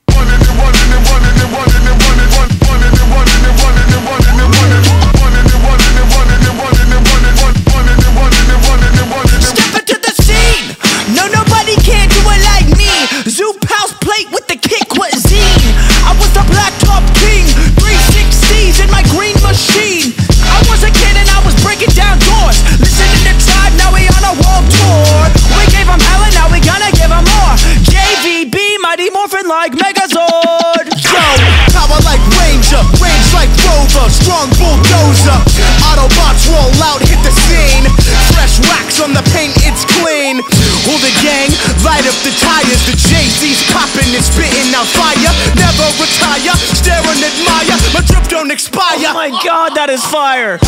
admire. 47.40 47.79
My 47.95 48.01
trip 48.07 48.25
don't 48.29 48.51
expire. 48.51 48.97
Oh 48.99 49.14
my 49.14 49.31
god, 49.45 49.75
that 49.75 49.90
is 49.90 50.05
fire. 50.07 50.59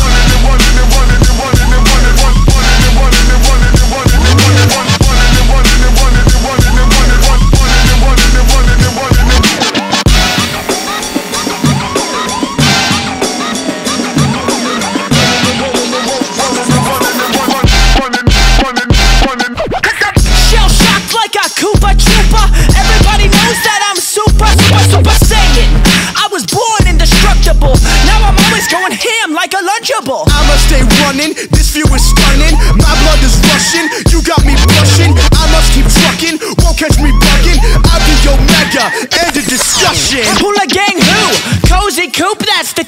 running, 31.15 31.33
this 31.51 31.71
view 31.71 31.87
is 31.95 32.03
stunning. 32.03 32.55
My 32.75 32.91
blood 33.03 33.21
is 33.23 33.35
rushing, 33.47 33.87
you 34.11 34.21
got 34.23 34.43
me 34.43 34.55
blushing. 34.67 35.15
I 35.31 35.43
must 35.51 35.71
keep 35.71 35.87
trucking, 35.87 36.39
won't 36.59 36.77
catch 36.77 36.99
me 36.99 37.11
bugging. 37.15 37.59
I'll 37.87 38.03
be 38.03 38.15
your 38.27 38.37
mega, 38.51 38.91
end 39.23 39.35
of 39.35 39.45
discussion. 39.47 40.27
Who 40.43 40.51
gang 40.67 40.99
who? 40.99 41.23
Cozy 41.69 42.11
Coop, 42.11 42.39
that's 42.39 42.73
the 42.73 42.84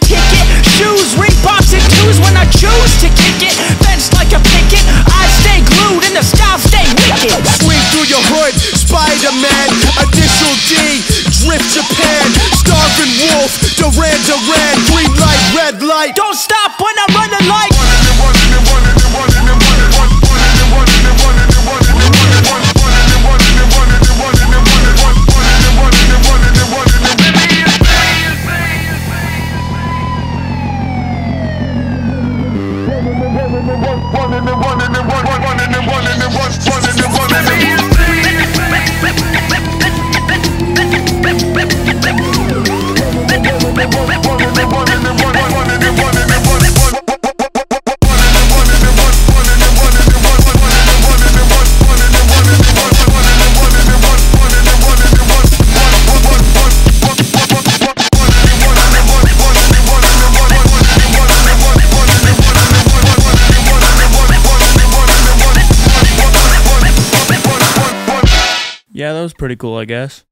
pretty 69.47 69.55
cool, 69.55 69.77
I 69.77 69.85
guess. 69.85 70.25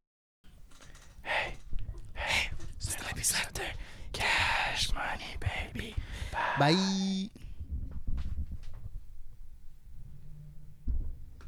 Hey, 1.22 1.54
hey, 2.16 2.50
Cash 4.12 4.94
money, 4.94 5.38
baby. 5.40 5.96
Bye. 6.34 6.74
Bye. 6.74 7.05